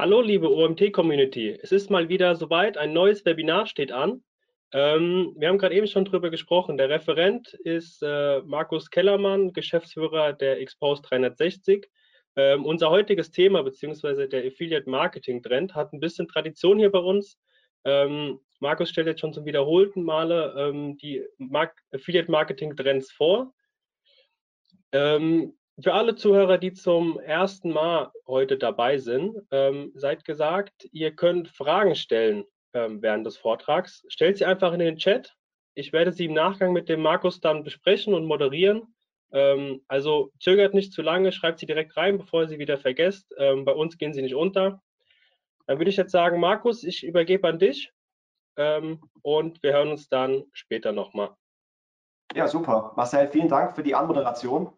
Hallo 0.00 0.22
liebe 0.22 0.50
OMT-Community, 0.50 1.58
es 1.60 1.72
ist 1.72 1.90
mal 1.90 2.08
wieder 2.08 2.34
soweit, 2.34 2.78
ein 2.78 2.94
neues 2.94 3.26
Webinar 3.26 3.66
steht 3.66 3.92
an. 3.92 4.24
Ähm, 4.72 5.34
wir 5.36 5.48
haben 5.48 5.58
gerade 5.58 5.74
eben 5.74 5.86
schon 5.86 6.06
drüber 6.06 6.30
gesprochen. 6.30 6.78
Der 6.78 6.88
Referent 6.88 7.52
ist 7.52 8.02
äh, 8.02 8.40
Markus 8.46 8.88
Kellermann, 8.88 9.52
Geschäftsführer 9.52 10.32
der 10.32 10.58
Expose 10.58 11.02
360. 11.02 11.90
Ähm, 12.34 12.64
unser 12.64 12.88
heutiges 12.88 13.30
Thema 13.30 13.62
beziehungsweise 13.62 14.26
der 14.26 14.46
Affiliate 14.46 14.88
Marketing 14.88 15.42
Trend 15.42 15.74
hat 15.74 15.92
ein 15.92 16.00
bisschen 16.00 16.26
Tradition 16.26 16.78
hier 16.78 16.90
bei 16.90 17.00
uns. 17.00 17.38
Ähm, 17.84 18.40
Markus 18.58 18.88
stellt 18.88 19.06
jetzt 19.06 19.20
schon 19.20 19.34
zum 19.34 19.44
wiederholten 19.44 20.02
Male 20.02 20.54
ähm, 20.56 20.96
die 20.96 21.22
Mar 21.36 21.72
Affiliate 21.92 22.30
Marketing 22.30 22.74
Trends 22.74 23.12
vor. 23.12 23.52
Ähm, 24.92 25.52
für 25.82 25.94
alle 25.94 26.14
Zuhörer, 26.14 26.58
die 26.58 26.72
zum 26.72 27.20
ersten 27.20 27.70
Mal 27.70 28.10
heute 28.26 28.58
dabei 28.58 28.98
sind, 28.98 29.36
ähm, 29.50 29.92
seid 29.94 30.24
gesagt, 30.24 30.88
ihr 30.92 31.14
könnt 31.14 31.48
Fragen 31.48 31.94
stellen 31.94 32.44
ähm, 32.72 33.02
während 33.02 33.26
des 33.26 33.36
Vortrags. 33.36 34.04
Stellt 34.08 34.38
sie 34.38 34.44
einfach 34.44 34.72
in 34.72 34.80
den 34.80 34.96
Chat. 34.96 35.34
Ich 35.74 35.92
werde 35.92 36.12
sie 36.12 36.24
im 36.24 36.34
Nachgang 36.34 36.72
mit 36.72 36.88
dem 36.88 37.00
Markus 37.00 37.40
dann 37.40 37.62
besprechen 37.62 38.14
und 38.14 38.26
moderieren. 38.26 38.94
Ähm, 39.32 39.82
also 39.86 40.32
zögert 40.40 40.74
nicht 40.74 40.92
zu 40.92 41.02
lange, 41.02 41.30
schreibt 41.30 41.60
sie 41.60 41.66
direkt 41.66 41.96
rein, 41.96 42.18
bevor 42.18 42.42
ihr 42.42 42.48
sie 42.48 42.58
wieder 42.58 42.78
vergesst. 42.78 43.32
Ähm, 43.38 43.64
bei 43.64 43.72
uns 43.72 43.96
gehen 43.96 44.12
sie 44.12 44.22
nicht 44.22 44.34
unter. 44.34 44.82
Dann 45.66 45.78
würde 45.78 45.90
ich 45.90 45.96
jetzt 45.96 46.12
sagen, 46.12 46.40
Markus, 46.40 46.82
ich 46.82 47.04
übergebe 47.04 47.46
an 47.46 47.60
dich 47.60 47.92
ähm, 48.56 49.00
und 49.22 49.62
wir 49.62 49.72
hören 49.72 49.90
uns 49.90 50.08
dann 50.08 50.44
später 50.52 50.90
nochmal. 50.92 51.30
Ja, 52.34 52.48
super. 52.48 52.92
Marcel, 52.96 53.28
vielen 53.28 53.48
Dank 53.48 53.74
für 53.74 53.82
die 53.82 53.94
Anmoderation. 53.94 54.72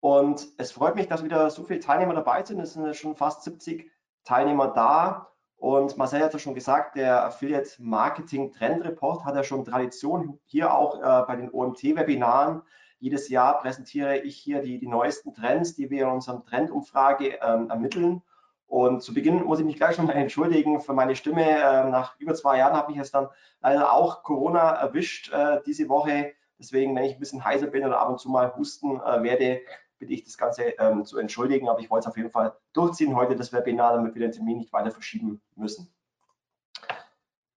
Und 0.00 0.46
es 0.58 0.72
freut 0.72 0.94
mich, 0.94 1.08
dass 1.08 1.24
wieder 1.24 1.50
so 1.50 1.64
viele 1.64 1.80
Teilnehmer 1.80 2.14
dabei 2.14 2.44
sind. 2.44 2.60
Es 2.60 2.74
sind 2.74 2.94
schon 2.94 3.16
fast 3.16 3.42
70 3.42 3.90
Teilnehmer 4.24 4.68
da. 4.68 5.32
Und 5.56 5.96
Marcel 5.96 6.22
hat 6.22 6.32
ja 6.32 6.38
schon 6.38 6.54
gesagt, 6.54 6.94
der 6.94 7.24
Affiliate 7.24 7.70
Marketing 7.78 8.52
Trend 8.52 8.84
Report 8.84 9.24
hat 9.24 9.34
ja 9.34 9.42
schon 9.42 9.64
Tradition 9.64 10.38
hier 10.44 10.72
auch 10.72 11.00
äh, 11.00 11.26
bei 11.26 11.34
den 11.34 11.50
OMT-Webinaren. 11.50 12.62
Jedes 13.00 13.28
Jahr 13.28 13.58
präsentiere 13.58 14.18
ich 14.18 14.36
hier 14.36 14.62
die, 14.62 14.78
die 14.78 14.86
neuesten 14.86 15.34
Trends, 15.34 15.74
die 15.74 15.90
wir 15.90 16.04
in 16.04 16.10
unserem 16.10 16.44
Trendumfrage 16.44 17.38
ähm, 17.42 17.70
ermitteln. 17.70 18.22
Und 18.68 19.02
zu 19.02 19.14
Beginn 19.14 19.44
muss 19.44 19.58
ich 19.58 19.64
mich 19.64 19.76
gleich 19.76 19.96
schon 19.96 20.06
mal 20.06 20.12
entschuldigen 20.16 20.80
für 20.80 20.92
meine 20.92 21.16
Stimme. 21.16 21.42
Ähm, 21.42 21.90
nach 21.90 22.18
über 22.20 22.34
zwei 22.34 22.58
Jahren 22.58 22.74
habe 22.74 22.92
ich 22.92 22.98
es 22.98 23.10
dann 23.10 23.28
leider 23.60 23.92
auch 23.92 24.22
Corona 24.22 24.70
erwischt 24.72 25.32
äh, 25.32 25.60
diese 25.66 25.88
Woche. 25.88 26.32
Deswegen, 26.58 26.94
wenn 26.94 27.04
ich 27.04 27.14
ein 27.14 27.20
bisschen 27.20 27.44
heiser 27.44 27.68
bin 27.68 27.84
oder 27.84 28.00
ab 28.00 28.10
und 28.10 28.20
zu 28.20 28.28
mal 28.28 28.54
husten 28.56 29.00
äh, 29.00 29.22
werde, 29.22 29.60
bitte 29.98 30.12
ich 30.12 30.24
das 30.24 30.38
Ganze 30.38 30.62
ähm, 30.78 31.04
zu 31.04 31.18
entschuldigen, 31.18 31.68
aber 31.68 31.80
ich 31.80 31.90
wollte 31.90 32.04
es 32.04 32.10
auf 32.10 32.16
jeden 32.16 32.30
Fall 32.30 32.54
durchziehen 32.72 33.14
heute, 33.14 33.36
das 33.36 33.52
Webinar, 33.52 33.94
damit 33.94 34.14
wir 34.14 34.22
den 34.22 34.32
Termin 34.32 34.58
nicht 34.58 34.72
weiter 34.72 34.90
verschieben 34.90 35.40
müssen. 35.56 35.92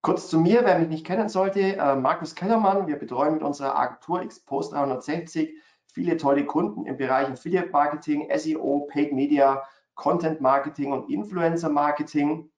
Kurz 0.00 0.28
zu 0.28 0.40
mir, 0.40 0.64
wer 0.64 0.78
mich 0.78 0.88
nicht 0.88 1.06
kennen 1.06 1.28
sollte, 1.28 1.76
äh, 1.76 1.94
Markus 1.94 2.34
Kellermann. 2.34 2.88
Wir 2.88 2.98
betreuen 2.98 3.34
mit 3.34 3.42
unserer 3.42 3.78
Agentur 3.78 4.26
Xpost 4.26 4.72
360 4.72 5.54
viele 5.92 6.16
tolle 6.16 6.44
Kunden 6.44 6.86
im 6.86 6.96
Bereich 6.96 7.28
Affiliate 7.28 7.70
Marketing, 7.70 8.28
SEO, 8.34 8.88
Paid 8.90 9.12
Media, 9.12 9.62
Content 9.94 10.40
Marketing 10.40 10.92
und 10.92 11.10
Influencer 11.10 11.68
Marketing. 11.68 12.50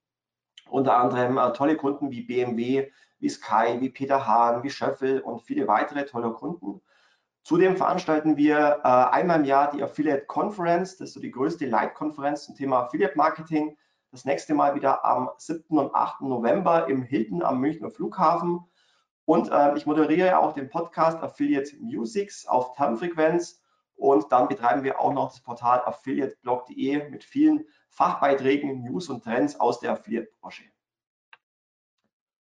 Unter 0.69 0.97
anderem 0.97 1.37
äh, 1.37 1.53
tolle 1.53 1.75
Kunden 1.75 2.09
wie 2.11 2.21
BMW, 2.21 2.89
wie 3.19 3.29
Sky, 3.29 3.79
wie 3.79 3.89
Peter 3.89 4.25
Hahn, 4.25 4.63
wie 4.63 4.69
Schöffel 4.69 5.21
und 5.21 5.41
viele 5.43 5.67
weitere 5.67 6.05
tolle 6.05 6.31
Kunden. 6.31 6.81
Zudem 7.45 7.77
veranstalten 7.77 8.37
wir 8.37 8.81
äh, 8.83 8.87
einmal 8.87 9.41
im 9.41 9.45
Jahr 9.45 9.69
die 9.69 9.83
Affiliate 9.83 10.25
Conference. 10.25 10.97
Das 10.97 11.09
ist 11.09 11.13
so 11.13 11.19
die 11.19 11.29
größte 11.29 11.67
Leitkonferenz 11.67 12.45
zum 12.45 12.55
Thema 12.55 12.79
Affiliate 12.79 13.15
Marketing. 13.15 13.77
Das 14.09 14.25
nächste 14.25 14.55
Mal 14.55 14.73
wieder 14.73 15.05
am 15.05 15.29
7. 15.37 15.77
und 15.77 15.93
8. 15.93 16.21
November 16.21 16.87
im 16.87 17.03
Hilton 17.03 17.43
am 17.43 17.59
Münchner 17.59 17.91
Flughafen. 17.91 18.65
Und 19.25 19.51
äh, 19.51 19.77
ich 19.77 19.85
moderiere 19.85 20.39
auch 20.39 20.53
den 20.53 20.71
Podcast 20.71 21.21
Affiliate 21.21 21.75
Musics 21.79 22.47
auf 22.47 22.73
Termfrequenz. 22.73 23.61
Und 23.95 24.31
dann 24.31 24.47
betreiben 24.47 24.83
wir 24.83 24.99
auch 24.99 25.13
noch 25.13 25.29
das 25.29 25.41
Portal 25.41 25.83
affiliateblog.de 25.85 27.11
mit 27.11 27.23
vielen 27.23 27.65
Fachbeiträgen, 27.89 28.81
News 28.81 29.07
und 29.07 29.23
Trends 29.23 29.59
aus 29.59 29.79
der 29.79 29.91
Affiliate-Branche. 29.91 30.63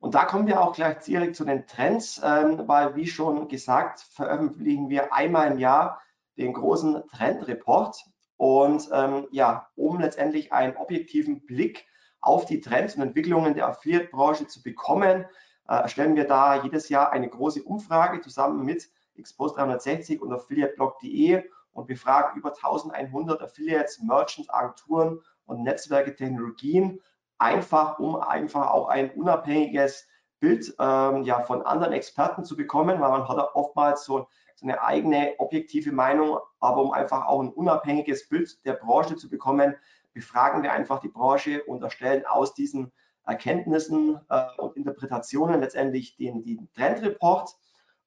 Und 0.00 0.14
da 0.14 0.24
kommen 0.24 0.46
wir 0.46 0.60
auch 0.62 0.74
gleich 0.74 0.98
direkt 1.00 1.36
zu 1.36 1.44
den 1.44 1.66
Trends, 1.66 2.20
ähm, 2.24 2.66
weil 2.66 2.96
wie 2.96 3.06
schon 3.06 3.48
gesagt, 3.48 4.00
veröffentlichen 4.00 4.88
wir 4.88 5.12
einmal 5.12 5.52
im 5.52 5.58
Jahr 5.58 6.00
den 6.38 6.54
großen 6.54 7.02
Trendreport. 7.10 8.02
Und 8.38 8.88
ähm, 8.92 9.28
ja, 9.30 9.68
um 9.76 10.00
letztendlich 10.00 10.52
einen 10.54 10.76
objektiven 10.76 11.44
Blick 11.44 11.86
auf 12.22 12.46
die 12.46 12.62
Trends 12.62 12.96
und 12.96 13.02
Entwicklungen 13.02 13.54
der 13.54 13.68
Affiliate-Branche 13.68 14.46
zu 14.46 14.62
bekommen, 14.62 15.26
äh, 15.68 15.86
stellen 15.86 16.16
wir 16.16 16.26
da 16.26 16.62
jedes 16.62 16.88
Jahr 16.88 17.12
eine 17.12 17.28
große 17.28 17.62
Umfrage 17.62 18.22
zusammen 18.22 18.64
mit 18.64 18.88
Expose 19.16 19.54
360 19.56 20.22
und 20.22 20.32
affiliateblog.de 20.32 21.44
und 21.72 21.88
wir 21.88 21.98
fragen 21.98 22.38
über 22.38 22.54
1100 22.54 23.42
Affiliates, 23.42 24.00
Merchants, 24.02 24.48
Agenturen 24.48 25.20
und 25.44 25.62
Netzwerke, 25.62 26.16
Technologien 26.16 27.00
einfach 27.40 27.98
um 27.98 28.16
einfach 28.16 28.70
auch 28.70 28.88
ein 28.88 29.10
unabhängiges 29.10 30.06
Bild 30.40 30.74
ähm, 30.78 31.22
ja, 31.24 31.40
von 31.42 31.62
anderen 31.62 31.92
Experten 31.92 32.44
zu 32.44 32.56
bekommen, 32.56 33.00
weil 33.00 33.10
man 33.10 33.28
hat 33.28 33.54
oftmals 33.54 34.04
so, 34.04 34.28
so 34.54 34.66
eine 34.66 34.82
eigene 34.82 35.34
objektive 35.38 35.92
Meinung, 35.92 36.38
aber 36.60 36.82
um 36.82 36.92
einfach 36.92 37.26
auch 37.26 37.40
ein 37.40 37.52
unabhängiges 37.52 38.28
Bild 38.28 38.64
der 38.64 38.74
Branche 38.74 39.16
zu 39.16 39.28
bekommen, 39.28 39.74
befragen 40.12 40.62
wir 40.62 40.72
einfach 40.72 41.00
die 41.00 41.08
Branche 41.08 41.62
und 41.64 41.82
erstellen 41.82 42.24
aus 42.26 42.54
diesen 42.54 42.92
Erkenntnissen 43.24 44.20
äh, 44.28 44.46
und 44.58 44.76
Interpretationen 44.76 45.60
letztendlich 45.60 46.16
den, 46.16 46.42
den 46.42 46.70
Trendreport. 46.74 47.54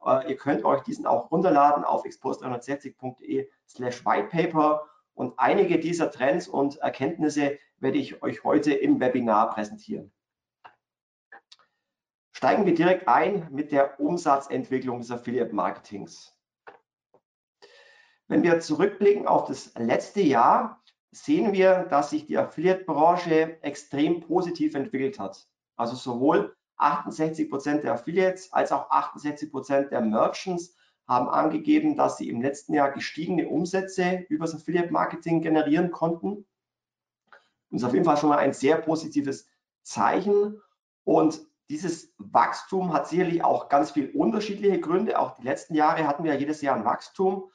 Äh, 0.06 0.32
ihr 0.32 0.38
könnt 0.38 0.66
euch 0.66 0.82
diesen 0.82 1.06
auch 1.06 1.32
runterladen 1.32 1.84
auf 1.84 2.04
expos360.de 2.04 3.50
slash 3.68 4.06
whitepaper 4.06 4.86
und 5.14 5.34
einige 5.38 5.80
dieser 5.80 6.12
Trends 6.12 6.48
und 6.48 6.78
Erkenntnisse 6.78 7.60
werde 7.78 7.98
ich 7.98 8.22
euch 8.24 8.44
heute 8.44 8.74
im 8.74 9.00
Webinar 9.00 9.50
präsentieren. 9.52 10.12
Steigen 12.32 12.66
wir 12.66 12.74
direkt 12.74 13.08
ein 13.08 13.48
mit 13.52 13.72
der 13.72 14.00
Umsatzentwicklung 14.00 15.00
des 15.00 15.12
Affiliate 15.12 15.54
Marketings. 15.54 16.36
Wenn 18.28 18.44
wir 18.44 18.60
zurückblicken 18.60 19.28
auf 19.28 19.48
das 19.48 19.74
letzte 19.76 20.22
Jahr, 20.22 20.82
sehen 21.12 21.54
wir, 21.54 21.84
dass 21.84 22.10
sich 22.10 22.26
die 22.26 22.38
Affiliate-Branche 22.38 23.62
extrem 23.62 24.22
positiv 24.22 24.74
entwickelt 24.74 25.20
hat. 25.20 25.48
Also 25.76 25.96
sowohl 25.96 26.56
68 26.78 27.50
Prozent 27.50 27.84
der 27.84 27.94
Affiliates 27.94 28.52
als 28.52 28.72
auch 28.72 28.90
68 28.90 29.52
Prozent 29.52 29.92
der 29.92 30.02
Merchants 30.02 30.76
haben 31.14 31.30
angegeben, 31.30 31.96
dass 31.96 32.18
sie 32.18 32.30
im 32.30 32.42
letzten 32.42 32.74
Jahr 32.74 32.92
gestiegene 32.92 33.48
Umsätze 33.48 34.26
über 34.30 34.46
das 34.46 34.56
Affiliate 34.56 34.92
Marketing 34.92 35.42
generieren 35.42 35.92
konnten. 35.92 36.46
Das 37.70 37.82
ist 37.82 37.88
auf 37.88 37.94
jeden 37.94 38.06
Fall 38.06 38.18
schon 38.18 38.30
mal 38.30 38.40
ein 38.40 38.54
sehr 38.54 38.78
positives 38.78 39.48
Zeichen. 39.84 40.62
Und 41.04 41.42
dieses 41.70 42.14
Wachstum 42.18 42.94
hat 42.94 43.08
sicherlich 43.08 43.44
auch 43.44 43.70
ganz 43.70 43.92
viele 43.92 44.12
unterschiedliche 44.12 44.80
Gründe. 44.80 45.20
Auch 45.20 45.36
die 45.36 45.44
letzten 45.44 45.76
Jahre 45.76 46.08
hatten 46.08 46.24
wir 46.24 46.34
ja 46.34 46.40
jedes 46.40 46.62
Jahr 46.62 46.76
ein 46.76 46.86
Wachstum. 46.86 47.50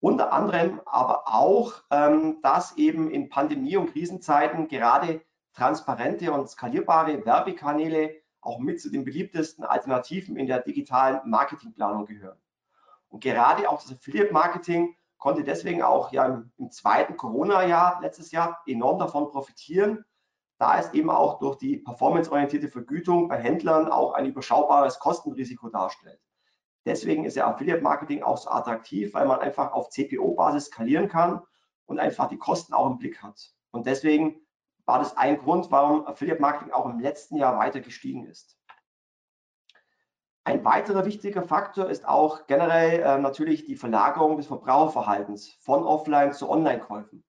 Unter 0.00 0.32
anderem 0.32 0.80
aber 0.84 1.28
auch, 1.28 1.82
ähm, 1.90 2.40
dass 2.42 2.76
eben 2.76 3.10
in 3.10 3.30
Pandemie- 3.30 3.76
und 3.76 3.92
Krisenzeiten 3.92 4.68
gerade 4.68 5.22
transparente 5.54 6.30
und 6.32 6.50
skalierbare 6.50 7.24
Werbekanäle 7.24 8.16
auch 8.42 8.58
mit 8.58 8.80
zu 8.80 8.90
den 8.90 9.04
beliebtesten 9.04 9.64
Alternativen 9.64 10.36
in 10.36 10.46
der 10.46 10.60
digitalen 10.60 11.20
Marketingplanung 11.24 12.04
gehören. 12.04 12.38
Und 13.14 13.22
gerade 13.22 13.70
auch 13.70 13.80
das 13.80 13.92
Affiliate 13.92 14.32
Marketing 14.32 14.96
konnte 15.18 15.44
deswegen 15.44 15.82
auch 15.82 16.10
ja 16.10 16.26
im, 16.26 16.50
im 16.58 16.72
zweiten 16.72 17.16
Corona-Jahr 17.16 18.00
letztes 18.02 18.32
Jahr 18.32 18.60
enorm 18.66 18.98
davon 18.98 19.30
profitieren, 19.30 20.04
da 20.58 20.80
es 20.80 20.92
eben 20.94 21.10
auch 21.10 21.38
durch 21.38 21.56
die 21.58 21.76
performanceorientierte 21.76 22.68
Vergütung 22.68 23.28
bei 23.28 23.36
Händlern 23.36 23.86
auch 23.86 24.14
ein 24.14 24.26
überschaubares 24.26 24.98
Kostenrisiko 24.98 25.68
darstellt. 25.68 26.18
Deswegen 26.86 27.24
ist 27.24 27.36
ja 27.36 27.46
Affiliate 27.46 27.82
Marketing 27.82 28.24
auch 28.24 28.36
so 28.36 28.50
attraktiv, 28.50 29.14
weil 29.14 29.26
man 29.26 29.38
einfach 29.38 29.70
auf 29.70 29.90
CPO-Basis 29.90 30.66
skalieren 30.66 31.08
kann 31.08 31.40
und 31.86 32.00
einfach 32.00 32.26
die 32.26 32.38
Kosten 32.38 32.74
auch 32.74 32.90
im 32.90 32.98
Blick 32.98 33.22
hat. 33.22 33.54
Und 33.70 33.86
deswegen 33.86 34.40
war 34.86 34.98
das 34.98 35.16
ein 35.16 35.38
Grund, 35.38 35.70
warum 35.70 36.04
Affiliate 36.08 36.40
Marketing 36.40 36.72
auch 36.72 36.86
im 36.86 36.98
letzten 36.98 37.36
Jahr 37.36 37.56
weiter 37.60 37.78
gestiegen 37.78 38.26
ist. 38.26 38.58
Ein 40.46 40.62
weiterer 40.62 41.06
wichtiger 41.06 41.42
Faktor 41.42 41.88
ist 41.88 42.06
auch 42.06 42.46
generell 42.46 43.00
äh, 43.00 43.18
natürlich 43.18 43.64
die 43.64 43.76
Verlagerung 43.76 44.36
des 44.36 44.46
Verbraucherverhaltens 44.46 45.54
von 45.60 45.84
Offline 45.84 46.34
zu 46.34 46.50
Online-Käufen. 46.50 47.24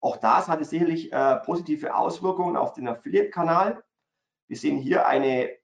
Auch 0.00 0.18
das 0.18 0.48
hatte 0.48 0.66
sicherlich 0.66 1.10
äh, 1.10 1.36
positive 1.36 1.96
Auswirkungen 1.96 2.58
auf 2.58 2.74
den 2.74 2.86
Affiliate-Kanal. 2.86 3.82
Wir 4.46 4.56
sehen 4.58 4.76
hier 4.76 5.06
eine 5.06 5.52
äh, 5.52 5.56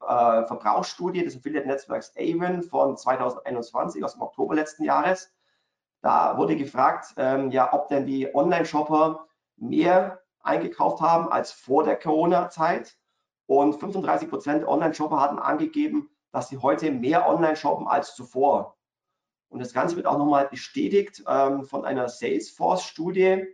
Verbrauchsstudie 0.46 1.22
des 1.22 1.36
Affiliate-Netzwerks 1.36 2.14
Avon 2.16 2.62
von 2.62 2.96
2021 2.96 4.02
aus 4.02 4.14
dem 4.14 4.22
Oktober 4.22 4.54
letzten 4.54 4.84
Jahres. 4.84 5.30
Da 6.00 6.38
wurde 6.38 6.56
gefragt, 6.56 7.12
ähm, 7.18 7.50
ja, 7.50 7.74
ob 7.74 7.88
denn 7.88 8.06
die 8.06 8.34
Online-Shopper 8.34 9.26
mehr 9.56 10.22
eingekauft 10.40 11.02
haben 11.02 11.30
als 11.30 11.52
vor 11.52 11.84
der 11.84 11.96
Corona-Zeit. 11.96 12.96
Und 13.44 13.74
35 13.74 14.30
Prozent 14.30 14.66
Online-Shopper 14.66 15.20
hatten 15.20 15.38
angegeben, 15.38 16.08
dass 16.32 16.48
sie 16.48 16.58
heute 16.58 16.90
mehr 16.90 17.28
online 17.28 17.56
shoppen 17.56 17.86
als 17.88 18.14
zuvor. 18.14 18.76
Und 19.48 19.58
das 19.58 19.72
Ganze 19.72 19.96
wird 19.96 20.06
auch 20.06 20.18
nochmal 20.18 20.48
bestätigt 20.48 21.24
ähm, 21.26 21.64
von 21.64 21.84
einer 21.84 22.08
Salesforce-Studie, 22.08 23.46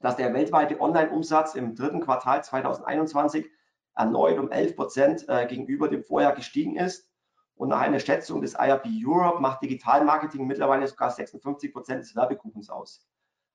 dass 0.00 0.16
der 0.16 0.34
weltweite 0.34 0.80
Online-Umsatz 0.80 1.54
im 1.54 1.74
dritten 1.74 2.00
Quartal 2.00 2.44
2021 2.44 3.46
erneut 3.94 4.38
um 4.38 4.50
11 4.50 4.76
Prozent 4.76 5.28
äh, 5.28 5.46
gegenüber 5.46 5.88
dem 5.88 6.02
Vorjahr 6.02 6.34
gestiegen 6.34 6.76
ist. 6.76 7.10
Und 7.56 7.68
nach 7.68 7.80
einer 7.80 8.00
Schätzung 8.00 8.42
des 8.42 8.54
IRB 8.54 8.86
Europe 9.06 9.40
macht 9.40 9.62
Digitalmarketing 9.62 10.46
mittlerweile 10.46 10.86
sogar 10.86 11.10
56 11.10 11.72
Prozent 11.72 12.02
des 12.02 12.14
Werbekuchens 12.14 12.68
aus. 12.68 13.06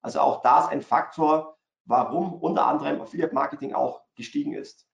Also 0.02 0.22
auch 0.22 0.42
das 0.42 0.70
ein 0.70 0.82
Faktor, 0.82 1.58
warum 1.86 2.34
unter 2.34 2.66
anderem 2.66 3.02
Affiliate 3.02 3.36
Marketing 3.36 3.74
auch 3.74 4.02
gestiegen 4.16 4.54
ist. 4.54 4.89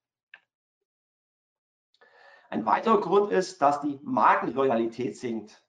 Ein 2.56 2.64
weiterer 2.64 3.02
Grund 3.02 3.32
ist, 3.32 3.60
dass 3.60 3.82
die 3.82 4.00
Markenloyalität 4.02 5.14
sinkt. 5.14 5.62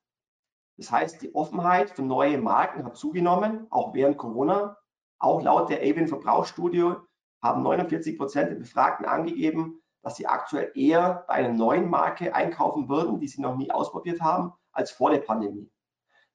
Das 0.78 0.89
heißt, 0.89 1.22
die 1.22 1.36
Offenheit 1.36 1.89
für 1.89 2.01
neue 2.01 2.38
Marken 2.38 2.86
hat 2.86 2.95
zugenommen, 2.95 3.68
auch 3.72 3.94
während 3.94 4.18
Corona. 4.18 4.78
Auch 5.19 5.42
laut 5.42 5.69
der 5.69 5.81
Avin 5.81 6.07
Verbrauchsstudie 6.07 6.94
haben 7.42 7.62
49 7.62 8.18
Prozent 8.18 8.51
der 8.51 8.56
Befragten 8.56 9.06
angegeben, 9.06 9.81
dass 10.01 10.16
sie 10.16 10.28
aktuell 10.28 10.72
eher 10.75 11.25
bei 11.28 11.34
einer 11.34 11.50
neuen 11.50 11.89
Marke 11.89 12.34
einkaufen 12.34 12.88
würden, 12.88 13.19
die 13.19 13.28
sie 13.28 13.42
noch 13.42 13.57
nie 13.57 13.69
ausprobiert 13.69 14.22
haben, 14.22 14.54
als 14.72 14.92
vor 14.92 15.12
der 15.12 15.19
Pandemie. 15.19 15.69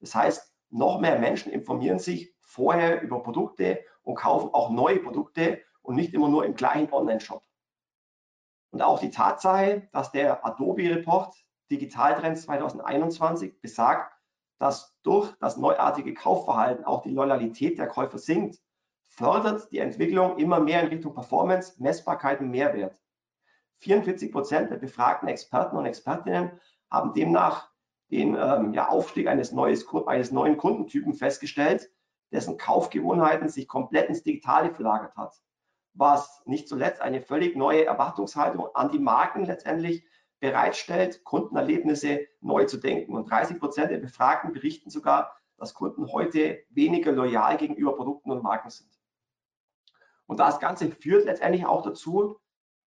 Das 0.01 0.15
heißt, 0.15 0.53
noch 0.69 1.01
mehr 1.01 1.19
Menschen 1.19 1.51
informieren 1.51 1.99
sich 1.99 2.35
vorher 2.43 3.01
über 3.01 3.23
Produkte 3.23 3.81
und 4.03 4.17
kaufen 4.17 4.51
auch 4.53 4.69
neue 4.69 4.99
Produkte 4.99 5.63
und 5.81 5.95
nicht 5.95 6.13
immer 6.13 6.29
nur 6.29 6.45
im 6.45 6.55
gleichen 6.57 6.93
Online-Shop. 6.93 7.43
Und 8.73 8.83
auch 8.83 8.99
die 8.99 9.11
Tatsache, 9.11 9.89
dass 9.93 10.13
der 10.13 10.45
Adobe 10.45 10.91
Report 10.91 11.35
Digitaltrends 11.71 12.43
2021 12.43 13.61
besagt, 13.61 14.13
dass 14.59 14.97
durch 15.03 15.33
das 15.41 15.57
neuartige 15.57 16.15
Kaufverhalten 16.15 16.85
auch 16.85 17.03
die 17.03 17.11
Loyalität 17.11 17.79
der 17.79 17.89
Käufer 17.89 18.19
sinkt, 18.19 18.61
fördert 19.05 19.71
die 19.73 19.79
Entwicklung 19.79 20.39
immer 20.39 20.59
mehr 20.59 20.83
in 20.83 20.89
Richtung 20.89 21.15
Performance, 21.15 21.75
Messbarkeit 21.83 22.41
und 22.41 22.51
Mehrwert. 22.51 22.99
44 23.81 24.33
Prozent 24.33 24.71
der 24.71 24.77
befragten 24.77 25.29
Experten 25.29 25.77
und 25.77 25.85
Expertinnen 25.85 26.53
haben 26.91 27.13
demnach 27.13 27.71
den 28.11 28.37
ähm, 28.37 28.73
ja, 28.73 28.89
Aufstieg 28.89 29.27
eines, 29.27 29.53
neues, 29.53 29.87
eines 30.07 30.33
neuen 30.33 30.57
Kundentypen 30.57 31.15
festgestellt, 31.15 31.91
dessen 32.31 32.57
Kaufgewohnheiten 32.57 33.49
sich 33.49 33.69
komplett 33.69 34.09
ins 34.09 34.23
Digitale 34.23 34.73
verlagert 34.73 35.17
hat. 35.17 35.35
Was 35.95 36.43
nicht 36.47 36.69
zuletzt 36.69 37.01
eine 37.01 37.21
völlig 37.21 37.57
neue 37.57 37.85
Erwartungshaltung 37.85 38.67
an 38.75 38.91
die 38.91 38.99
Marken 38.99 39.45
letztendlich 39.45 40.05
bereitstellt, 40.41 41.23
Kundenerlebnisse 41.25 42.27
neu 42.41 42.65
zu 42.65 42.79
denken. 42.79 43.15
Und 43.15 43.31
30 43.31 43.61
Prozent 43.61 43.91
der 43.91 43.99
Befragten 43.99 44.53
berichten 44.53 44.91
sogar, 44.91 45.37
dass 45.57 45.75
Kunden 45.75 46.11
heute 46.11 46.65
weniger 46.71 47.13
loyal 47.13 47.57
gegenüber 47.57 47.95
Produkten 47.95 48.33
und 48.33 48.43
Marken 48.43 48.71
sind. 48.71 48.91
Und 50.27 50.41
das 50.41 50.59
Ganze 50.59 50.91
führt 50.91 51.27
letztendlich 51.27 51.65
auch 51.65 51.83
dazu, 51.83 52.41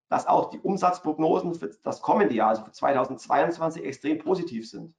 dass 0.09 0.27
auch 0.27 0.49
die 0.49 0.59
Umsatzprognosen 0.59 1.55
für 1.55 1.69
das 1.83 2.01
kommende 2.01 2.35
Jahr, 2.35 2.49
also 2.49 2.63
für 2.63 2.71
2022, 2.71 3.85
extrem 3.85 4.19
positiv 4.19 4.69
sind. 4.69 4.93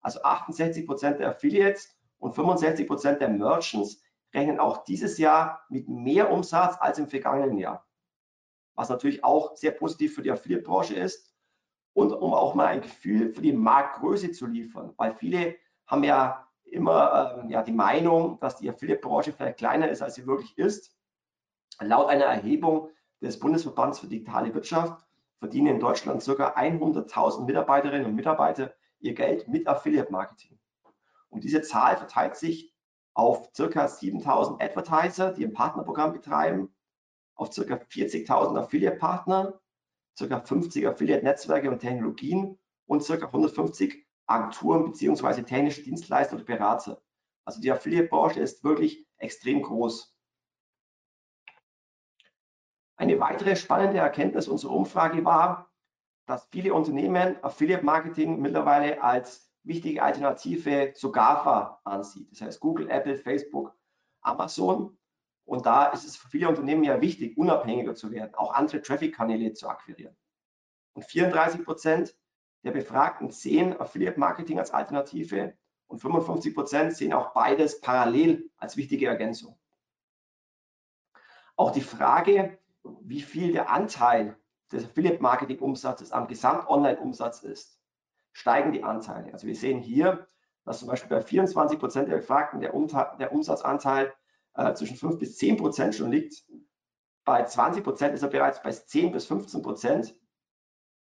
Also 0.00 0.22
68 0.22 0.86
Prozent 0.86 1.20
der 1.20 1.30
Affiliates 1.30 1.96
und 2.18 2.34
65 2.34 2.86
Prozent 2.86 3.20
der 3.20 3.28
Merchants 3.28 4.02
rechnen 4.36 4.60
auch 4.60 4.84
dieses 4.84 5.18
Jahr 5.18 5.62
mit 5.68 5.88
mehr 5.88 6.30
Umsatz 6.30 6.76
als 6.78 6.98
im 6.98 7.08
vergangenen 7.08 7.58
Jahr. 7.58 7.86
Was 8.74 8.90
natürlich 8.90 9.24
auch 9.24 9.56
sehr 9.56 9.72
positiv 9.72 10.14
für 10.14 10.22
die 10.22 10.30
Affiliate-Branche 10.30 10.94
ist 10.94 11.34
und 11.94 12.12
um 12.12 12.34
auch 12.34 12.54
mal 12.54 12.66
ein 12.66 12.82
Gefühl 12.82 13.30
für 13.30 13.40
die 13.40 13.54
Marktgröße 13.54 14.32
zu 14.32 14.46
liefern, 14.46 14.92
weil 14.98 15.14
viele 15.14 15.56
haben 15.86 16.04
ja 16.04 16.46
immer 16.64 17.38
ähm, 17.42 17.48
ja, 17.48 17.62
die 17.62 17.72
Meinung, 17.72 18.38
dass 18.40 18.56
die 18.56 18.68
Affiliate-Branche 18.68 19.32
vielleicht 19.32 19.58
kleiner 19.58 19.88
ist, 19.88 20.02
als 20.02 20.16
sie 20.16 20.26
wirklich 20.26 20.56
ist. 20.58 20.94
Laut 21.80 22.08
einer 22.08 22.24
Erhebung 22.24 22.90
des 23.22 23.38
Bundesverbands 23.38 24.00
für 24.00 24.08
digitale 24.08 24.52
Wirtschaft 24.52 25.06
verdienen 25.38 25.68
in 25.68 25.80
Deutschland 25.80 26.22
ca. 26.22 26.54
100.000 26.54 27.44
Mitarbeiterinnen 27.44 28.06
und 28.06 28.14
Mitarbeiter 28.14 28.74
ihr 28.98 29.14
Geld 29.14 29.48
mit 29.48 29.66
Affiliate 29.66 30.12
Marketing. 30.12 30.58
Und 31.28 31.44
diese 31.44 31.62
Zahl 31.62 31.96
verteilt 31.96 32.36
sich 32.36 32.75
auf 33.16 33.50
ca. 33.54 33.86
7.000 33.86 34.60
Advertiser, 34.62 35.32
die 35.32 35.46
ein 35.46 35.54
Partnerprogramm 35.54 36.12
betreiben, 36.12 36.74
auf 37.34 37.48
ca. 37.48 37.62
40.000 37.62 38.58
Affiliate-Partner, 38.58 39.58
ca. 40.18 40.40
50 40.40 40.86
Affiliate-Netzwerke 40.86 41.70
und 41.70 41.78
Technologien 41.78 42.58
und 42.84 43.06
ca. 43.06 43.14
150 43.14 44.06
Agenturen 44.26 44.84
bzw. 44.84 45.42
technische 45.42 45.82
Dienstleister 45.82 46.36
oder 46.36 46.44
Berater. 46.44 47.02
Also 47.46 47.60
die 47.60 47.72
Affiliate-Branche 47.72 48.40
ist 48.40 48.62
wirklich 48.64 49.06
extrem 49.16 49.62
groß. 49.62 50.14
Eine 52.98 53.18
weitere 53.18 53.56
spannende 53.56 53.98
Erkenntnis 53.98 54.46
unserer 54.46 54.72
Umfrage 54.72 55.24
war, 55.24 55.70
dass 56.26 56.48
viele 56.50 56.74
Unternehmen 56.74 57.42
Affiliate 57.42 57.84
Marketing 57.84 58.40
mittlerweile 58.40 59.02
als 59.02 59.45
wichtige 59.66 60.02
Alternative 60.02 60.92
zu 60.94 61.12
GAFA 61.12 61.80
ansieht. 61.84 62.30
Das 62.30 62.40
heißt 62.40 62.60
Google, 62.60 62.88
Apple, 62.90 63.16
Facebook, 63.16 63.76
Amazon. 64.20 64.96
Und 65.44 65.66
da 65.66 65.86
ist 65.86 66.04
es 66.04 66.16
für 66.16 66.28
viele 66.28 66.48
Unternehmen 66.48 66.84
ja 66.84 67.00
wichtig, 67.00 67.36
unabhängiger 67.36 67.94
zu 67.94 68.10
werden, 68.10 68.34
auch 68.34 68.54
andere 68.54 68.82
Traffic-Kanäle 68.82 69.52
zu 69.52 69.68
akquirieren. 69.68 70.16
Und 70.94 71.04
34 71.04 71.64
Prozent 71.64 72.16
der 72.64 72.72
Befragten 72.72 73.30
sehen 73.30 73.78
Affiliate 73.78 74.18
Marketing 74.18 74.58
als 74.58 74.72
Alternative 74.72 75.56
und 75.86 76.00
55 76.00 76.54
Prozent 76.54 76.96
sehen 76.96 77.12
auch 77.12 77.32
beides 77.32 77.80
parallel 77.80 78.50
als 78.56 78.76
wichtige 78.76 79.06
Ergänzung. 79.06 79.56
Auch 81.54 81.70
die 81.70 81.80
Frage, 81.80 82.58
wie 83.02 83.22
viel 83.22 83.52
der 83.52 83.70
Anteil 83.70 84.36
des 84.72 84.84
Affiliate-Marketing-Umsatzes 84.84 86.12
am 86.12 86.26
Gesamt-Online-Umsatz 86.26 87.42
ist, 87.42 87.80
steigen 88.36 88.72
die 88.72 88.84
Anteile. 88.84 89.32
Also 89.32 89.46
wir 89.46 89.56
sehen 89.56 89.80
hier, 89.80 90.26
dass 90.66 90.80
zum 90.80 90.88
Beispiel 90.88 91.08
bei 91.08 91.22
24 91.22 91.78
Prozent 91.78 92.10
der 92.10 92.16
Befragten 92.16 92.60
der, 92.60 92.72
der 93.18 93.32
Umsatzanteil 93.32 94.12
äh, 94.54 94.74
zwischen 94.74 94.98
5 94.98 95.18
bis 95.18 95.38
10 95.38 95.56
Prozent 95.56 95.94
schon 95.94 96.12
liegt. 96.12 96.44
Bei 97.24 97.44
20 97.44 97.82
Prozent 97.82 98.14
ist 98.14 98.20
er 98.22 98.28
bereits 98.28 98.62
bei 98.62 98.70
10 98.70 99.12
bis 99.12 99.24
15 99.24 99.62
Prozent 99.62 100.14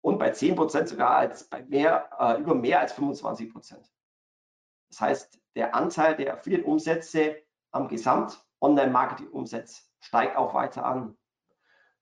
und 0.02 0.18
bei 0.18 0.30
10 0.30 0.56
Prozent 0.56 0.90
sogar 0.90 1.16
als 1.16 1.48
bei 1.48 1.62
mehr, 1.62 2.10
äh, 2.18 2.38
über 2.38 2.54
mehr 2.54 2.80
als 2.80 2.92
25 2.92 3.50
Prozent. 3.50 3.90
Das 4.90 5.00
heißt, 5.00 5.40
der 5.54 5.74
Anteil 5.74 6.16
der 6.16 6.34
Affiliate-Umsätze 6.34 7.36
am 7.70 7.88
Gesamt-Online-Marketing-Umsatz 7.88 9.90
steigt 10.00 10.36
auch 10.36 10.52
weiter 10.52 10.84
an. 10.84 11.16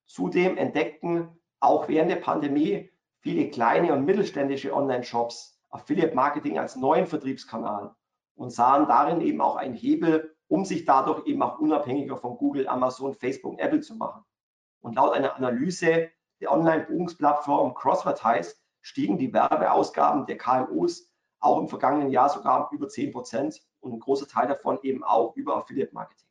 Zudem 0.06 0.56
entdeckten 0.56 1.40
auch 1.60 1.86
während 1.86 2.10
der 2.10 2.16
Pandemie 2.16 2.90
viele 3.24 3.48
kleine 3.48 3.94
und 3.94 4.04
mittelständische 4.04 4.74
Online-Shops 4.74 5.58
Affiliate 5.70 6.14
Marketing 6.14 6.58
als 6.58 6.76
neuen 6.76 7.06
Vertriebskanal 7.06 7.94
und 8.34 8.50
sahen 8.50 8.86
darin 8.86 9.22
eben 9.22 9.40
auch 9.40 9.56
einen 9.56 9.72
Hebel, 9.72 10.36
um 10.46 10.66
sich 10.66 10.84
dadurch 10.84 11.26
eben 11.26 11.42
auch 11.42 11.58
unabhängiger 11.58 12.18
von 12.18 12.36
Google, 12.36 12.68
Amazon, 12.68 13.14
Facebook 13.14 13.52
und 13.52 13.60
Apple 13.60 13.80
zu 13.80 13.94
machen. 13.94 14.22
Und 14.82 14.96
laut 14.96 15.14
einer 15.14 15.36
Analyse 15.36 16.10
der 16.42 16.52
Online-Buchungsplattform 16.52 17.72
Crossvertise 17.72 18.56
stiegen 18.82 19.16
die 19.16 19.32
Werbeausgaben 19.32 20.26
der 20.26 20.36
KMUs 20.36 21.10
auch 21.40 21.58
im 21.58 21.68
vergangenen 21.68 22.10
Jahr 22.10 22.28
sogar 22.28 22.68
über 22.72 22.88
10 22.88 23.10
Prozent 23.10 23.58
und 23.80 23.94
ein 23.94 24.00
großer 24.00 24.28
Teil 24.28 24.48
davon 24.48 24.78
eben 24.82 25.02
auch 25.02 25.34
über 25.34 25.56
Affiliate 25.56 25.94
Marketing. 25.94 26.28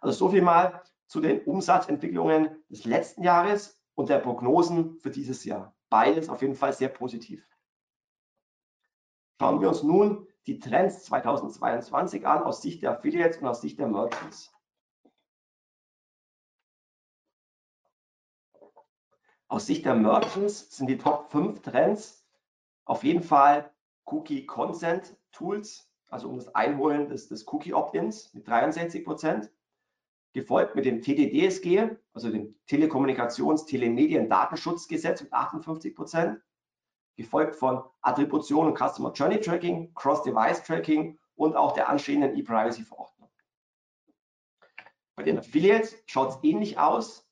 Also 0.00 0.16
so 0.16 0.28
viel 0.30 0.42
mal 0.42 0.84
zu 1.08 1.20
den 1.20 1.40
Umsatzentwicklungen 1.42 2.64
des 2.68 2.84
letzten 2.84 3.24
Jahres 3.24 3.76
und 3.96 4.08
der 4.08 4.20
Prognosen 4.20 5.00
für 5.00 5.10
dieses 5.10 5.44
Jahr. 5.44 5.74
Beides 5.88 6.28
auf 6.28 6.42
jeden 6.42 6.54
Fall 6.54 6.72
sehr 6.72 6.88
positiv. 6.88 7.44
Schauen 9.40 9.60
wir 9.60 9.68
uns 9.68 9.82
nun 9.82 10.28
die 10.46 10.60
Trends 10.60 11.04
2022 11.04 12.26
an 12.26 12.42
aus 12.42 12.62
Sicht 12.62 12.82
der 12.82 12.92
Affiliates 12.92 13.38
und 13.38 13.48
aus 13.48 13.60
Sicht 13.60 13.78
der 13.78 13.88
Merchants. 13.88 14.52
Aus 19.48 19.66
Sicht 19.66 19.84
der 19.84 19.94
Merchants 19.94 20.76
sind 20.76 20.88
die 20.88 20.98
Top 20.98 21.30
5 21.30 21.60
Trends 21.62 22.26
auf 22.84 23.02
jeden 23.02 23.22
Fall 23.22 23.72
Cookie 24.04 24.46
Consent 24.46 25.16
Tools, 25.32 25.90
also 26.08 26.28
um 26.28 26.36
das 26.36 26.54
Einholen 26.54 27.08
des, 27.08 27.28
des 27.28 27.46
Cookie 27.48 27.74
Opt-ins 27.74 28.32
mit 28.34 28.46
63 28.46 29.04
Prozent 29.04 29.50
gefolgt 30.36 30.76
mit 30.76 30.84
dem 30.84 31.00
TDDSG, 31.00 31.96
also 32.12 32.30
dem 32.30 32.54
Telekommunikations-Telemedien-Datenschutzgesetz 32.66 35.22
mit 35.22 35.32
58 35.32 35.96
Prozent, 35.96 36.42
gefolgt 37.16 37.56
von 37.56 37.82
Attribution 38.02 38.66
und 38.66 38.76
Customer 38.76 39.14
Journey 39.14 39.40
Tracking, 39.40 39.94
Cross-Device 39.94 40.62
Tracking 40.62 41.18
und 41.36 41.56
auch 41.56 41.72
der 41.72 41.88
anstehenden 41.88 42.36
E-Privacy-Verordnung. 42.36 43.30
Bei 45.14 45.22
den 45.22 45.38
Affiliates 45.38 45.96
schaut 46.04 46.28
es 46.28 46.38
ähnlich 46.42 46.78
aus. 46.78 47.26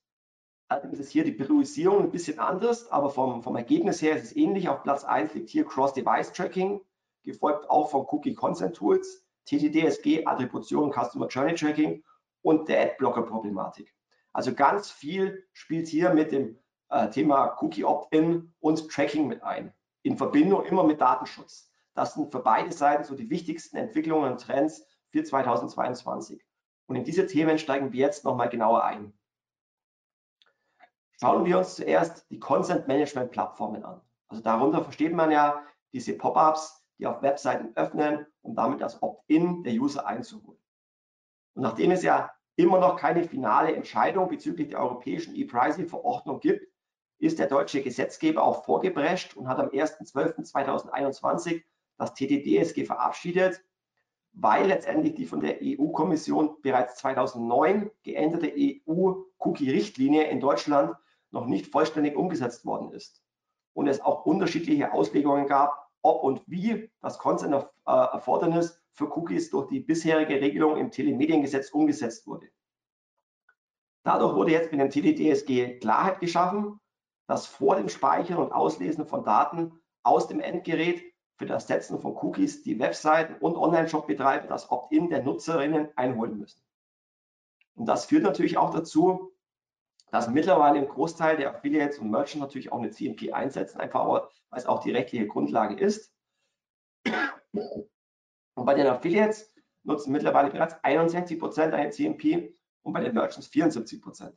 Allerdings 0.67 0.97
ist 0.97 1.11
hier 1.11 1.23
die 1.23 1.33
Priorisierung 1.33 2.05
ein 2.05 2.11
bisschen 2.11 2.39
anders, 2.39 2.91
aber 2.91 3.11
vom, 3.11 3.43
vom 3.43 3.55
Ergebnis 3.55 4.01
her 4.01 4.15
ist 4.15 4.23
es 4.23 4.35
ähnlich. 4.35 4.67
Auf 4.67 4.81
Platz 4.81 5.03
1 5.03 5.35
liegt 5.35 5.51
hier 5.51 5.65
Cross-Device 5.65 6.33
Tracking, 6.33 6.81
gefolgt 7.21 7.69
auch 7.69 7.91
von 7.91 8.07
Cookie 8.09 8.33
Consent 8.33 8.75
Tools, 8.75 9.23
TTDSG, 9.45 10.25
Attribution, 10.25 10.91
Customer 10.91 11.27
Journey 11.27 11.53
Tracking 11.53 12.03
und 12.45 12.69
der 12.69 12.91
Adblocker-Problematik. 12.91 13.91
Also 14.31 14.53
ganz 14.53 14.91
viel 14.91 15.47
spielt 15.51 15.87
hier 15.87 16.13
mit 16.13 16.31
dem 16.31 16.59
äh, 16.89 17.09
Thema 17.09 17.57
Cookie 17.59 17.83
Opt-in 17.83 18.53
und 18.59 18.91
Tracking 18.91 19.27
mit 19.27 19.41
ein, 19.41 19.73
in 20.03 20.15
Verbindung 20.15 20.63
immer 20.65 20.83
mit 20.83 21.01
Datenschutz. 21.01 21.71
Das 21.95 22.13
sind 22.13 22.31
für 22.31 22.43
beide 22.43 22.71
Seiten 22.71 23.03
so 23.03 23.15
die 23.15 23.31
wichtigsten 23.31 23.77
Entwicklungen 23.77 24.33
und 24.33 24.41
Trends 24.41 24.85
für 25.09 25.23
2022. 25.23 26.45
Und 26.85 26.95
in 26.95 27.03
diese 27.03 27.25
Themen 27.25 27.57
steigen 27.57 27.91
wir 27.91 28.01
jetzt 28.01 28.23
nochmal 28.23 28.49
genauer 28.49 28.83
ein. 28.83 29.17
Schauen 31.19 31.45
wir 31.45 31.57
uns 31.57 31.75
zuerst 31.75 32.29
die 32.29 32.39
Consent 32.39 32.87
Management 32.87 33.31
Plattformen 33.31 33.83
an. 33.83 34.01
Also 34.27 34.43
darunter 34.43 34.83
versteht 34.83 35.13
man 35.13 35.31
ja 35.31 35.65
diese 35.93 36.15
Pop-ups, 36.15 36.85
die 36.99 37.07
auf 37.07 37.23
Webseiten 37.23 37.75
öffnen, 37.75 38.27
um 38.41 38.55
damit 38.55 38.81
das 38.81 39.01
Opt-in 39.01 39.63
der 39.63 39.73
User 39.73 40.05
einzuholen. 40.05 40.59
Und 41.55 41.63
nachdem 41.63 41.89
es 41.91 42.03
ja 42.03 42.34
immer 42.55 42.79
noch 42.79 42.97
keine 42.97 43.23
finale 43.23 43.75
Entscheidung 43.75 44.29
bezüglich 44.29 44.69
der 44.69 44.79
europäischen 44.81 45.35
E-Pricing-Verordnung 45.35 46.39
gibt, 46.39 46.67
ist 47.19 47.39
der 47.39 47.47
deutsche 47.47 47.81
Gesetzgeber 47.81 48.43
auch 48.43 48.65
vorgeprescht 48.65 49.35
und 49.35 49.47
hat 49.47 49.59
am 49.59 49.69
1.12.2021 49.69 51.63
das 51.97 52.13
TTDSG 52.13 52.85
verabschiedet, 52.85 53.63
weil 54.33 54.67
letztendlich 54.67 55.15
die 55.15 55.25
von 55.25 55.39
der 55.39 55.59
EU-Kommission 55.61 56.61
bereits 56.61 56.97
2009 56.97 57.89
geänderte 58.03 58.53
EU-Cookie-Richtlinie 58.53 60.23
in 60.25 60.41
Deutschland 60.41 60.95
noch 61.31 61.45
nicht 61.45 61.67
vollständig 61.67 62.15
umgesetzt 62.15 62.65
worden 62.65 62.91
ist 62.91 63.23
und 63.73 63.87
es 63.87 64.01
auch 64.01 64.25
unterschiedliche 64.25 64.93
Auslegungen 64.93 65.47
gab, 65.47 65.89
ob 66.01 66.23
und 66.23 66.41
wie 66.47 66.89
das 67.01 67.17
Consent-Erfordernis 67.17 68.81
für 68.95 69.11
Cookies 69.15 69.49
durch 69.49 69.67
die 69.67 69.81
bisherige 69.81 70.41
Regelung 70.41 70.77
im 70.77 70.91
Telemediengesetz 70.91 71.69
umgesetzt 71.69 72.25
wurde. 72.27 72.49
Dadurch 74.03 74.35
wurde 74.35 74.51
jetzt 74.51 74.71
mit 74.71 74.79
dem 74.79 74.89
TDDSG 74.89 75.79
Klarheit 75.79 76.19
geschaffen, 76.19 76.79
dass 77.27 77.47
vor 77.47 77.75
dem 77.75 77.89
Speichern 77.89 78.37
und 78.37 78.51
Auslesen 78.51 79.05
von 79.05 79.23
Daten 79.23 79.81
aus 80.03 80.27
dem 80.27 80.39
Endgerät 80.39 81.03
für 81.37 81.45
das 81.45 81.67
Setzen 81.67 81.99
von 81.99 82.15
Cookies 82.15 82.63
die 82.63 82.79
Webseiten 82.79 83.35
und 83.39 83.57
Online-Shop-Betreiber 83.57 84.47
das 84.47 84.71
Opt-in 84.71 85.09
der 85.09 85.23
Nutzerinnen 85.23 85.89
einholen 85.95 86.37
müssen. 86.37 86.61
Und 87.73 87.87
das 87.87 88.05
führt 88.05 88.23
natürlich 88.23 88.57
auch 88.57 88.69
dazu, 88.69 89.33
dass 90.11 90.29
mittlerweile 90.29 90.79
ein 90.79 90.87
Großteil 90.87 91.35
der 91.35 91.53
Affiliates 91.53 91.99
und 91.99 92.09
Merchants 92.09 92.35
natürlich 92.35 92.71
auch 92.71 92.79
eine 92.79 92.91
CMP 92.91 93.33
einsetzen, 93.33 93.79
einfach 93.79 94.07
weil 94.07 94.21
es 94.51 94.65
auch 94.65 94.81
die 94.81 94.91
rechtliche 94.91 95.27
Grundlage 95.27 95.75
ist. 95.75 96.13
Und 98.55 98.65
bei 98.65 98.73
den 98.73 98.87
Affiliates 98.87 99.53
nutzen 99.83 100.11
mittlerweile 100.11 100.49
bereits 100.49 100.75
61 100.83 101.39
Prozent 101.39 101.73
eine 101.73 101.91
CMP 101.91 102.53
und 102.81 102.93
bei 102.93 103.01
den 103.01 103.13
Merchants 103.13 103.47
74 103.47 104.01
Prozent. 104.01 104.35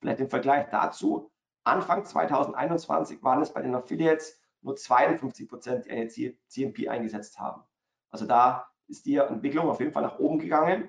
Vielleicht 0.00 0.20
im 0.20 0.28
Vergleich 0.28 0.68
dazu, 0.70 1.30
Anfang 1.62 2.04
2021 2.04 3.22
waren 3.22 3.42
es 3.42 3.52
bei 3.52 3.62
den 3.62 3.74
Affiliates 3.74 4.38
nur 4.60 4.76
52 4.76 5.48
Prozent, 5.48 5.86
die 5.86 5.90
eine 5.90 6.08
CMP 6.08 6.88
eingesetzt 6.88 7.38
haben. 7.38 7.62
Also 8.10 8.26
da 8.26 8.66
ist 8.86 9.06
die 9.06 9.16
Entwicklung 9.16 9.68
auf 9.68 9.80
jeden 9.80 9.92
Fall 9.92 10.02
nach 10.02 10.18
oben 10.18 10.38
gegangen. 10.38 10.88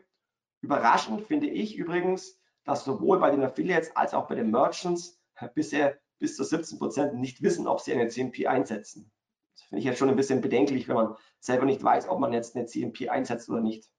Überraschend 0.62 1.22
finde 1.22 1.48
ich 1.48 1.78
übrigens, 1.78 2.42
dass 2.64 2.84
sowohl 2.84 3.20
bei 3.20 3.32
den 3.32 3.44
Affiliates 3.44 3.96
als 3.96 4.14
auch 4.14 4.28
bei 4.28 4.36
den 4.36 4.52
Merchants 4.52 5.22
bisher 5.54 5.98
bis 6.20 6.36
zu 6.36 6.44
17 6.44 6.80
Prozent 6.80 7.16
nicht 7.16 7.42
wissen, 7.42 7.68
ob 7.68 7.80
sie 7.82 7.94
eine 7.94 8.08
CMP 8.08 8.48
einsetzen. 8.48 9.12
Das 9.56 9.64
finde 9.64 9.80
ich 9.80 9.86
jetzt 9.86 10.00
schon 10.00 10.10
ein 10.10 10.16
bisschen 10.16 10.42
bedenklich, 10.42 10.88
wenn 10.88 10.96
man 10.96 11.16
selber 11.40 11.66
nicht 11.66 11.84
weiß, 11.84 12.10
ob 12.10 12.20
man 12.20 12.34
jetzt 12.34 12.56
eine 12.56 12.66
CMP 12.66 13.10
einsetzt 13.10 13.50
oder 13.50 13.62
nicht. 13.62 13.90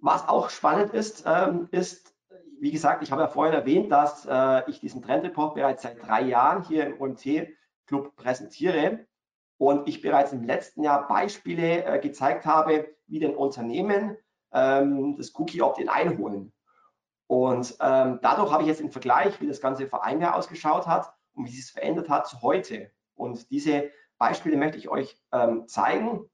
Was 0.00 0.28
auch 0.28 0.50
spannend 0.50 0.92
ist, 0.92 1.24
ähm, 1.26 1.68
ist, 1.70 2.14
wie 2.60 2.72
gesagt, 2.72 3.02
ich 3.02 3.10
habe 3.10 3.22
ja 3.22 3.28
vorhin 3.28 3.54
erwähnt, 3.54 3.90
dass 3.90 4.26
äh, 4.26 4.68
ich 4.68 4.80
diesen 4.80 5.00
Trendreport 5.02 5.54
bereits 5.54 5.82
seit 5.82 6.04
drei 6.04 6.22
Jahren 6.22 6.64
hier 6.64 6.86
im 6.86 7.00
OMT-Club 7.00 8.16
präsentiere 8.16 9.06
und 9.58 9.88
ich 9.88 10.02
bereits 10.02 10.32
im 10.32 10.44
letzten 10.44 10.82
Jahr 10.82 11.06
Beispiele 11.06 11.84
äh, 11.84 12.00
gezeigt 12.00 12.46
habe, 12.46 12.88
wie 13.06 13.20
denn 13.20 13.36
Unternehmen 13.36 14.16
ähm, 14.52 15.16
das 15.16 15.32
Cookie 15.38 15.62
Opt-in 15.62 15.88
einholen. 15.88 16.52
Und 17.28 17.76
ähm, 17.80 18.18
dadurch 18.20 18.50
habe 18.50 18.64
ich 18.64 18.68
jetzt 18.68 18.80
im 18.80 18.90
Vergleich, 18.90 19.40
wie 19.40 19.46
das 19.46 19.60
Ganze 19.60 19.86
vor 19.86 20.04
einem 20.04 20.20
Jahr 20.20 20.34
ausgeschaut 20.34 20.86
hat 20.86 21.14
und 21.34 21.46
wie 21.46 21.50
sich 21.50 21.60
es 21.60 21.70
verändert 21.70 22.08
hat 22.08 22.26
zu 22.26 22.42
heute. 22.42 22.90
Und 23.14 23.50
diese 23.50 23.90
Beispiele 24.18 24.56
möchte 24.56 24.78
ich 24.78 24.88
euch 24.88 25.16
ähm, 25.32 25.66
zeigen. 25.66 26.28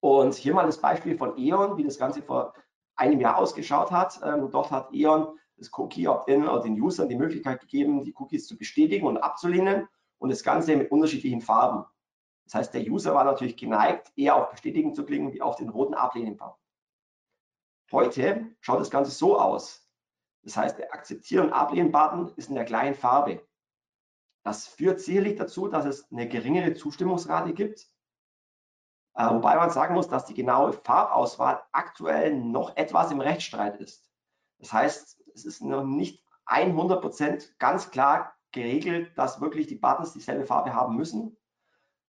Und 0.00 0.34
hier 0.34 0.54
mal 0.54 0.66
das 0.66 0.80
Beispiel 0.80 1.16
von 1.16 1.38
E.ON, 1.38 1.76
wie 1.76 1.84
das 1.84 1.98
Ganze 1.98 2.22
vor 2.22 2.54
einem 2.96 3.20
Jahr 3.20 3.38
ausgeschaut 3.38 3.90
hat. 3.90 4.20
Ähm, 4.24 4.50
dort 4.50 4.70
hat 4.70 4.92
E.ON 4.92 5.38
das 5.56 5.70
Cookie 5.78 6.08
Opt-in 6.08 6.46
oder 6.46 6.62
den 6.62 6.80
Usern 6.80 7.08
die 7.08 7.16
Möglichkeit 7.16 7.60
gegeben, 7.60 8.04
die 8.04 8.14
Cookies 8.18 8.46
zu 8.46 8.56
bestätigen 8.56 9.06
und 9.06 9.18
abzulehnen 9.18 9.88
und 10.18 10.30
das 10.30 10.42
Ganze 10.42 10.76
mit 10.76 10.90
unterschiedlichen 10.90 11.40
Farben. 11.40 11.84
Das 12.44 12.54
heißt, 12.54 12.74
der 12.74 12.82
User 12.82 13.14
war 13.14 13.24
natürlich 13.24 13.56
geneigt, 13.56 14.12
eher 14.16 14.36
auf 14.36 14.50
Bestätigen 14.50 14.94
zu 14.94 15.04
klicken, 15.04 15.32
wie 15.32 15.42
auf 15.42 15.56
den 15.56 15.68
roten 15.68 15.94
Ablehnen-Button. 15.94 16.58
Heute 17.92 18.46
schaut 18.60 18.80
das 18.80 18.90
Ganze 18.90 19.10
so 19.10 19.38
aus. 19.38 19.88
Das 20.42 20.56
heißt, 20.56 20.78
der 20.78 20.92
Akzeptieren- 20.92 21.46
und 21.46 21.52
Ablehnen-Button 21.52 22.32
ist 22.36 22.48
in 22.48 22.54
der 22.54 22.64
gleichen 22.64 22.94
Farbe. 22.94 23.46
Das 24.42 24.66
führt 24.66 25.00
sicherlich 25.00 25.36
dazu, 25.36 25.68
dass 25.68 25.84
es 25.84 26.10
eine 26.10 26.28
geringere 26.28 26.74
Zustimmungsrate 26.74 27.52
gibt. 27.52 27.86
Äh, 29.14 29.28
wobei 29.30 29.56
man 29.56 29.70
sagen 29.70 29.94
muss, 29.94 30.08
dass 30.08 30.26
die 30.26 30.34
genaue 30.34 30.72
Farbauswahl 30.72 31.62
aktuell 31.72 32.34
noch 32.34 32.76
etwas 32.76 33.10
im 33.10 33.20
Rechtsstreit 33.20 33.80
ist. 33.80 34.10
Das 34.58 34.72
heißt, 34.72 35.22
es 35.34 35.44
ist 35.44 35.62
noch 35.62 35.84
nicht 35.84 36.24
100 36.46 37.00
Prozent 37.00 37.58
ganz 37.58 37.90
klar 37.90 38.34
geregelt, 38.52 39.16
dass 39.16 39.40
wirklich 39.40 39.66
die 39.66 39.76
Buttons 39.76 40.12
dieselbe 40.12 40.44
Farbe 40.44 40.74
haben 40.74 40.96
müssen. 40.96 41.36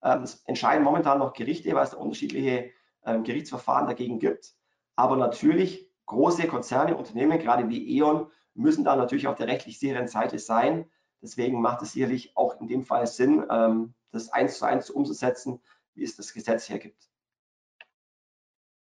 Ähm, 0.02 0.24
es 0.24 0.44
entscheiden 0.46 0.84
momentan 0.84 1.20
noch 1.20 1.34
Gerichte, 1.34 1.74
weil 1.74 1.84
es 1.84 1.92
da 1.92 1.98
unterschiedliche 1.98 2.72
ähm, 3.06 3.24
Gerichtsverfahren 3.24 3.88
dagegen 3.88 4.20
gibt. 4.20 4.54
Aber 4.96 5.16
natürlich, 5.18 5.90
große 6.06 6.48
Konzerne, 6.48 6.96
Unternehmen, 6.96 7.40
gerade 7.40 7.70
wie 7.70 7.98
E.ON, 7.98 8.30
müssen 8.54 8.84
da 8.84 8.96
natürlich 8.96 9.28
auf 9.28 9.36
der 9.36 9.48
rechtlich 9.48 9.80
sicheren 9.80 10.08
Seite 10.08 10.40
sein. 10.40 10.90
Deswegen 11.24 11.60
macht 11.62 11.82
es 11.82 11.94
sicherlich 11.94 12.36
auch 12.36 12.60
in 12.60 12.68
dem 12.68 12.84
Fall 12.84 13.08
Sinn, 13.08 13.48
ähm, 13.50 13.94
das 14.12 14.34
eins 14.34 14.58
zu 14.58 14.66
eins 14.66 14.90
umzusetzen, 14.90 15.62
wie 15.94 16.04
es 16.04 16.18
das 16.18 16.34
Gesetz 16.34 16.68
hergibt. 16.68 17.10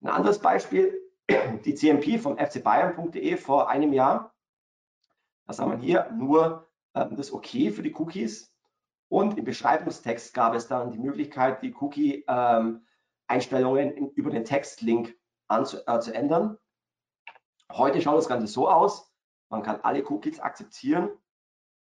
Ein 0.02 0.10
anderes 0.10 0.38
Beispiel, 0.38 1.00
die 1.64 1.74
CMP 1.74 2.20
vom 2.20 2.36
fcbayern.de 2.36 3.38
vor 3.38 3.70
einem 3.70 3.94
Jahr. 3.94 4.34
Da 5.46 5.54
sah 5.54 5.64
man 5.64 5.80
hier 5.80 6.10
nur 6.12 6.68
ähm, 6.94 7.16
das 7.16 7.32
OK 7.32 7.46
für 7.46 7.82
die 7.82 7.94
Cookies 7.94 8.52
und 9.08 9.38
im 9.38 9.46
Beschreibungstext 9.46 10.34
gab 10.34 10.54
es 10.54 10.68
dann 10.68 10.90
die 10.90 10.98
Möglichkeit, 10.98 11.62
die 11.62 11.74
Cookie-Einstellungen 11.74 13.96
ähm, 13.96 14.10
über 14.14 14.28
den 14.28 14.44
Textlink 14.44 15.16
anzu, 15.48 15.78
äh, 15.86 16.00
zu 16.00 16.12
ändern. 16.12 16.58
Heute 17.72 18.02
schaut 18.02 18.18
das 18.18 18.28
Ganze 18.28 18.46
so 18.46 18.68
aus, 18.68 19.10
man 19.48 19.62
kann 19.62 19.80
alle 19.80 20.04
Cookies 20.04 20.38
akzeptieren 20.38 21.08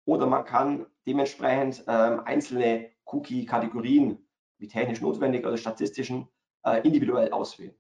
oder 0.05 0.27
man 0.27 0.45
kann 0.45 0.87
dementsprechend 1.07 1.85
ähm, 1.87 2.21
einzelne 2.25 2.91
Cookie-Kategorien 3.07 4.27
wie 4.59 4.69
technisch 4.69 5.01
notwendig 5.01 5.45
oder 5.45 5.57
statistischen 5.57 6.29
äh, 6.65 6.81
individuell 6.87 7.33
auswählen. 7.33 7.75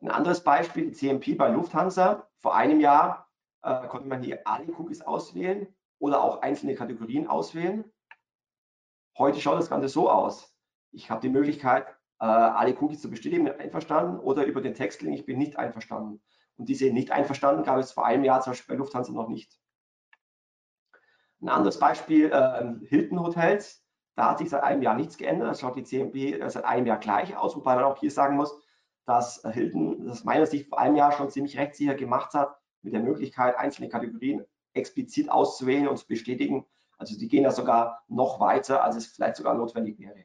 Ein 0.00 0.10
anderes 0.10 0.44
Beispiel, 0.44 0.86
die 0.86 0.92
CMP 0.92 1.36
bei 1.36 1.48
Lufthansa. 1.48 2.28
Vor 2.40 2.54
einem 2.54 2.80
Jahr 2.80 3.28
äh, 3.62 3.86
konnte 3.88 4.08
man 4.08 4.22
hier 4.22 4.46
alle 4.46 4.72
Cookies 4.78 5.02
auswählen 5.02 5.66
oder 5.98 6.22
auch 6.22 6.42
einzelne 6.42 6.76
Kategorien 6.76 7.26
auswählen. 7.26 7.84
Heute 9.16 9.40
schaut 9.40 9.58
das 9.58 9.70
Ganze 9.70 9.88
so 9.88 10.08
aus. 10.08 10.54
Ich 10.92 11.10
habe 11.10 11.20
die 11.20 11.28
Möglichkeit, 11.28 11.88
äh, 12.20 12.24
alle 12.24 12.76
Cookies 12.80 13.02
zu 13.02 13.10
bestätigen, 13.10 13.48
einverstanden 13.48 14.20
oder 14.20 14.44
über 14.44 14.60
den 14.60 14.74
Textlink, 14.74 15.18
ich 15.18 15.26
bin 15.26 15.38
nicht 15.38 15.56
einverstanden. 15.58 16.22
Und 16.56 16.68
diese 16.68 16.92
nicht 16.92 17.10
einverstanden 17.10 17.64
gab 17.64 17.78
es 17.78 17.92
vor 17.92 18.06
einem 18.06 18.24
Jahr 18.24 18.40
zum 18.40 18.52
Beispiel 18.52 18.76
bei 18.76 18.78
Lufthansa 18.78 19.12
noch 19.12 19.28
nicht. 19.28 19.58
Ein 21.40 21.48
anderes 21.48 21.78
Beispiel, 21.78 22.30
äh, 22.32 22.86
Hilton 22.86 23.20
Hotels. 23.20 23.84
Da 24.16 24.30
hat 24.30 24.38
sich 24.38 24.50
seit 24.50 24.64
einem 24.64 24.82
Jahr 24.82 24.96
nichts 24.96 25.16
geändert. 25.16 25.48
Das 25.48 25.60
schaut 25.60 25.76
die 25.76 25.84
CMP 25.84 26.34
äh, 26.34 26.50
seit 26.50 26.64
einem 26.64 26.86
Jahr 26.86 26.98
gleich 26.98 27.36
aus, 27.36 27.54
wobei 27.56 27.76
man 27.76 27.84
auch 27.84 27.98
hier 27.98 28.10
sagen 28.10 28.36
muss, 28.36 28.52
dass 29.06 29.44
äh, 29.44 29.52
Hilton 29.52 30.06
das 30.06 30.24
meiner 30.24 30.46
Sicht 30.46 30.68
vor 30.68 30.78
einem 30.78 30.96
Jahr 30.96 31.12
schon 31.12 31.30
ziemlich 31.30 31.56
rechtssicher 31.56 31.94
gemacht 31.94 32.34
hat, 32.34 32.56
mit 32.82 32.92
der 32.92 33.02
Möglichkeit, 33.02 33.56
einzelne 33.56 33.88
Kategorien 33.88 34.44
explizit 34.74 35.30
auszuwählen 35.30 35.88
und 35.88 35.98
zu 35.98 36.06
bestätigen. 36.06 36.66
Also 36.98 37.16
die 37.16 37.28
gehen 37.28 37.44
da 37.44 37.52
sogar 37.52 38.02
noch 38.08 38.40
weiter, 38.40 38.82
als 38.82 38.96
es 38.96 39.06
vielleicht 39.06 39.36
sogar 39.36 39.54
notwendig 39.54 39.98
wäre. 39.98 40.24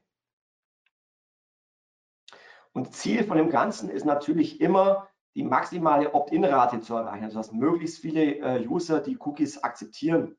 Und 2.73 2.95
Ziel 2.95 3.23
von 3.23 3.37
dem 3.37 3.49
Ganzen 3.49 3.89
ist 3.89 4.05
natürlich 4.05 4.59
immer, 4.59 5.07
die 5.35 5.43
maximale 5.43 6.13
Opt-in-Rate 6.13 6.81
zu 6.81 6.95
erreichen, 6.95 7.25
also 7.25 7.37
dass 7.37 7.51
möglichst 7.51 7.99
viele 7.99 8.35
äh, 8.37 8.67
User 8.67 8.99
die 8.99 9.17
Cookies 9.19 9.63
akzeptieren. 9.63 10.35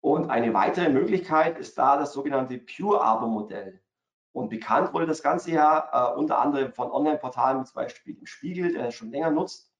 Und 0.00 0.30
eine 0.30 0.54
weitere 0.54 0.88
Möglichkeit 0.90 1.58
ist 1.58 1.76
da 1.76 1.96
das 1.96 2.12
sogenannte 2.12 2.58
Pure-Abo-Modell. 2.58 3.80
Und 4.32 4.50
bekannt 4.50 4.94
wurde 4.94 5.06
das 5.06 5.22
Ganze 5.22 5.50
ja 5.50 5.88
äh, 5.92 6.18
unter 6.18 6.38
anderem 6.38 6.72
von 6.72 6.90
Online-Portalen, 6.90 7.64
zum 7.64 7.74
Beispiel 7.74 8.16
im 8.16 8.26
Spiegel, 8.26 8.72
der 8.72 8.84
das 8.84 8.94
schon 8.94 9.10
länger 9.10 9.30
nutzt. 9.30 9.72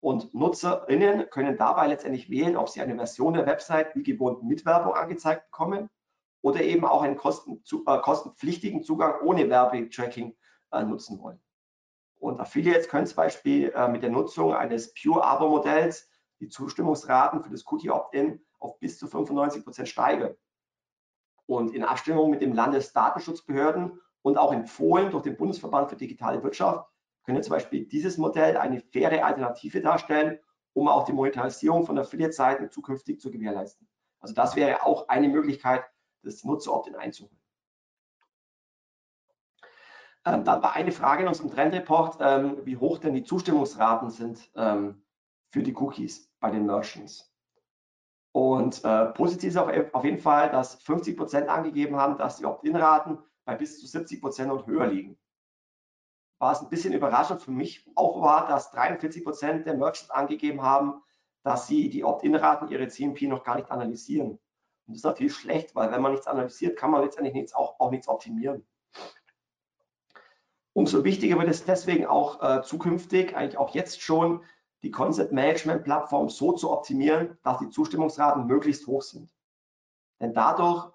Und 0.00 0.34
NutzerInnen 0.34 1.30
können 1.30 1.56
dabei 1.56 1.86
letztendlich 1.86 2.30
wählen, 2.30 2.56
ob 2.56 2.68
sie 2.68 2.80
eine 2.80 2.96
Version 2.96 3.34
der 3.34 3.46
Website 3.46 3.94
wie 3.94 4.02
gewohnt 4.02 4.42
mit 4.42 4.64
Werbung 4.64 4.94
angezeigt 4.94 5.50
bekommen 5.50 5.90
oder 6.40 6.60
eben 6.62 6.84
auch 6.84 7.02
einen 7.02 7.16
kosten, 7.16 7.62
zu, 7.64 7.84
äh, 7.86 7.98
kostenpflichtigen 8.00 8.82
Zugang 8.82 9.20
ohne 9.22 9.48
Werbetracking 9.48 10.34
äh, 10.72 10.82
nutzen 10.82 11.20
wollen. 11.20 11.40
Und 12.16 12.40
Affiliates 12.40 12.88
können 12.88 13.06
zum 13.06 13.16
Beispiel 13.16 13.70
äh, 13.70 13.88
mit 13.88 14.02
der 14.02 14.10
Nutzung 14.10 14.54
eines 14.54 14.94
Pure-Abo-Modells 14.94 16.08
die 16.40 16.48
Zustimmungsraten 16.48 17.42
für 17.42 17.50
das 17.50 17.64
Cookie 17.70 17.90
Opt-in 17.90 18.44
auf 18.62 18.78
bis 18.78 18.98
zu 18.98 19.06
95 19.06 19.64
Prozent 19.64 19.88
steigern. 19.88 20.34
Und 21.46 21.74
in 21.74 21.84
Abstimmung 21.84 22.30
mit 22.30 22.40
dem 22.40 22.54
Landesdatenschutzbehörden 22.54 24.00
und 24.22 24.38
auch 24.38 24.52
empfohlen 24.52 25.10
durch 25.10 25.24
den 25.24 25.36
Bundesverband 25.36 25.90
für 25.90 25.96
digitale 25.96 26.42
Wirtschaft 26.42 26.88
können 27.24 27.42
zum 27.42 27.52
Beispiel 27.52 27.86
dieses 27.86 28.18
Modell 28.18 28.56
eine 28.56 28.80
faire 28.80 29.24
Alternative 29.24 29.80
darstellen, 29.80 30.38
um 30.72 30.88
auch 30.88 31.04
die 31.04 31.12
Monetarisierung 31.12 31.84
von 31.84 31.98
Affiliate-Seiten 31.98 32.70
zukünftig 32.70 33.20
zu 33.20 33.30
gewährleisten. 33.30 33.88
Also 34.20 34.34
das 34.34 34.56
wäre 34.56 34.84
auch 34.84 35.08
eine 35.08 35.28
Möglichkeit, 35.28 35.84
das 36.22 36.44
Nutzer-Opt-in 36.44 36.94
einzuholen. 36.94 37.38
Ähm, 40.24 40.44
dann 40.44 40.62
war 40.62 40.74
eine 40.74 40.92
Frage 40.92 41.22
in 41.22 41.28
unserem 41.28 41.50
Trendreport, 41.50 42.18
ähm, 42.20 42.64
wie 42.64 42.76
hoch 42.76 42.98
denn 42.98 43.14
die 43.14 43.24
Zustimmungsraten 43.24 44.10
sind 44.10 44.50
ähm, 44.54 45.04
für 45.50 45.62
die 45.62 45.74
Cookies 45.74 46.32
bei 46.38 46.50
den 46.50 46.64
Merchants. 46.64 47.31
Und 48.32 48.82
äh, 48.84 49.06
positiv 49.06 49.50
ist 49.50 49.56
auf, 49.58 49.70
auf, 49.92 50.04
jeden 50.04 50.18
Fall, 50.18 50.50
dass 50.50 50.76
50 50.76 51.16
Prozent 51.16 51.48
angegeben 51.48 51.96
haben, 51.96 52.16
dass 52.16 52.38
die 52.38 52.46
Opt-in-Raten 52.46 53.18
bei 53.44 53.54
bis 53.56 53.78
zu 53.78 53.86
70 53.86 54.20
Prozent 54.22 54.50
und 54.50 54.66
höher 54.66 54.86
liegen. 54.86 55.18
Was 56.38 56.62
ein 56.62 56.70
bisschen 56.70 56.94
überraschend 56.94 57.42
für 57.42 57.50
mich 57.50 57.86
auch 57.94 58.22
war, 58.22 58.48
dass 58.48 58.70
43 58.70 59.22
Prozent 59.22 59.66
der 59.66 59.74
Merchants 59.74 60.10
angegeben 60.10 60.62
haben, 60.62 61.02
dass 61.44 61.66
sie 61.66 61.90
die 61.90 62.04
Opt-in-Raten 62.04 62.68
ihrer 62.68 62.88
CMP 62.88 63.22
noch 63.22 63.44
gar 63.44 63.56
nicht 63.56 63.70
analysieren. 63.70 64.30
Und 64.30 64.40
das 64.88 64.96
ist 64.98 65.04
natürlich 65.04 65.34
schlecht, 65.34 65.74
weil 65.74 65.92
wenn 65.92 66.02
man 66.02 66.12
nichts 66.12 66.26
analysiert, 66.26 66.76
kann 66.78 66.90
man 66.90 67.02
letztendlich 67.02 67.34
nichts, 67.34 67.54
auch, 67.54 67.78
auch 67.78 67.90
nichts 67.90 68.08
optimieren. 68.08 68.66
Umso 70.72 71.04
wichtiger 71.04 71.38
wird 71.38 71.50
es 71.50 71.64
deswegen 71.64 72.06
auch 72.06 72.42
äh, 72.42 72.62
zukünftig, 72.62 73.36
eigentlich 73.36 73.58
auch 73.58 73.74
jetzt 73.74 74.00
schon, 74.00 74.42
die 74.82 74.90
Concept 74.90 75.32
Management 75.32 75.84
Plattform 75.84 76.28
so 76.28 76.52
zu 76.52 76.70
optimieren, 76.70 77.38
dass 77.42 77.58
die 77.58 77.70
Zustimmungsraten 77.70 78.46
möglichst 78.46 78.86
hoch 78.86 79.02
sind. 79.02 79.32
Denn 80.20 80.34
dadurch 80.34 80.90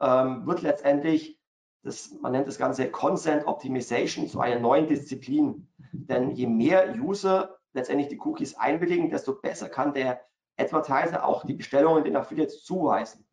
ähm, 0.00 0.46
wird 0.46 0.62
letztendlich, 0.62 1.40
das, 1.82 2.12
man 2.20 2.32
nennt 2.32 2.48
das 2.48 2.58
Ganze 2.58 2.90
Consent 2.90 3.46
Optimization, 3.46 4.28
zu 4.28 4.40
einer 4.40 4.60
neuen 4.60 4.86
Disziplin. 4.86 5.68
Denn 5.92 6.30
je 6.30 6.46
mehr 6.46 6.94
User 6.94 7.58
letztendlich 7.72 8.08
die 8.08 8.20
Cookies 8.20 8.54
einwilligen, 8.56 9.10
desto 9.10 9.34
besser 9.34 9.68
kann 9.68 9.94
der 9.94 10.20
Advertiser 10.56 11.24
auch 11.24 11.44
die 11.44 11.54
Bestellungen 11.54 12.04
den 12.04 12.16
Affiliates 12.16 12.64
zuweisen. 12.64 13.26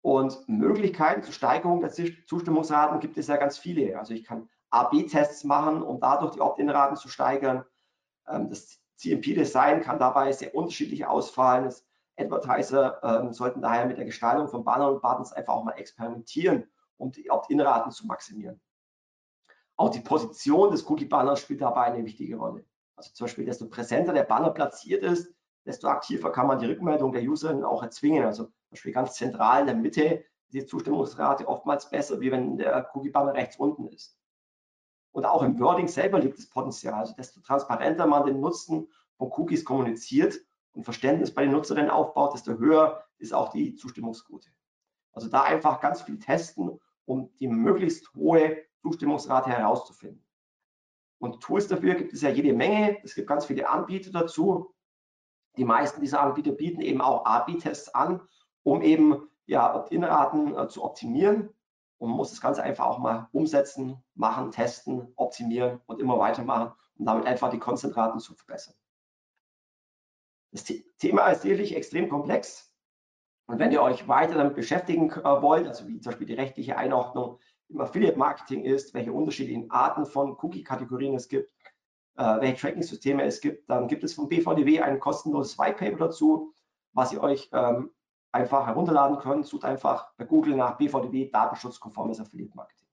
Und 0.00 0.48
Möglichkeiten 0.48 1.22
zur 1.22 1.34
Steigerung 1.34 1.80
der 1.80 1.90
Zustimmungsraten 1.90 3.00
gibt 3.00 3.18
es 3.18 3.26
ja 3.26 3.36
ganz 3.36 3.58
viele. 3.58 3.98
Also 3.98 4.14
ich 4.14 4.24
kann 4.24 4.48
A-B-Tests 4.70 5.44
machen, 5.44 5.82
um 5.82 6.00
dadurch 6.00 6.32
die 6.32 6.40
Opt-in-Raten 6.40 6.96
zu 6.96 7.08
steigern. 7.08 7.64
Ähm, 8.26 8.48
das 8.48 8.80
CMP-Design 8.98 9.80
kann 9.80 9.98
dabei 9.98 10.32
sehr 10.32 10.54
unterschiedlich 10.54 11.06
ausfallen. 11.06 11.72
Advertiser 12.18 13.00
ähm, 13.02 13.32
sollten 13.32 13.62
daher 13.62 13.86
mit 13.86 13.96
der 13.96 14.04
Gestaltung 14.04 14.48
von 14.48 14.64
Bannern 14.64 14.94
und 14.94 15.02
Buttons 15.02 15.32
einfach 15.32 15.54
auch 15.54 15.64
mal 15.64 15.72
experimentieren, 15.72 16.68
um 16.96 17.12
die 17.12 17.30
Opt-in-Raten 17.30 17.92
zu 17.92 18.06
maximieren. 18.06 18.60
Auch 19.76 19.90
die 19.90 20.00
Position 20.00 20.72
des 20.72 20.88
Cookie-Banners 20.90 21.40
spielt 21.40 21.60
dabei 21.60 21.84
eine 21.84 22.04
wichtige 22.04 22.36
Rolle. 22.36 22.64
Also 22.96 23.12
zum 23.12 23.26
Beispiel, 23.26 23.44
desto 23.44 23.68
präsenter 23.68 24.12
der 24.12 24.24
Banner 24.24 24.50
platziert 24.50 25.04
ist, 25.04 25.32
desto 25.64 25.86
aktiver 25.86 26.32
kann 26.32 26.48
man 26.48 26.58
die 26.58 26.66
Rückmeldung 26.66 27.12
der 27.12 27.22
User 27.22 27.56
auch 27.68 27.84
erzwingen. 27.84 28.24
Also 28.24 28.46
zum 28.46 28.70
Beispiel 28.70 28.92
ganz 28.92 29.14
zentral 29.14 29.60
in 29.60 29.66
der 29.66 29.76
Mitte 29.76 30.24
ist 30.46 30.54
die 30.54 30.66
Zustimmungsrate 30.66 31.46
oftmals 31.46 31.88
besser, 31.88 32.20
wie 32.20 32.32
wenn 32.32 32.56
der 32.56 32.90
Cookie-Banner 32.92 33.34
rechts 33.34 33.56
unten 33.56 33.86
ist. 33.86 34.17
Und 35.12 35.24
auch 35.24 35.42
im 35.42 35.58
Wording 35.58 35.88
selber 35.88 36.20
liegt 36.20 36.38
das 36.38 36.48
Potenzial. 36.48 36.94
Also 36.94 37.14
desto 37.14 37.40
transparenter 37.40 38.06
man 38.06 38.26
den 38.26 38.40
Nutzen 38.40 38.88
von 39.16 39.32
Cookies 39.36 39.64
kommuniziert 39.64 40.38
und 40.72 40.84
Verständnis 40.84 41.32
bei 41.32 41.42
den 41.42 41.52
Nutzerinnen 41.52 41.90
aufbaut, 41.90 42.34
desto 42.34 42.52
höher 42.58 43.04
ist 43.18 43.34
auch 43.34 43.50
die 43.50 43.74
Zustimmungsquote. 43.74 44.50
Also 45.12 45.28
da 45.28 45.42
einfach 45.42 45.80
ganz 45.80 46.02
viel 46.02 46.18
testen, 46.18 46.78
um 47.04 47.34
die 47.40 47.48
möglichst 47.48 48.14
hohe 48.14 48.58
Zustimmungsrate 48.82 49.50
herauszufinden. 49.50 50.24
Und 51.18 51.40
Tools 51.40 51.66
dafür 51.66 51.94
gibt 51.94 52.12
es 52.12 52.22
ja 52.22 52.28
jede 52.28 52.52
Menge. 52.52 52.98
Es 53.02 53.14
gibt 53.14 53.26
ganz 53.26 53.46
viele 53.46 53.68
Anbieter 53.68 54.12
dazu. 54.12 54.72
Die 55.56 55.64
meisten 55.64 56.00
dieser 56.00 56.20
Anbieter 56.20 56.52
bieten 56.52 56.80
eben 56.80 57.00
auch 57.00 57.24
A-B-Tests 57.24 57.92
an, 57.94 58.20
um 58.62 58.82
eben 58.82 59.28
ja, 59.46 59.74
Opt-in-Raten 59.74 60.56
äh, 60.56 60.68
zu 60.68 60.84
optimieren 60.84 61.48
und 61.98 62.10
muss 62.10 62.30
das 62.30 62.40
Ganze 62.40 62.62
einfach 62.62 62.86
auch 62.86 62.98
mal 62.98 63.28
umsetzen, 63.32 64.02
machen, 64.14 64.50
testen, 64.50 65.12
optimieren 65.16 65.80
und 65.86 66.00
immer 66.00 66.18
weitermachen, 66.18 66.72
um 66.96 67.06
damit 67.06 67.26
einfach 67.26 67.50
die 67.50 67.58
Konzentraten 67.58 68.20
zu 68.20 68.34
verbessern. 68.34 68.74
Das 70.52 70.64
Thema 70.98 71.28
ist 71.28 71.42
sicherlich 71.42 71.76
extrem 71.76 72.08
komplex. 72.08 72.72
Und 73.46 73.58
wenn 73.58 73.72
ihr 73.72 73.82
euch 73.82 74.08
weiter 74.08 74.34
damit 74.34 74.54
beschäftigen 74.54 75.10
äh, 75.10 75.42
wollt, 75.42 75.66
also 75.66 75.86
wie 75.88 76.00
zum 76.00 76.10
Beispiel 76.10 76.26
die 76.26 76.34
rechtliche 76.34 76.76
Einordnung 76.76 77.38
im 77.68 77.80
Affiliate-Marketing 77.80 78.64
ist, 78.64 78.94
welche 78.94 79.12
unterschiedlichen 79.12 79.70
Arten 79.70 80.06
von 80.06 80.36
Cookie-Kategorien 80.40 81.14
es 81.14 81.28
gibt, 81.28 81.50
äh, 82.16 82.40
welche 82.40 82.56
Tracking-Systeme 82.56 83.22
es 83.24 83.40
gibt, 83.40 83.68
dann 83.68 83.88
gibt 83.88 84.04
es 84.04 84.14
vom 84.14 84.28
BVDW 84.28 84.80
ein 84.80 85.00
kostenloses 85.00 85.58
White 85.58 85.78
Paper 85.78 86.06
dazu, 86.06 86.52
was 86.92 87.12
ihr 87.12 87.22
euch 87.22 87.48
ähm, 87.52 87.90
einfach 88.38 88.66
herunterladen 88.66 89.18
können. 89.18 89.42
Sucht 89.42 89.64
einfach 89.64 90.12
bei 90.16 90.24
Google 90.24 90.56
nach 90.56 90.76
BVDW 90.76 91.30
datenschutzkonformes 91.30 92.20
Affiliate 92.20 92.56
Marketing. 92.56 92.86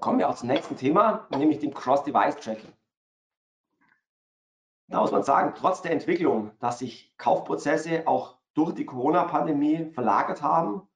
Kommen 0.00 0.18
wir 0.18 0.28
auch 0.28 0.34
zum 0.34 0.48
nächsten 0.48 0.76
Thema, 0.76 1.26
nämlich 1.30 1.60
dem 1.60 1.72
Cross-Device-Tracking. 1.72 2.72
Da 4.88 5.00
muss 5.00 5.12
man 5.12 5.22
sagen, 5.22 5.54
trotz 5.56 5.80
der 5.80 5.92
Entwicklung, 5.92 6.50
dass 6.60 6.80
sich 6.80 7.16
Kaufprozesse 7.16 8.06
auch 8.06 8.38
durch 8.52 8.74
die 8.74 8.84
Corona-Pandemie 8.84 9.90
verlagert 9.92 10.42
haben 10.42 10.86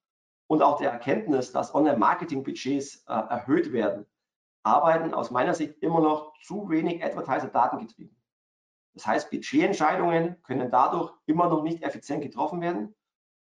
und 0.47 0.63
auch 0.63 0.79
der 0.79 0.93
Erkenntnis, 0.93 1.53
dass 1.53 1.75
Online-Marketing-Budgets 1.75 3.05
äh, 3.07 3.13
erhöht 3.13 3.73
werden, 3.73 4.07
arbeiten 4.63 5.15
aus 5.15 5.31
meiner 5.31 5.55
Sicht 5.55 5.83
immer 5.83 6.01
noch 6.01 6.35
zu 6.43 6.69
wenig 6.69 7.03
Advertiser-Daten 7.03 7.79
getrieben. 7.79 8.18
Das 8.95 9.07
heißt, 9.07 9.31
Budgetentscheidungen 9.31 10.43
können 10.43 10.71
dadurch 10.71 11.13
immer 11.27 11.49
noch 11.49 11.63
nicht 11.63 11.83
effizient 11.83 12.23
getroffen 12.23 12.61
werden 12.61 12.95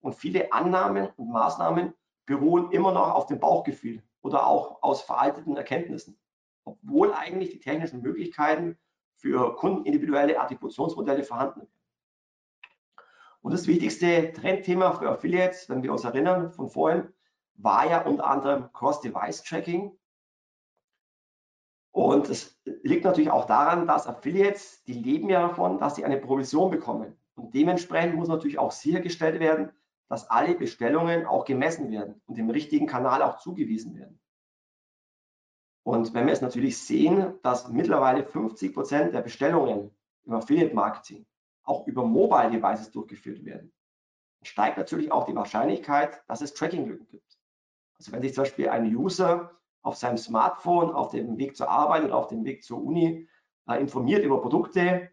und 0.01 0.15
viele 0.15 0.53
Annahmen 0.53 1.09
und 1.17 1.31
Maßnahmen 1.31 1.93
beruhen 2.25 2.71
immer 2.71 2.91
noch 2.91 3.13
auf 3.13 3.25
dem 3.25 3.39
Bauchgefühl 3.39 4.03
oder 4.21 4.45
auch 4.45 4.83
aus 4.83 5.01
veralteten 5.01 5.57
Erkenntnissen, 5.57 6.19
obwohl 6.63 7.13
eigentlich 7.13 7.49
die 7.49 7.59
technischen 7.59 8.01
Möglichkeiten 8.01 8.77
für 9.15 9.55
kundenindividuelle 9.55 10.39
Attributionsmodelle 10.39 11.23
vorhanden 11.23 11.61
sind. 11.61 11.71
Und 13.41 13.53
das 13.53 13.67
wichtigste 13.67 14.31
Trendthema 14.33 14.91
für 14.93 15.09
Affiliates, 15.09 15.69
wenn 15.69 15.83
wir 15.83 15.91
uns 15.91 16.03
erinnern 16.03 16.51
von 16.51 16.69
vorhin, 16.69 17.13
war 17.55 17.89
ja 17.89 18.05
unter 18.05 18.25
anderem 18.25 18.71
Cross-Device-Tracking 18.73 19.97
und 21.91 22.29
es 22.29 22.59
liegt 22.83 23.03
natürlich 23.03 23.31
auch 23.31 23.45
daran, 23.45 23.87
dass 23.87 24.07
Affiliates, 24.07 24.83
die 24.83 24.93
leben 24.93 25.29
ja 25.29 25.47
davon, 25.47 25.79
dass 25.79 25.95
sie 25.95 26.05
eine 26.05 26.17
Provision 26.17 26.69
bekommen. 26.69 27.17
Und 27.35 27.53
dementsprechend 27.55 28.15
muss 28.15 28.27
natürlich 28.27 28.59
auch 28.59 28.71
sichergestellt 28.71 29.39
werden, 29.39 29.71
dass 30.07 30.29
alle 30.29 30.55
Bestellungen 30.55 31.25
auch 31.25 31.45
gemessen 31.45 31.91
werden 31.91 32.21
und 32.25 32.37
dem 32.37 32.49
richtigen 32.49 32.87
Kanal 32.87 33.21
auch 33.21 33.39
zugewiesen 33.39 33.95
werden. 33.95 34.19
Und 35.83 36.13
wenn 36.13 36.25
wir 36.25 36.33
es 36.33 36.41
natürlich 36.41 36.77
sehen, 36.77 37.39
dass 37.41 37.69
mittlerweile 37.69 38.23
50 38.23 38.73
Prozent 38.73 39.13
der 39.13 39.21
Bestellungen 39.21 39.91
im 40.25 40.33
Affiliate 40.33 40.75
Marketing 40.75 41.25
auch 41.63 41.87
über 41.87 42.05
Mobile 42.05 42.51
Devices 42.51 42.91
durchgeführt 42.91 43.45
werden, 43.45 43.71
steigt 44.43 44.77
natürlich 44.77 45.11
auch 45.11 45.25
die 45.25 45.35
Wahrscheinlichkeit, 45.35 46.21
dass 46.27 46.41
es 46.41 46.53
Tracking-Lücken 46.53 47.07
gibt. 47.07 47.39
Also 47.97 48.11
wenn 48.11 48.21
sich 48.21 48.33
zum 48.33 48.43
Beispiel 48.43 48.69
ein 48.69 48.95
User 48.95 49.59
auf 49.81 49.95
seinem 49.95 50.17
Smartphone 50.17 50.91
auf 50.91 51.09
dem 51.11 51.37
Weg 51.37 51.55
zur 51.55 51.69
Arbeit 51.69 52.03
oder 52.03 52.15
auf 52.15 52.27
dem 52.27 52.43
Weg 52.45 52.63
zur 52.63 52.83
Uni 52.83 53.27
äh, 53.67 53.79
informiert 53.79 54.23
über 54.23 54.41
Produkte, 54.41 55.09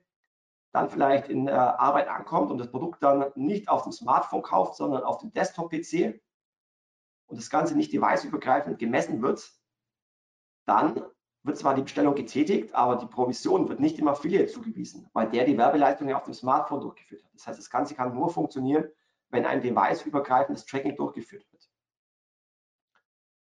dann 0.73 0.91
vielleicht 0.91 1.29
in 1.29 1.47
der 1.47 1.81
Arbeit 1.81 2.09
ankommt 2.09 2.51
und 2.51 2.59
das 2.59 2.71
Produkt 2.71 3.03
dann 3.03 3.31
nicht 3.35 3.69
auf 3.69 3.83
dem 3.83 3.93
Smartphone 3.93 4.43
kauft, 4.43 4.77
sondern 4.77 5.05
auf 5.05 5.19
dem 5.19 5.33
Desktop-PC, 5.33 6.21
und 7.27 7.39
das 7.39 7.51
Ganze 7.51 7.77
nicht 7.77 7.93
deviceübergreifend 7.93 8.79
gemessen 8.79 9.21
wird, 9.23 9.53
dann 10.67 11.03
wird 11.43 11.59
zwar 11.59 11.75
die 11.75 11.83
Bestellung 11.83 12.15
getätigt, 12.15 12.75
aber 12.75 12.97
die 12.97 13.07
Provision 13.07 13.69
wird 13.69 13.79
nicht 13.79 13.99
dem 13.99 14.09
Affiliate 14.09 14.49
zugewiesen, 14.49 15.09
weil 15.13 15.29
der 15.31 15.45
die 15.45 15.57
Werbeleistung 15.57 16.09
ja 16.09 16.17
auf 16.17 16.25
dem 16.25 16.35
Smartphone 16.35 16.81
durchgeführt 16.81 17.25
hat. 17.25 17.35
Das 17.35 17.47
heißt, 17.47 17.59
das 17.59 17.71
Ganze 17.71 17.95
kann 17.95 18.15
nur 18.15 18.31
funktionieren, 18.31 18.89
wenn 19.29 19.47
ein 19.47 19.61
deviceübergreifendes 19.61 20.67
Tracking 20.67 20.97
durchgeführt 20.97 21.47
wird. 21.53 21.66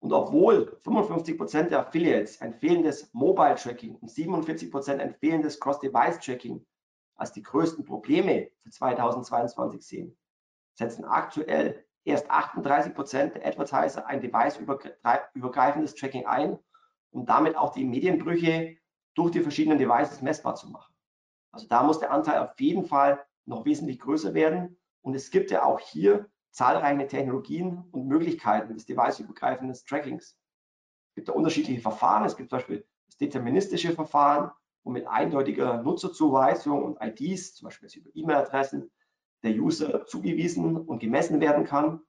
Und 0.00 0.12
obwohl 0.12 0.78
55% 0.84 1.64
der 1.64 1.80
Affiliates 1.80 2.40
ein 2.40 2.54
fehlendes 2.54 3.12
Mobile 3.12 3.56
Tracking 3.56 3.96
und 3.96 4.10
47% 4.10 4.98
ein 4.98 5.14
fehlendes 5.14 5.58
Cross-Device 5.58 6.20
Tracking 6.20 6.64
als 7.16 7.32
die 7.32 7.42
größten 7.42 7.84
Probleme 7.84 8.48
für 8.62 8.70
2022 8.70 9.84
sehen, 9.84 10.16
setzen 10.74 11.04
aktuell 11.04 11.84
erst 12.04 12.30
38% 12.30 13.32
der 13.32 13.46
Advertiser 13.46 14.06
ein 14.06 14.20
deviceübergreifendes 14.20 15.94
Tracking 15.96 16.26
ein 16.26 16.58
um 17.10 17.26
damit 17.26 17.56
auch 17.56 17.72
die 17.72 17.84
Medienbrüche 17.84 18.76
durch 19.14 19.32
die 19.32 19.40
verschiedenen 19.40 19.78
Devices 19.78 20.22
messbar 20.22 20.54
zu 20.54 20.68
machen. 20.70 20.94
Also 21.50 21.66
da 21.66 21.82
muss 21.82 21.98
der 21.98 22.12
Anteil 22.12 22.40
auf 22.40 22.58
jeden 22.60 22.84
Fall 22.84 23.24
noch 23.46 23.64
wesentlich 23.64 23.98
größer 23.98 24.34
werden. 24.34 24.78
Und 25.00 25.14
es 25.14 25.30
gibt 25.30 25.50
ja 25.50 25.64
auch 25.64 25.80
hier 25.80 26.30
zahlreiche 26.50 27.06
Technologien 27.06 27.84
und 27.92 28.06
Möglichkeiten 28.06 28.74
des 28.74 28.86
deviceübergreifenden 28.86 29.76
Trackings. 29.86 30.36
Es 31.10 31.14
gibt 31.14 31.28
da 31.28 31.32
unterschiedliche 31.32 31.80
Verfahren. 31.80 32.24
Es 32.24 32.36
gibt 32.36 32.50
zum 32.50 32.58
Beispiel 32.58 32.86
das 33.06 33.16
deterministische 33.18 33.92
Verfahren, 33.92 34.50
wo 34.84 34.90
mit 34.90 35.06
eindeutiger 35.06 35.82
Nutzerzuweisung 35.82 36.82
und 36.82 36.98
IDs, 37.00 37.54
zum 37.54 37.66
Beispiel 37.66 37.88
über 37.96 38.10
E-Mail-Adressen, 38.14 38.90
der 39.42 39.52
User 39.52 40.06
zugewiesen 40.06 40.76
und 40.76 40.98
gemessen 40.98 41.40
werden 41.40 41.64
kann. 41.64 42.00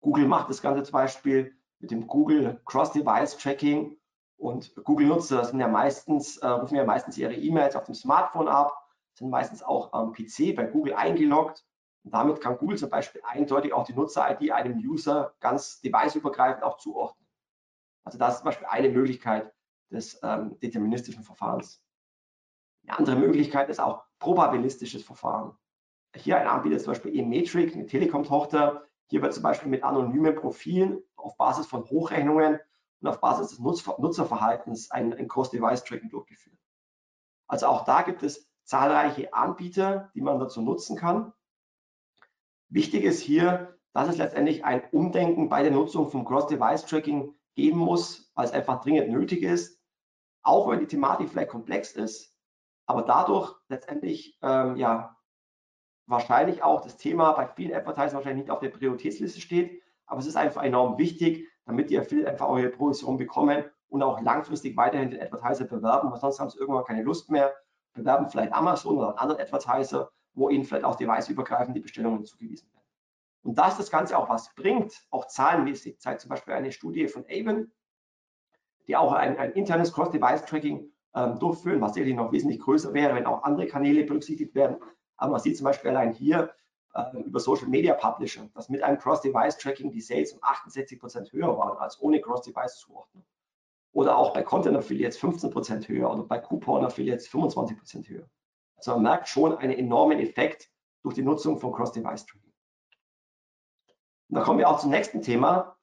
Google 0.00 0.26
macht 0.26 0.48
das 0.48 0.62
Ganze 0.62 0.82
zum 0.82 0.92
Beispiel 0.92 1.54
mit 1.78 1.90
dem 1.90 2.06
Google 2.06 2.60
Cross-Device 2.64 3.36
Tracking. 3.38 3.96
Und 4.36 4.74
Google-Nutzer 4.84 5.44
sind 5.44 5.60
ja 5.60 5.68
meistens, 5.68 6.38
äh, 6.38 6.46
rufen 6.46 6.76
ja 6.76 6.84
meistens 6.84 7.18
ihre 7.18 7.34
E-Mails 7.34 7.76
auf 7.76 7.84
dem 7.84 7.94
Smartphone 7.94 8.48
ab, 8.48 8.74
sind 9.12 9.28
meistens 9.28 9.62
auch 9.62 9.92
am 9.92 10.12
PC 10.12 10.54
bei 10.56 10.64
Google 10.64 10.94
eingeloggt. 10.94 11.66
Und 12.02 12.14
damit 12.14 12.40
kann 12.40 12.56
Google 12.56 12.78
zum 12.78 12.90
Beispiel 12.90 13.20
eindeutig 13.24 13.72
auch 13.72 13.84
die 13.84 13.92
Nutzer-ID 13.92 14.52
einem 14.52 14.78
User 14.78 15.34
ganz 15.40 15.80
deviceübergreifend 15.80 16.62
auch 16.64 16.78
zuordnen. 16.78 17.26
Also 18.04 18.18
das 18.18 18.34
ist 18.34 18.38
zum 18.38 18.46
Beispiel 18.46 18.66
eine 18.66 18.88
Möglichkeit 18.88 19.52
des 19.90 20.18
ähm, 20.22 20.58
deterministischen 20.60 21.22
Verfahrens. 21.22 21.84
Eine 22.86 22.98
andere 22.98 23.16
Möglichkeit 23.16 23.68
ist 23.68 23.80
auch 23.80 24.04
probabilistisches 24.18 25.04
Verfahren. 25.04 25.56
Hier 26.16 26.38
ein 26.38 26.46
Anbieter 26.46 26.78
zum 26.78 26.92
Beispiel 26.92 27.16
eMetric, 27.18 27.74
eine 27.74 27.86
Telekom-Tochter, 27.86 28.86
hier 29.10 29.22
wird 29.22 29.34
zum 29.34 29.42
Beispiel 29.42 29.68
mit 29.68 29.82
anonymen 29.82 30.36
Profilen 30.36 31.02
auf 31.16 31.36
Basis 31.36 31.66
von 31.66 31.84
Hochrechnungen 31.84 32.60
und 33.00 33.08
auf 33.08 33.20
Basis 33.20 33.48
des 33.48 33.58
Nutzerverhaltens 33.58 34.90
ein, 34.90 35.12
ein 35.12 35.28
Cross-Device-Tracking 35.28 36.10
durchgeführt. 36.10 36.56
Also 37.48 37.66
auch 37.66 37.84
da 37.84 38.02
gibt 38.02 38.22
es 38.22 38.48
zahlreiche 38.62 39.34
Anbieter, 39.34 40.10
die 40.14 40.20
man 40.20 40.38
dazu 40.38 40.62
nutzen 40.62 40.96
kann. 40.96 41.32
Wichtig 42.70 43.04
ist 43.04 43.20
hier, 43.20 43.76
dass 43.92 44.08
es 44.08 44.16
letztendlich 44.16 44.64
ein 44.64 44.82
Umdenken 44.92 45.48
bei 45.48 45.62
der 45.62 45.72
Nutzung 45.72 46.08
vom 46.08 46.24
Cross-Device-Tracking 46.24 47.34
geben 47.56 47.78
muss, 47.78 48.30
weil 48.34 48.44
es 48.44 48.52
einfach 48.52 48.80
dringend 48.80 49.10
nötig 49.10 49.42
ist, 49.42 49.80
auch 50.42 50.70
wenn 50.70 50.78
die 50.78 50.86
Thematik 50.86 51.28
vielleicht 51.28 51.50
komplex 51.50 51.92
ist, 51.92 52.32
aber 52.86 53.02
dadurch 53.02 53.54
letztendlich 53.68 54.38
ähm, 54.42 54.76
ja, 54.76 55.16
wahrscheinlich 56.06 56.62
auch 56.62 56.80
das 56.80 56.96
Thema 56.96 57.32
bei 57.32 57.48
vielen 57.48 57.74
Advertisern 57.74 58.14
wahrscheinlich 58.14 58.44
nicht 58.44 58.50
auf 58.50 58.60
der 58.60 58.70
Prioritätsliste 58.70 59.40
steht, 59.40 59.82
aber 60.06 60.20
es 60.20 60.26
ist 60.26 60.36
einfach 60.36 60.62
enorm 60.62 60.96
wichtig, 60.96 61.48
damit 61.66 61.90
die 61.90 61.98
Affiliate 61.98 62.30
einfach 62.30 62.48
eure 62.48 62.68
Provision 62.68 63.16
bekommen 63.16 63.64
und 63.88 64.02
auch 64.02 64.20
langfristig 64.20 64.76
weiterhin 64.76 65.10
den 65.10 65.20
Advertiser 65.20 65.64
bewerben, 65.64 66.10
weil 66.10 66.20
sonst 66.20 66.38
haben 66.38 66.50
sie 66.50 66.58
irgendwann 66.58 66.84
keine 66.84 67.02
Lust 67.02 67.30
mehr, 67.30 67.52
bewerben 67.94 68.28
vielleicht 68.28 68.52
Amazon 68.52 68.96
oder 68.96 69.08
einen 69.08 69.18
anderen 69.18 69.40
Advertiser, 69.40 70.12
wo 70.34 70.48
ihnen 70.48 70.64
vielleicht 70.64 70.84
auch 70.84 70.96
deviceübergreifend 70.96 71.76
die 71.76 71.80
Bestellungen 71.80 72.24
zugewiesen 72.24 72.70
werden. 72.72 72.86
Und 73.42 73.58
dass 73.58 73.76
das 73.76 73.90
Ganze 73.90 74.18
auch 74.18 74.28
was 74.28 74.54
bringt, 74.54 75.06
auch 75.10 75.26
zahlenmäßig, 75.26 75.98
zeigt 75.98 76.20
zum 76.20 76.28
Beispiel 76.28 76.54
eine 76.54 76.72
Studie 76.72 77.08
von 77.08 77.24
Avon, 77.28 77.70
die 78.86 78.96
auch 78.96 79.12
ein, 79.12 79.38
ein 79.38 79.52
internes 79.52 79.92
Cross-Device-Tracking 79.92 80.92
ähm, 81.14 81.38
durchführen, 81.38 81.80
was 81.80 81.94
sicherlich 81.94 82.16
noch 82.16 82.32
wesentlich 82.32 82.60
größer 82.60 82.92
wäre, 82.92 83.14
wenn 83.14 83.26
auch 83.26 83.42
andere 83.42 83.66
Kanäle 83.66 84.04
berücksichtigt 84.04 84.54
werden, 84.54 84.76
aber 85.16 85.32
man 85.32 85.40
sieht 85.40 85.56
zum 85.56 85.64
Beispiel 85.64 85.90
allein 85.90 86.12
hier 86.12 86.54
äh, 86.94 87.18
über 87.18 87.40
Social 87.40 87.68
Media 87.68 87.94
Publisher, 87.94 88.48
dass 88.54 88.68
mit 88.68 88.82
einem 88.82 88.98
Cross-Device-Tracking 88.98 89.90
die 89.90 90.00
Sales 90.00 90.32
um 90.32 90.42
68 90.42 90.98
Prozent 90.98 91.32
höher 91.32 91.56
waren 91.56 91.78
als 91.78 92.00
ohne 92.00 92.20
Cross-Device-Zuordnung. 92.20 93.24
Oder 93.92 94.16
auch 94.16 94.32
bei 94.32 94.42
Content 94.42 94.76
Affiliates 94.76 95.18
15 95.18 95.50
Prozent 95.50 95.88
höher 95.88 96.10
oder 96.10 96.22
bei 96.22 96.38
Coupon 96.38 96.84
Affiliates 96.84 97.28
25 97.28 97.76
Prozent 97.76 98.08
höher. 98.08 98.28
Also 98.80 98.92
man 98.92 99.02
merkt 99.02 99.28
schon 99.28 99.56
einen 99.58 99.72
enormen 99.72 100.18
Effekt 100.18 100.70
durch 101.02 101.14
die 101.14 101.22
Nutzung 101.22 101.58
von 101.58 101.72
Cross-Device-Tracking. 101.72 102.52
Da 104.28 104.42
kommen 104.42 104.58
wir 104.58 104.68
auch 104.68 104.80
zum 104.80 104.90
nächsten 104.90 105.22
Thema, 105.22 105.76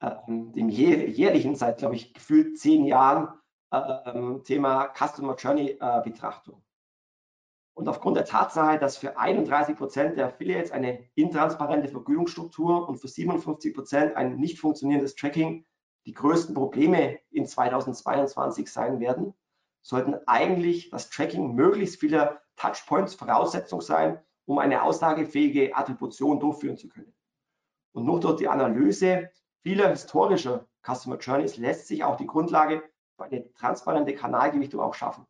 äh, 0.00 0.10
dem 0.26 0.68
jährlichen, 0.68 1.54
seit 1.54 1.78
glaube 1.78 1.94
ich 1.94 2.12
gefühlt 2.12 2.58
zehn 2.58 2.84
Jahren, 2.84 3.28
äh, 3.70 4.40
Thema 4.40 4.92
Customer 4.94 5.36
Journey 5.36 5.78
äh, 5.80 6.02
Betrachtung. 6.02 6.64
Und 7.74 7.88
aufgrund 7.88 8.16
der 8.16 8.24
Tatsache, 8.24 8.78
dass 8.78 8.96
für 8.96 9.16
31 9.16 9.76
Prozent 9.76 10.16
der 10.16 10.26
Affiliates 10.26 10.72
eine 10.72 11.08
intransparente 11.14 11.88
Vergütungsstruktur 11.88 12.88
und 12.88 12.98
für 12.98 13.08
57 13.08 13.74
Prozent 13.74 14.16
ein 14.16 14.36
nicht 14.36 14.58
funktionierendes 14.58 15.14
Tracking 15.14 15.64
die 16.06 16.12
größten 16.12 16.54
Probleme 16.54 17.20
in 17.30 17.46
2022 17.46 18.70
sein 18.70 18.98
werden, 19.00 19.34
sollten 19.82 20.16
eigentlich 20.26 20.90
das 20.90 21.10
Tracking 21.10 21.54
möglichst 21.54 22.00
vieler 22.00 22.40
Touchpoints 22.56 23.14
Voraussetzung 23.14 23.80
sein, 23.80 24.20
um 24.44 24.58
eine 24.58 24.82
aussagefähige 24.82 25.74
Attribution 25.74 26.40
durchführen 26.40 26.76
zu 26.76 26.88
können. 26.88 27.14
Und 27.92 28.04
nur 28.04 28.20
durch 28.20 28.36
die 28.36 28.48
Analyse 28.48 29.30
vieler 29.62 29.88
historischer 29.90 30.66
Customer 30.82 31.18
Journeys 31.18 31.56
lässt 31.56 31.86
sich 31.86 32.04
auch 32.04 32.16
die 32.16 32.26
Grundlage 32.26 32.82
für 33.16 33.24
eine 33.24 33.52
transparente 33.54 34.14
Kanalgewichtung 34.14 34.80
auch 34.80 34.94
schaffen. 34.94 35.26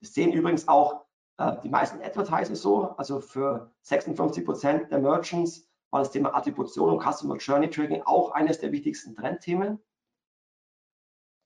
Das 0.00 0.14
sehen 0.14 0.32
übrigens 0.32 0.68
auch 0.68 1.04
äh, 1.38 1.56
die 1.62 1.68
meisten 1.68 2.02
Advertiser 2.02 2.56
so. 2.56 2.90
Also 2.96 3.20
für 3.20 3.72
56 3.82 4.44
Prozent 4.44 4.90
der 4.90 4.98
Merchants 4.98 5.68
war 5.90 6.00
das 6.00 6.10
Thema 6.10 6.34
Attribution 6.34 6.90
und 6.90 7.02
Customer 7.02 7.36
Journey 7.36 7.70
Tracking 7.70 8.02
auch 8.02 8.32
eines 8.32 8.58
der 8.58 8.72
wichtigsten 8.72 9.14
Trendthemen. 9.14 9.80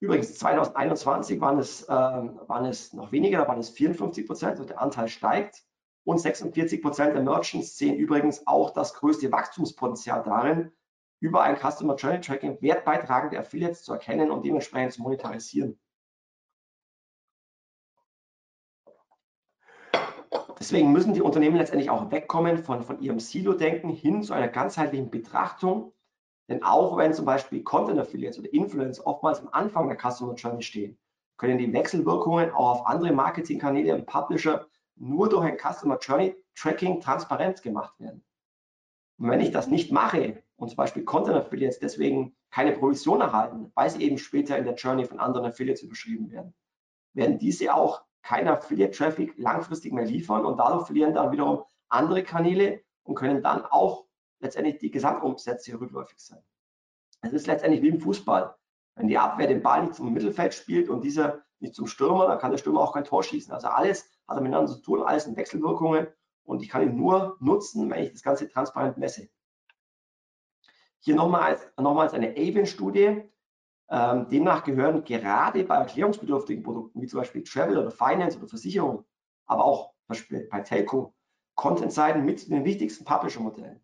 Übrigens 0.01 0.39
2021 0.39 1.41
waren 1.41 1.59
es, 1.59 1.83
äh, 1.85 1.89
waren 1.89 2.65
es 2.67 2.93
noch 2.93 3.11
weniger, 3.11 3.39
da 3.39 3.49
waren 3.49 3.59
es 3.59 3.71
54 3.71 4.27
Prozent, 4.27 4.53
also 4.53 4.65
der 4.65 4.81
Anteil 4.81 5.09
steigt. 5.09 5.65
Und 6.05 6.19
46 6.19 6.81
Prozent 6.81 7.15
der 7.15 7.23
Merchants 7.23 7.77
sehen 7.77 7.97
übrigens 7.97 8.47
auch 8.47 8.71
das 8.71 8.95
größte 8.95 9.31
Wachstumspotenzial 9.31 10.23
darin, 10.23 10.73
über 11.21 11.43
ein 11.43 11.57
Customer 11.57 11.97
Journey 11.97 12.21
Tracking 12.21 12.63
wertbeitragende 12.63 13.39
Affiliates 13.39 13.83
zu 13.83 13.93
erkennen 13.93 14.31
und 14.31 14.45
dementsprechend 14.45 14.93
zu 14.93 15.03
monetarisieren. 15.03 15.79
Deswegen 20.59 20.93
müssen 20.93 21.15
die 21.15 21.23
Unternehmen 21.23 21.57
letztendlich 21.57 21.91
auch 21.91 22.11
wegkommen 22.11 22.59
von, 22.59 22.83
von 22.83 23.01
ihrem 23.01 23.21
Silo-Denken 23.21 23.91
hin 23.91 24.23
zu 24.23 24.33
einer 24.33 24.49
ganzheitlichen 24.49 25.11
Betrachtung. 25.11 25.93
Denn 26.49 26.63
auch 26.63 26.97
wenn 26.97 27.13
zum 27.13 27.25
Beispiel 27.25 27.63
Content 27.63 27.99
Affiliates 27.99 28.39
oder 28.39 28.53
Influencer 28.53 29.07
oftmals 29.07 29.41
am 29.41 29.49
Anfang 29.53 29.89
der 29.89 29.99
Customer 29.99 30.35
Journey 30.35 30.63
stehen, 30.63 30.99
können 31.37 31.59
die 31.59 31.73
Wechselwirkungen 31.73 32.51
auch 32.51 32.81
auf 32.81 32.87
andere 32.87 33.13
Marketingkanäle 33.13 33.95
und 33.95 34.07
Publisher 34.07 34.67
nur 34.97 35.29
durch 35.29 35.45
ein 35.45 35.59
Customer 35.59 35.99
Journey 35.99 36.35
Tracking 36.57 37.01
transparent 37.01 37.63
gemacht 37.63 37.99
werden. 38.01 38.25
Und 39.19 39.31
wenn 39.31 39.41
ich 39.41 39.53
das 39.53 39.69
nicht 39.69 39.93
mache 39.93 40.43
und 40.57 40.69
zum 40.69 40.77
Beispiel 40.77 41.05
Content 41.05 41.37
Affiliates 41.37 41.79
deswegen 41.79 42.35
keine 42.51 42.73
Provision 42.73 43.21
erhalten, 43.21 43.71
weil 43.75 43.91
sie 43.91 44.03
eben 44.03 44.19
später 44.19 44.57
in 44.57 44.65
der 44.65 44.75
Journey 44.75 45.05
von 45.05 45.21
anderen 45.21 45.47
Affiliates 45.47 45.83
überschrieben 45.83 46.31
werden, 46.31 46.55
werden 47.15 47.39
diese 47.39 47.75
auch 47.75 48.03
kein 48.23 48.49
Affiliate-Traffic 48.49 49.35
langfristig 49.39 49.93
mehr 49.93 50.05
liefern 50.05 50.45
und 50.45 50.57
dadurch 50.59 50.87
verlieren 50.87 51.15
dann 51.15 51.31
wiederum 51.31 51.65
andere 51.89 52.23
Kanäle 52.23 52.83
und 53.05 53.15
können 53.15 53.43
dann 53.43 53.65
auch 53.65 54.08
letztendlich 54.41 54.79
die 54.79 54.91
Gesamtumsätze 54.91 55.79
rückläufig 55.79 56.19
sein. 56.19 56.43
Es 57.21 57.33
ist 57.33 57.47
letztendlich 57.47 57.83
wie 57.83 57.89
im 57.89 58.01
Fußball. 58.01 58.55
Wenn 58.95 59.09
die 59.09 59.19
Abwehr 59.19 59.47
den 59.47 59.63
Ball 59.63 59.83
nicht 59.83 59.95
zum 59.95 60.13
Mittelfeld 60.13 60.55
spielt 60.55 60.89
und 60.89 61.03
dieser 61.03 61.43
nicht 61.61 61.75
zum 61.75 61.87
Stürmer, 61.87 62.27
dann 62.27 62.39
kann 62.39 62.51
der 62.51 62.59
Stürmer 62.59 62.81
auch 62.81 62.93
kein 62.93 63.05
Tor 63.05 63.23
schießen. 63.23 63.53
Also 63.53 63.69
alles 63.69 64.09
hat 64.27 64.41
miteinander 64.41 64.71
zu 64.73 64.81
tun, 64.81 65.03
alles 65.03 65.27
in 65.27 65.37
Wechselwirkungen 65.37 66.07
und 66.45 66.63
ich 66.63 66.69
kann 66.69 66.83
ihn 66.83 66.97
nur 66.97 67.37
nutzen, 67.41 67.91
wenn 67.91 68.03
ich 68.03 68.13
das 68.13 68.23
Ganze 68.23 68.49
transparent 68.49 68.97
messe. 68.99 69.29
Hier 71.01 71.15
nochmals, 71.15 71.67
nochmals 71.77 72.13
eine 72.13 72.31
Avon-Studie, 72.31 73.23
ähm, 73.91 74.29
demnach 74.29 74.65
gehören 74.65 75.05
gerade 75.05 75.65
bei 75.65 75.77
erklärungsbedürftigen 75.77 76.63
Produkten, 76.63 77.01
wie 77.01 77.07
zum 77.07 77.21
Beispiel 77.21 77.43
Travel 77.43 77.79
oder 77.79 77.91
Finance 77.91 78.39
oder 78.39 78.49
Versicherung, 78.49 79.05
aber 79.47 79.65
auch 79.65 79.93
zum 79.93 80.09
Beispiel 80.09 80.49
bei 80.51 80.61
Telco, 80.61 81.15
Content-Seiten 81.55 82.25
mit 82.25 82.41
zu 82.41 82.51
den 82.51 82.65
wichtigsten 82.65 83.05
Publisher-Modellen. 83.05 83.81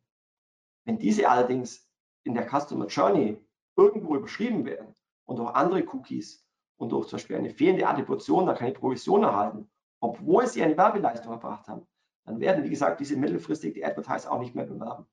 Wenn 0.84 0.98
diese 0.98 1.28
allerdings 1.28 1.90
in 2.24 2.34
der 2.34 2.48
Customer 2.48 2.86
Journey 2.86 3.38
irgendwo 3.76 4.16
überschrieben 4.16 4.64
werden 4.64 4.94
und 5.24 5.38
durch 5.38 5.54
andere 5.54 5.84
Cookies 5.88 6.46
und 6.76 6.92
durch 6.92 7.08
zum 7.08 7.16
Beispiel 7.16 7.36
eine 7.36 7.50
fehlende 7.50 7.86
Attribution 7.86 8.46
da 8.46 8.54
keine 8.54 8.72
Provision 8.72 9.22
erhalten, 9.22 9.70
obwohl 10.00 10.46
sie 10.46 10.62
eine 10.62 10.76
Werbeleistung 10.76 11.32
erbracht 11.32 11.66
haben, 11.68 11.86
dann 12.24 12.40
werden, 12.40 12.64
wie 12.64 12.70
gesagt, 12.70 13.00
diese 13.00 13.16
mittelfristig 13.16 13.74
die 13.74 13.84
Advertiser 13.84 14.30
auch 14.30 14.40
nicht 14.40 14.54
mehr 14.54 14.66
bewerben. 14.66 15.06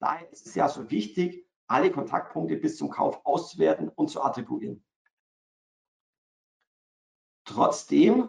Daher 0.00 0.30
ist 0.30 0.46
es 0.46 0.54
ja 0.54 0.68
so 0.68 0.90
wichtig, 0.90 1.46
alle 1.68 1.90
Kontaktpunkte 1.90 2.56
bis 2.56 2.76
zum 2.76 2.90
Kauf 2.90 3.24
auszuwerten 3.24 3.88
und 3.88 4.08
zu 4.08 4.22
attribuieren. 4.22 4.84
Trotzdem, 7.44 8.28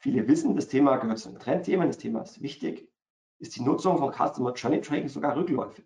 viele 0.00 0.26
wissen, 0.28 0.56
das 0.56 0.68
Thema 0.68 0.96
gehört 0.96 1.18
zu 1.18 1.30
den 1.30 1.38
Trendthemen, 1.38 1.88
das 1.88 1.98
Thema 1.98 2.22
ist 2.22 2.42
wichtig, 2.42 2.90
ist 3.38 3.56
die 3.56 3.62
Nutzung 3.62 3.98
von 3.98 4.12
Customer 4.12 4.52
Journey 4.52 4.80
Tracking 4.80 5.08
sogar 5.08 5.36
rückläufig. 5.36 5.84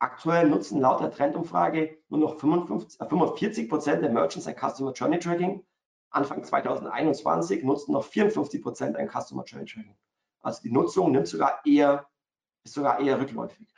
Aktuell 0.00 0.48
nutzen 0.48 0.80
laut 0.80 1.00
der 1.00 1.10
Trendumfrage 1.10 1.98
nur 2.08 2.20
noch 2.20 2.38
55, 2.38 3.00
äh, 3.00 3.08
45 3.08 3.68
Prozent 3.68 4.02
der 4.02 4.10
Merchants 4.10 4.46
ein 4.46 4.54
Customer 4.54 4.92
Journey 4.92 5.18
Tracking. 5.18 5.64
Anfang 6.10 6.44
2021 6.44 7.64
nutzten 7.64 7.92
noch 7.92 8.04
54 8.04 8.62
Prozent 8.62 8.96
ein 8.96 9.08
Customer 9.08 9.44
Journey 9.44 9.66
Tracking. 9.66 9.96
Also 10.40 10.62
die 10.62 10.70
Nutzung 10.70 11.10
nimmt 11.10 11.26
sogar 11.26 11.60
eher, 11.66 12.06
ist 12.64 12.74
sogar 12.74 13.00
eher 13.00 13.20
rückläufig. 13.20 13.68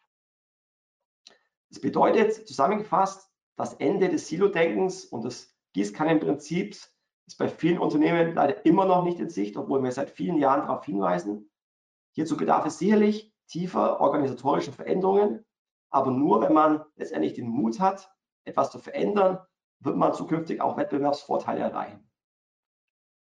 Das 1.71 1.81
bedeutet 1.81 2.47
zusammengefasst, 2.47 3.31
das 3.57 3.75
Ende 3.75 4.09
des 4.09 4.29
Silo-Denkens 4.29 5.07
und 5.07 5.25
des 5.25 5.57
Gießkannenprinzips 5.73 6.93
ist 7.27 7.39
bei 7.39 7.49
vielen 7.49 7.79
Unternehmen 7.79 8.35
leider 8.35 8.65
immer 8.67 8.85
noch 8.85 9.05
nicht 9.05 9.21
in 9.21 9.31
Sicht, 9.31 9.57
obwohl 9.57 9.83
wir 9.83 9.93
seit 9.93 10.11
vielen 10.11 10.37
Jahren 10.37 10.63
darauf 10.63 10.85
hinweisen. 10.85 11.51
Hierzu 12.13 12.37
bedarf 12.37 12.67
es 12.67 12.79
sicherlich 12.79 13.33
tiefer 13.47 14.01
organisatorischer 14.01 14.73
Veränderungen, 14.73 15.45
aber 15.91 16.11
nur 16.11 16.41
wenn 16.41 16.53
man 16.53 16.85
letztendlich 16.97 17.35
den 17.35 17.49
Mut 17.49 17.81
hat, 17.81 18.15
etwas 18.45 18.71
zu 18.71 18.79
verändern, 18.79 19.39
wird 19.81 19.97
man 19.97 20.15
zukünftig 20.15 20.61
auch 20.61 20.77
Wettbewerbsvorteile 20.77 21.61
erreichen. 21.61 22.11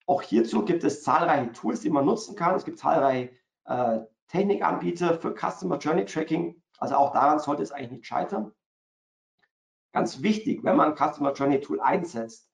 Auch 0.06 0.22
hierzu 0.22 0.64
gibt 0.64 0.84
es 0.84 1.04
zahlreiche 1.04 1.52
Tools, 1.52 1.82
die 1.82 1.90
man 1.90 2.06
nutzen 2.06 2.36
kann. 2.36 2.56
Es 2.56 2.66
gibt 2.66 2.80
zahlreiche 2.80 3.32
äh, 3.66 4.00
Technikanbieter 4.28 5.20
für 5.20 5.36
Customer 5.36 5.78
Journey 5.78 6.06
Tracking. 6.06 6.62
Also 6.80 6.96
auch 6.96 7.12
daran 7.14 7.40
sollte 7.40 7.64
es 7.64 7.72
eigentlich 7.72 7.92
nicht 7.92 8.06
scheitern. 8.06 8.54
Ganz 9.94 10.22
wichtig, 10.22 10.64
wenn 10.64 10.76
man 10.76 10.94
ein 10.94 10.96
Customer 10.98 11.34
Journey 11.34 11.60
Tool 11.60 11.80
einsetzt, 11.80 12.50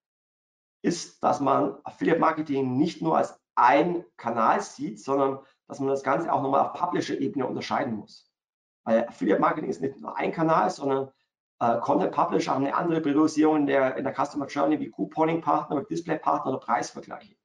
ist, 0.82 1.22
dass 1.24 1.40
man 1.40 1.78
Affiliate 1.84 2.20
Marketing 2.20 2.78
nicht 2.78 3.02
nur 3.02 3.18
als 3.18 3.40
ein 3.56 4.04
Kanal 4.18 4.62
sieht, 4.62 5.00
sondern 5.00 5.40
dass 5.68 5.80
man 5.80 5.90
das 5.90 6.04
Ganze 6.04 6.32
auch 6.32 6.42
nochmal 6.42 6.62
auf 6.62 6.74
Publisher-Ebene 6.74 7.46
unterscheiden 7.48 7.96
muss. 7.96 8.33
Weil 8.84 9.08
Affiliate 9.08 9.40
Marketing 9.40 9.70
ist 9.70 9.82
nicht 9.82 10.00
nur 10.00 10.18
ein 10.18 10.32
Kanal, 10.32 10.70
sondern 10.70 11.12
äh, 11.60 11.80
Content 11.80 12.12
Publisher 12.12 12.54
haben 12.54 12.66
eine 12.66 12.76
andere 12.76 13.02
Priorisierung 13.02 13.58
in 13.58 13.66
der, 13.68 13.96
in 13.96 14.04
der 14.04 14.14
Customer 14.14 14.48
Journey 14.48 14.80
wie 14.80 14.90
Couponing 14.90 15.42
Partner, 15.42 15.84
Display 15.84 16.18
Partner 16.18 16.52
oder 16.52 16.60
Preisvergleiche, 16.60 17.36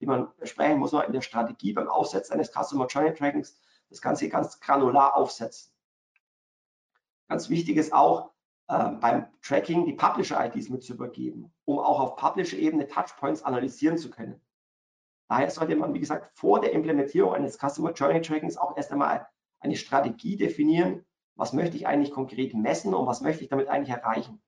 die 0.00 0.06
man 0.06 0.28
besprechen 0.38 0.78
muss 0.78 0.92
man 0.92 1.06
in 1.06 1.12
der 1.12 1.20
Strategie 1.20 1.72
beim 1.72 1.88
Aufsetzen 1.88 2.34
eines 2.34 2.50
Customer 2.52 2.86
Journey 2.86 3.14
Trackings 3.14 3.60
das 3.88 4.00
Ganze 4.00 4.28
ganz 4.28 4.60
granular 4.60 5.16
aufsetzen. 5.16 5.72
Ganz 7.28 7.48
wichtig 7.48 7.76
ist 7.76 7.92
auch, 7.92 8.32
äh, 8.70 8.90
beim 9.00 9.26
Tracking 9.42 9.84
die 9.84 9.94
Publisher-IDs 9.94 10.68
mit 10.68 10.82
zu 10.82 10.94
übergeben, 10.94 11.52
um 11.64 11.78
auch 11.78 12.00
auf 12.00 12.16
Publisher-Ebene 12.16 12.86
Touchpoints 12.86 13.42
analysieren 13.42 13.98
zu 13.98 14.10
können. 14.10 14.40
Daher 15.28 15.50
sollte 15.50 15.76
man, 15.76 15.94
wie 15.94 16.00
gesagt, 16.00 16.30
vor 16.36 16.60
der 16.60 16.72
Implementierung 16.72 17.34
eines 17.34 17.58
Customer 17.58 17.92
Journey 17.92 18.20
Trackings 18.20 18.56
auch 18.56 18.76
erst 18.76 18.90
einmal 18.90 19.28
eine 19.60 19.76
Strategie 19.76 20.36
definieren, 20.36 21.04
was 21.36 21.52
möchte 21.52 21.76
ich 21.76 21.86
eigentlich 21.86 22.12
konkret 22.12 22.54
messen 22.54 22.94
und 22.94 23.06
was 23.06 23.20
möchte 23.20 23.42
ich 23.42 23.48
damit 23.48 23.68
eigentlich 23.68 23.96
erreichen. 23.96 24.42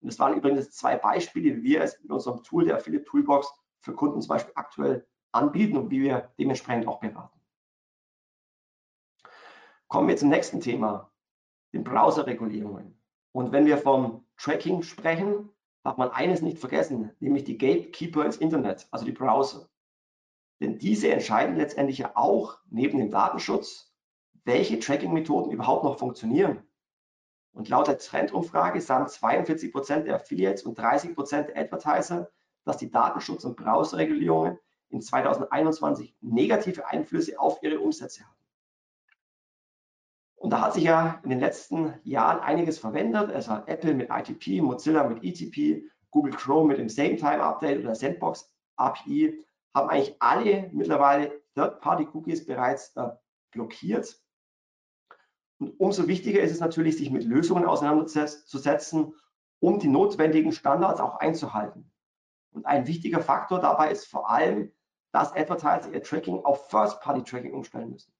Und 0.00 0.10
das 0.10 0.18
waren 0.18 0.36
übrigens 0.36 0.70
zwei 0.70 0.96
Beispiele, 0.96 1.56
wie 1.56 1.62
wir 1.62 1.82
es 1.82 1.94
in 1.94 2.10
unserem 2.10 2.42
Tool 2.42 2.64
der 2.64 2.76
Affiliate 2.76 3.04
Toolbox 3.04 3.52
für 3.80 3.94
Kunden 3.94 4.20
zum 4.20 4.28
Beispiel 4.28 4.52
aktuell 4.54 5.06
anbieten 5.32 5.76
und 5.76 5.90
wie 5.90 6.02
wir 6.02 6.32
dementsprechend 6.38 6.86
auch 6.86 7.00
beraten. 7.00 7.40
Kommen 9.88 10.08
wir 10.08 10.16
zum 10.16 10.30
nächsten 10.30 10.60
Thema, 10.60 11.12
den 11.72 11.84
Browserregulierungen. 11.84 12.98
Und 13.32 13.52
wenn 13.52 13.66
wir 13.66 13.78
vom 13.78 14.26
Tracking 14.36 14.82
sprechen, 14.82 15.50
darf 15.84 15.96
man 15.96 16.10
eines 16.10 16.42
nicht 16.42 16.58
vergessen, 16.58 17.12
nämlich 17.20 17.44
die 17.44 17.58
Gatekeeper 17.58 18.24
ins 18.24 18.36
Internet, 18.36 18.88
also 18.90 19.04
die 19.04 19.12
Browser. 19.12 19.68
Denn 20.60 20.78
diese 20.78 21.10
entscheiden 21.10 21.56
letztendlich 21.56 21.98
ja 21.98 22.12
auch 22.14 22.58
neben 22.70 22.98
dem 22.98 23.10
Datenschutz 23.10 23.91
welche 24.44 24.78
Tracking-Methoden 24.78 25.50
überhaupt 25.50 25.84
noch 25.84 25.98
funktionieren. 25.98 26.62
Und 27.52 27.68
laut 27.68 27.86
der 27.86 27.98
Trendumfrage 27.98 28.80
sagen 28.80 29.06
42 29.06 29.72
Prozent 29.72 30.06
der 30.06 30.16
Affiliates 30.16 30.62
und 30.62 30.78
30 30.78 31.14
Prozent 31.14 31.48
der 31.48 31.58
Advertiser, 31.58 32.30
dass 32.64 32.78
die 32.78 32.90
Datenschutz- 32.90 33.44
und 33.44 33.56
Browserregulierungen 33.56 34.58
in 34.88 35.00
2021 35.00 36.16
negative 36.20 36.86
Einflüsse 36.86 37.38
auf 37.38 37.62
ihre 37.62 37.80
Umsätze 37.80 38.24
haben. 38.24 38.36
Und 40.36 40.50
da 40.50 40.60
hat 40.60 40.74
sich 40.74 40.84
ja 40.84 41.20
in 41.22 41.30
den 41.30 41.40
letzten 41.40 41.94
Jahren 42.02 42.40
einiges 42.40 42.78
verwendet. 42.78 43.30
Also 43.30 43.52
Apple 43.66 43.94
mit 43.94 44.10
ITP, 44.10 44.60
Mozilla 44.60 45.08
mit 45.08 45.22
ETP, 45.22 45.84
Google 46.10 46.32
Chrome 46.32 46.68
mit 46.68 46.78
dem 46.78 46.88
Same-Time-Update 46.88 47.80
oder 47.80 47.94
Sandbox 47.94 48.52
API 48.76 49.38
haben 49.74 49.88
eigentlich 49.88 50.16
alle 50.20 50.68
mittlerweile 50.72 51.42
Third-Party-Cookies 51.54 52.44
bereits 52.44 52.94
äh, 52.96 53.10
blockiert. 53.52 54.21
Und 55.62 55.78
umso 55.78 56.08
wichtiger 56.08 56.40
ist 56.40 56.50
es 56.50 56.58
natürlich, 56.58 56.96
sich 56.96 57.12
mit 57.12 57.22
Lösungen 57.22 57.66
auseinanderzusetzen, 57.66 59.14
um 59.60 59.78
die 59.78 59.86
notwendigen 59.86 60.50
Standards 60.50 61.00
auch 61.00 61.20
einzuhalten. 61.20 61.88
Und 62.50 62.66
ein 62.66 62.88
wichtiger 62.88 63.20
Faktor 63.20 63.60
dabei 63.60 63.92
ist 63.92 64.06
vor 64.06 64.28
allem, 64.28 64.72
dass 65.12 65.32
Advertiser 65.32 65.94
ihr 65.94 66.02
Tracking 66.02 66.44
auf 66.44 66.68
First-Party-Tracking 66.68 67.54
umstellen 67.54 67.90
müssen. 67.90 68.12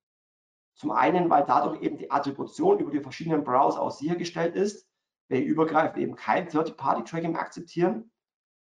Zum 0.76 0.92
einen, 0.92 1.30
weil 1.30 1.44
dadurch 1.44 1.82
eben 1.82 1.98
die 1.98 2.12
Attribution 2.12 2.78
über 2.78 2.92
die 2.92 3.00
verschiedenen 3.00 3.42
Browser 3.42 3.82
aus 3.82 3.98
sichergestellt 3.98 4.54
ist, 4.54 4.88
welche 5.28 5.48
übergreifend 5.48 5.98
eben 5.98 6.14
kein 6.14 6.48
Third-Party-Tracking 6.48 7.34
akzeptieren. 7.34 8.12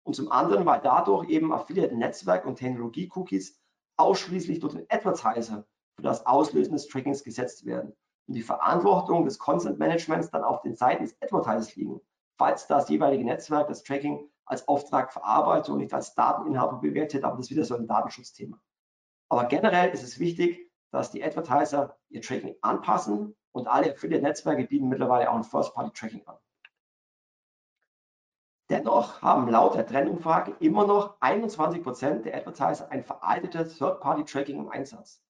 Und 0.05 0.16
zum 0.16 0.33
anderen, 0.33 0.64
weil 0.64 0.81
dadurch 0.81 1.29
eben 1.29 1.53
Affiliate-Netzwerk 1.53 2.47
und 2.47 2.57
Technologie-Cookies 2.57 3.61
ausschließlich 3.99 4.59
durch 4.61 4.73
den 4.73 4.87
Advertiser 4.88 5.66
für 5.97 6.03
das 6.03 6.25
Auslösen 6.25 6.73
des 6.73 6.88
Trackings 6.88 7.23
gesetzt 7.23 7.66
werden 7.66 7.95
und 8.31 8.37
die 8.37 8.43
Verantwortung 8.43 9.25
des 9.25 9.40
Content 9.40 9.81
Managements 9.81 10.31
dann 10.31 10.45
auf 10.45 10.62
den 10.62 10.77
Seiten 10.77 11.03
des 11.03 11.21
Advertisers 11.21 11.75
liegen, 11.75 12.01
falls 12.38 12.69
das 12.69 12.88
jeweilige 12.88 13.25
Netzwerk 13.25 13.66
das 13.66 13.83
Tracking 13.83 14.31
als 14.45 14.69
Auftrag 14.69 15.12
verarbeitet 15.12 15.71
und 15.71 15.79
nicht 15.79 15.93
als 15.93 16.14
Dateninhaber 16.14 16.79
bewertet, 16.79 17.25
aber 17.25 17.38
das 17.38 17.47
ist 17.47 17.51
wieder 17.51 17.64
so 17.64 17.75
ein 17.75 17.88
Datenschutzthema. 17.88 18.57
Aber 19.31 19.47
generell 19.47 19.90
ist 19.90 20.05
es 20.05 20.21
wichtig, 20.21 20.71
dass 20.93 21.11
die 21.11 21.25
Advertiser 21.25 21.99
ihr 22.09 22.23
Tracking 22.23 22.55
anpassen 22.62 23.35
und 23.51 23.66
alle 23.66 23.95
Affiliate-Netzwerke 23.95 24.64
bieten 24.64 24.88
mittlerweile 24.88 25.29
auch 25.29 25.35
ein 25.35 25.43
First-Party-Tracking 25.43 26.25
an. 26.29 26.37
Dennoch 28.69 29.23
haben 29.23 29.49
laut 29.49 29.75
der 29.75 29.88
Trendumfrage 29.88 30.55
immer 30.61 30.87
noch 30.87 31.21
21 31.21 31.83
Prozent 31.83 32.27
der 32.27 32.37
Advertiser 32.37 32.93
ein 32.93 33.03
veraltetes 33.03 33.77
Third-Party-Tracking 33.79 34.61
im 34.61 34.69
Einsatz 34.69 35.21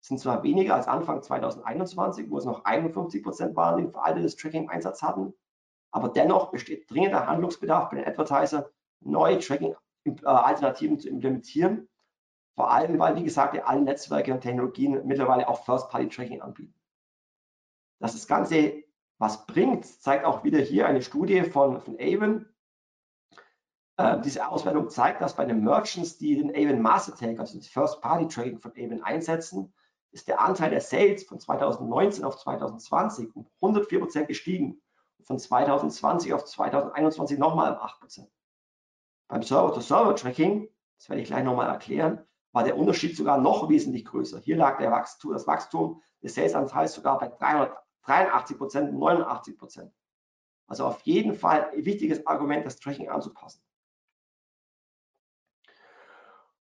sind 0.00 0.18
zwar 0.18 0.42
weniger 0.42 0.74
als 0.74 0.88
Anfang 0.88 1.22
2021, 1.22 2.30
wo 2.30 2.38
es 2.38 2.44
noch 2.44 2.64
51 2.64 3.22
Prozent 3.22 3.56
waren, 3.56 3.84
die 3.84 3.90
veraltetes 3.90 4.36
Tracking 4.36 4.64
im 4.64 4.70
Einsatz 4.70 5.02
hatten, 5.02 5.34
aber 5.90 6.08
dennoch 6.08 6.50
besteht 6.50 6.90
dringender 6.90 7.26
Handlungsbedarf 7.26 7.90
bei 7.90 7.96
den 7.96 8.06
Advertiser, 8.06 8.70
neue 9.00 9.38
Tracking-Alternativen 9.38 10.98
zu 10.98 11.08
implementieren, 11.08 11.88
vor 12.58 12.72
allem, 12.72 12.98
weil, 12.98 13.16
wie 13.16 13.22
gesagt, 13.22 13.54
ja 13.54 13.64
alle 13.64 13.82
Netzwerke 13.82 14.34
und 14.34 14.40
Technologien 14.40 15.06
mittlerweile 15.06 15.48
auch 15.48 15.64
First-Party-Tracking 15.64 16.42
anbieten. 16.42 16.74
Dass 18.00 18.12
das 18.12 18.26
Ganze 18.26 18.82
was 19.18 19.46
bringt, 19.46 19.84
zeigt 19.84 20.24
auch 20.24 20.44
wieder 20.44 20.58
hier 20.58 20.86
eine 20.86 21.02
Studie 21.02 21.42
von, 21.42 21.80
von 21.80 21.96
Avon. 22.00 22.46
Äh, 23.96 24.20
diese 24.20 24.48
Auswertung 24.48 24.88
zeigt, 24.90 25.20
dass 25.20 25.36
bei 25.36 25.44
den 25.44 25.62
Merchants, 25.62 26.18
die 26.18 26.36
den 26.36 26.50
Avon 26.50 26.82
Master 26.82 27.14
Tag, 27.14 27.38
also 27.38 27.58
das 27.58 27.68
First-Party-Tracking 27.68 28.58
von 28.58 28.72
Avon 28.72 29.02
einsetzen, 29.02 29.72
ist 30.12 30.28
der 30.28 30.40
Anteil 30.40 30.70
der 30.70 30.80
Sales 30.80 31.24
von 31.24 31.38
2019 31.38 32.24
auf 32.24 32.38
2020 32.38 33.34
um 33.34 33.46
104 33.60 34.00
Prozent 34.00 34.28
gestiegen 34.28 34.80
und 35.18 35.26
von 35.26 35.38
2020 35.38 36.32
auf 36.32 36.44
2021 36.44 37.38
nochmal 37.38 37.72
um 37.72 37.78
8 37.78 38.00
Prozent. 38.00 38.30
Beim 39.28 39.42
Server-to-Server-Tracking, 39.42 40.68
das 40.96 41.08
werde 41.08 41.22
ich 41.22 41.28
gleich 41.28 41.44
nochmal 41.44 41.68
erklären, 41.68 42.26
war 42.52 42.64
der 42.64 42.78
Unterschied 42.78 43.16
sogar 43.16 43.38
noch 43.38 43.68
wesentlich 43.68 44.06
größer. 44.06 44.40
Hier 44.40 44.56
lag 44.56 44.78
der 44.78 44.90
Wachstum, 44.90 45.32
das 45.32 45.46
Wachstum 45.46 46.02
des 46.22 46.34
Sales-Anteils 46.34 46.94
sogar 46.94 47.18
bei 47.18 47.28
383 47.28 48.56
Prozent, 48.56 48.94
89 48.94 49.58
Prozent. 49.58 49.92
Also 50.66 50.86
auf 50.86 51.00
jeden 51.02 51.34
Fall 51.34 51.70
ein 51.70 51.84
wichtiges 51.84 52.26
Argument, 52.26 52.64
das 52.64 52.78
Tracking 52.78 53.08
anzupassen. 53.08 53.62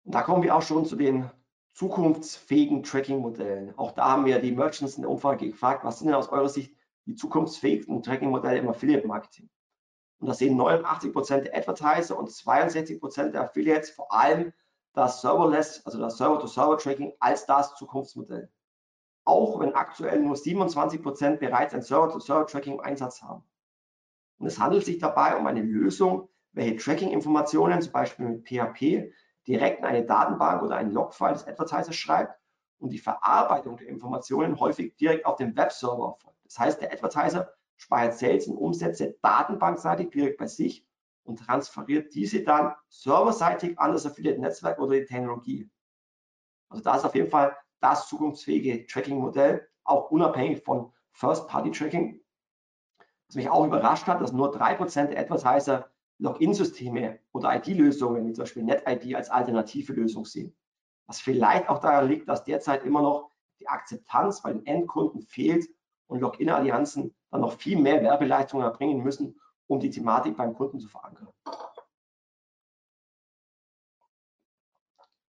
Und 0.06 0.15
da 0.15 0.21
kommen 0.21 0.43
wir 0.43 0.56
auch 0.56 0.62
schon 0.62 0.86
zu 0.86 0.95
den 0.95 1.29
zukunftsfähigen 1.74 2.84
Tracking-Modellen. 2.84 3.78
Auch 3.78 3.92
da 3.92 4.12
haben 4.12 4.26
wir 4.26 4.40
die 4.40 4.52
Merchants 4.52 4.96
in 4.96 5.02
der 5.02 5.12
Umfrage 5.12 5.50
gefragt, 5.50 5.84
was 5.84 6.00
sind 6.00 6.08
denn 6.08 6.16
aus 6.16 6.30
eurer 6.30 6.50
Sicht 6.50 6.76
die 7.06 7.16
zukunftsfähigsten 7.16 8.02
Tracking-Modelle 8.02 8.60
im 8.60 8.70
Affiliate-Marketing. 8.70 9.50
Und 10.20 10.28
da 10.28 10.34
sehen 10.34 10.56
89 10.56 11.12
Prozent 11.12 11.46
der 11.46 11.58
Advertiser 11.58 12.18
und 12.18 12.32
62 12.32 13.00
Prozent 13.00 13.34
der 13.34 13.42
Affiliates 13.42 13.90
vor 13.90 14.14
allem 14.14 14.54
das 14.94 15.22
Serverless, 15.22 15.86
also 15.86 16.00
das 16.00 16.18
Server-to-Server-Tracking 16.18 17.14
als 17.20 17.46
das 17.46 17.76
Zukunftsmodell. 17.76 18.50
Auch 19.26 19.60
wenn 19.60 19.74
aktuell 19.74 20.22
nur 20.22 20.36
27 20.36 21.02
Prozent 21.02 21.40
bereits 21.40 21.74
ein 21.74 21.82
Server-to-Server-Tracking 21.82 22.74
im 22.74 22.80
Einsatz 22.80 23.22
haben. 23.22 23.44
Und 24.38 24.48
es 24.48 24.60
handelt 24.60 24.86
sich 24.86 25.00
dabei 25.00 25.36
um 25.36 25.48
eine 25.48 25.62
Lösung, 25.62 26.30
welche 26.52 26.78
Tracking-Informationen, 26.78 27.82
zum 27.82 27.92
Beispiel 27.92 28.28
mit 28.28 28.48
PHP, 28.48 29.12
direkt 29.47 29.79
in 29.79 29.86
eine 29.86 30.06
Datenbank 30.06 30.63
oder 30.63 30.75
einen 30.75 30.91
Logfile 30.91 31.34
des 31.34 31.47
Advertisers 31.47 31.95
schreibt 31.95 32.39
und 32.79 32.89
die 32.89 32.99
Verarbeitung 32.99 33.77
der 33.77 33.88
Informationen 33.88 34.60
häufig 34.60 34.95
direkt 34.95 35.25
auf 35.25 35.38
dem 35.38 35.56
Webserver 35.56 36.08
erfolgt. 36.08 36.39
Das 36.45 36.60
heißt, 36.60 36.82
der 36.82 36.91
Advertiser 36.91 37.53
speichert 37.77 38.17
Sales 38.17 38.47
und 38.47 38.58
Umsätze 38.58 39.15
datenbankseitig 39.21 40.10
direkt 40.12 40.38
bei 40.38 40.47
sich 40.47 40.86
und 41.23 41.38
transferiert 41.38 42.13
diese 42.13 42.43
dann 42.43 42.73
serverseitig 42.89 43.79
an 43.79 43.93
das 43.93 44.06
Affiliate-Netzwerk 44.06 44.79
oder 44.79 44.99
die 44.99 45.06
Technologie. 45.06 45.69
Also 46.69 46.84
da 46.84 46.95
ist 46.95 47.06
auf 47.06 47.15
jeden 47.15 47.29
Fall 47.29 47.56
das 47.79 48.08
zukunftsfähige 48.08 48.86
Tracking-Modell, 48.88 49.67
auch 49.84 50.12
unabhängig 50.12 50.63
von 50.63 50.91
First-Party-Tracking. 51.12 52.21
Was 53.27 53.36
mich 53.36 53.49
auch 53.49 53.65
überrascht 53.65 54.08
hat, 54.08 54.21
dass 54.21 54.32
nur 54.32 54.56
3% 54.56 55.08
der 55.08 55.19
Advertiser 55.19 55.89
Login-Systeme 56.19 57.19
oder 57.32 57.56
IT-Lösungen, 57.56 58.26
wie 58.28 58.34
zum 58.34 58.43
Beispiel 58.43 58.63
NetID, 58.63 59.15
als 59.15 59.30
alternative 59.30 59.93
Lösung 59.93 60.26
sehen. 60.26 60.56
Was 61.08 61.19
vielleicht 61.19 61.69
auch 61.69 61.80
daran 61.80 62.08
liegt, 62.08 62.30
dass 62.30 62.43
derzeit 62.43 62.84
immer 62.84 63.02
noch 63.02 63.32
die 63.60 63.67
Akzeptanz 63.67 64.41
bei 64.41 64.54
den 64.54 64.65
Endkunden 64.65 65.21
fehlt 65.21 65.67
und 66.08 66.19
Login-Allianzen 66.19 67.13
dann 67.32 67.41
noch 67.41 67.54
viel 67.54 67.78
mehr 67.78 68.02
Werbeleistungen 68.02 68.65
erbringen 68.65 69.04
müssen, 69.04 69.39
um 69.67 69.80
die 69.80 69.89
Thematik 69.89 70.38
beim 70.38 70.54
Kunden 70.54 70.80
zu 70.80 70.88
verankern. 70.88 71.28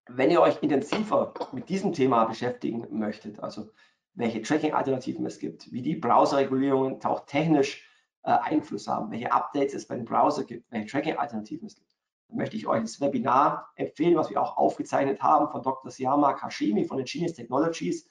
Wenn 0.09 0.29
ihr 0.29 0.41
euch 0.41 0.61
intensiver 0.61 1.33
mit 1.53 1.69
diesem 1.69 1.93
Thema 1.93 2.25
beschäftigen 2.25 2.85
möchtet, 2.91 3.39
also 3.39 3.69
welche 4.13 4.41
Tracking-Alternativen 4.41 5.25
es 5.25 5.39
gibt, 5.39 5.71
wie 5.71 5.81
die 5.81 5.95
Browser-Regulierungen 5.95 7.03
auch 7.05 7.25
technisch 7.25 7.89
äh, 8.23 8.31
Einfluss 8.31 8.87
haben, 8.87 9.11
welche 9.11 9.31
Updates 9.31 9.73
es 9.73 9.87
beim 9.87 10.05
Browser 10.05 10.43
gibt, 10.43 10.71
welche 10.71 10.87
Tracking-Alternativen 10.87 11.67
es 11.67 11.75
gibt, 11.75 11.95
dann 12.27 12.37
möchte 12.37 12.55
ich 12.55 12.67
euch 12.67 12.81
das 12.81 12.99
Webinar 12.99 13.69
empfehlen, 13.75 14.15
was 14.15 14.29
wir 14.29 14.41
auch 14.41 14.57
aufgezeichnet 14.57 15.21
haben 15.21 15.49
von 15.49 15.61
Dr. 15.61 15.91
Siama 15.91 16.41
Hashimi 16.41 16.85
von 16.85 16.97
den 16.97 17.05
Genius 17.05 17.33
Technologies. 17.33 18.07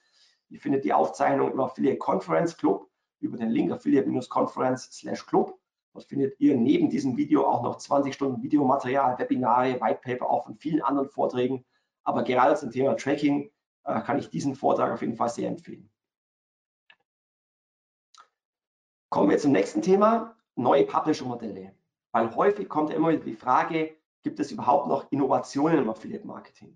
Ihr 0.48 0.61
findet 0.61 0.85
die 0.85 0.92
Aufzeichnung 0.92 1.53
über 1.53 1.64
Affiliate 1.64 1.98
Conference 1.98 2.57
Club 2.57 2.88
über 3.22 3.38
den 3.38 3.51
Link 3.51 3.72
affiliate-conference/club. 3.72 5.59
Dort 5.94 6.05
findet 6.05 6.40
ihr 6.40 6.57
neben 6.57 6.90
diesem 6.90 7.16
Video 7.16 7.46
auch 7.46 7.62
noch 7.62 7.77
20 7.77 8.14
Stunden 8.14 8.42
Videomaterial, 8.42 9.18
Webinare, 9.18 9.81
Whitepaper, 9.81 10.29
auch 10.29 10.44
von 10.44 10.57
vielen 10.57 10.83
anderen 10.83 11.09
Vorträgen. 11.09 11.64
Aber 12.03 12.25
gerade 12.25 12.57
zum 12.57 12.70
Thema 12.70 12.96
Tracking 12.96 13.51
äh, 13.85 14.01
kann 14.01 14.18
ich 14.18 14.31
diesen 14.31 14.55
Vortrag 14.55 14.92
auf 14.92 15.03
jeden 15.03 15.16
Fall 15.16 15.29
sehr 15.29 15.48
empfehlen. 15.48 15.90
Kommen 19.12 19.29
wir 19.29 19.37
zum 19.37 19.53
nächsten 19.53 19.83
Thema, 19.83 20.35
neue 20.57 20.87
Publisher-Modelle. 20.87 21.75
Weil 22.12 22.35
häufig 22.35 22.66
kommt 22.66 22.88
ja 22.88 22.96
immer 22.96 23.14
die 23.14 23.35
Frage, 23.35 23.94
gibt 24.22 24.40
es 24.40 24.51
überhaupt 24.51 24.88
noch 24.88 25.12
Innovationen 25.12 25.81
im 25.81 25.90
Affiliate-Marketing? 25.90 26.75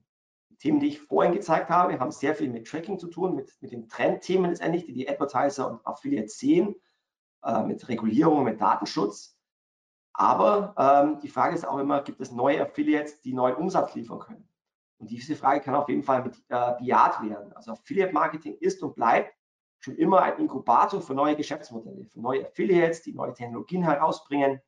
Die 0.51 0.57
Themen, 0.59 0.79
die 0.79 0.89
ich 0.89 1.01
vorhin 1.01 1.33
gezeigt 1.33 1.71
habe, 1.71 1.99
haben 1.99 2.11
sehr 2.11 2.35
viel 2.35 2.51
mit 2.51 2.67
Tracking 2.67 2.99
zu 2.99 3.07
tun, 3.07 3.37
mit, 3.37 3.57
mit 3.63 3.73
den 3.73 3.89
Trendthemen 3.89 4.51
letztendlich, 4.51 4.85
die 4.85 4.93
die 4.93 5.09
Advertiser 5.09 5.71
und 5.71 5.87
Affiliates 5.87 6.39
sehen 6.39 6.75
äh, 7.43 7.63
mit 7.63 7.89
Regulierung, 7.89 8.45
mit 8.45 8.61
Datenschutz. 8.61 9.39
Aber 10.13 10.75
ähm, 10.77 11.21
die 11.21 11.31
Frage 11.31 11.55
ist 11.55 11.67
auch 11.67 11.79
immer, 11.79 12.03
gibt 12.03 12.21
es 12.21 12.33
neue 12.33 12.61
Affiliates, 12.61 13.23
die 13.23 13.33
neuen 13.33 13.57
Umsatz 13.57 13.95
liefern 13.95 14.19
können? 14.19 14.47
Und 14.99 15.11
diese 15.11 15.37
Frage 15.37 15.63
kann 15.63 15.75
auf 15.75 15.89
jeden 15.89 16.03
Fall 16.03 16.23
mit 16.23 16.37
äh, 16.49 16.75
bejaht 16.79 17.23
werden. 17.23 17.55
Also 17.55 17.73
Affiliate 17.73 18.13
Marketing 18.13 18.59
ist 18.61 18.83
und 18.83 18.95
bleibt 18.95 19.35
schon 19.87 19.97
immer 19.97 20.23
ein 20.23 20.39
Inkubator 20.39 21.01
für 21.01 21.15
neue 21.15 21.37
Geschäftsmodelle, 21.37 22.05
für 22.07 22.21
neue 22.21 22.45
Affiliates, 22.45 23.03
die 23.03 23.13
neue 23.13 23.33
Technologien 23.33 23.85
herausbringen. 23.85 24.61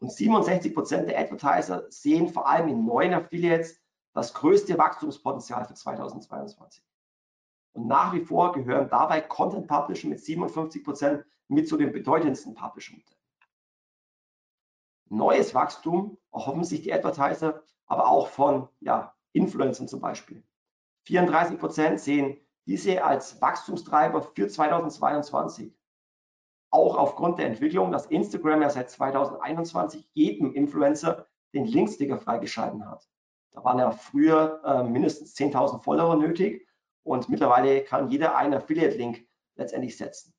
Und 0.00 0.12
67 0.12 0.74
Prozent 0.74 1.08
der 1.08 1.18
Advertiser 1.18 1.90
sehen 1.90 2.28
vor 2.28 2.46
allem 2.46 2.68
in 2.68 2.84
neuen 2.84 3.14
Affiliates 3.14 3.80
das 4.12 4.34
größte 4.34 4.76
Wachstumspotenzial 4.76 5.64
für 5.64 5.74
2022. 5.74 6.84
Und 7.72 7.86
nach 7.86 8.12
wie 8.12 8.20
vor 8.20 8.52
gehören 8.52 8.90
dabei 8.90 9.22
Content 9.22 9.66
Publisher 9.66 10.08
mit 10.08 10.20
57 10.20 10.84
Prozent 10.84 11.24
mit 11.48 11.66
zu 11.66 11.78
den 11.78 11.90
bedeutendsten 11.90 12.54
Publishern. 12.54 13.02
Neues 15.08 15.54
Wachstum 15.54 16.18
erhoffen 16.32 16.64
sich 16.64 16.82
die 16.82 16.92
Advertiser 16.92 17.62
aber 17.86 18.08
auch 18.08 18.28
von 18.28 18.68
ja, 18.80 19.14
Influencern 19.32 19.88
zum 19.88 20.00
Beispiel. 20.00 20.42
34 21.06 21.58
Prozent 21.58 22.00
sehen 22.00 22.38
diese 22.66 23.04
als 23.04 23.40
Wachstumstreiber 23.40 24.22
für 24.22 24.48
2022. 24.48 25.74
Auch 26.70 26.96
aufgrund 26.96 27.38
der 27.38 27.46
Entwicklung, 27.46 27.92
dass 27.92 28.06
Instagram 28.06 28.62
ja 28.62 28.70
seit 28.70 28.90
2021 28.90 30.08
jedem 30.12 30.52
Influencer 30.54 31.26
den 31.52 31.66
Linksticker 31.66 32.18
freigeschalten 32.18 32.88
hat. 32.88 33.08
Da 33.52 33.62
waren 33.62 33.78
ja 33.78 33.92
früher 33.92 34.60
äh, 34.64 34.82
mindestens 34.82 35.36
10.000 35.36 35.82
Follower 35.82 36.16
nötig 36.16 36.66
und 37.04 37.28
mittlerweile 37.28 37.84
kann 37.84 38.08
jeder 38.08 38.36
einen 38.36 38.54
Affiliate-Link 38.54 39.24
letztendlich 39.54 39.96
setzen. 39.96 40.34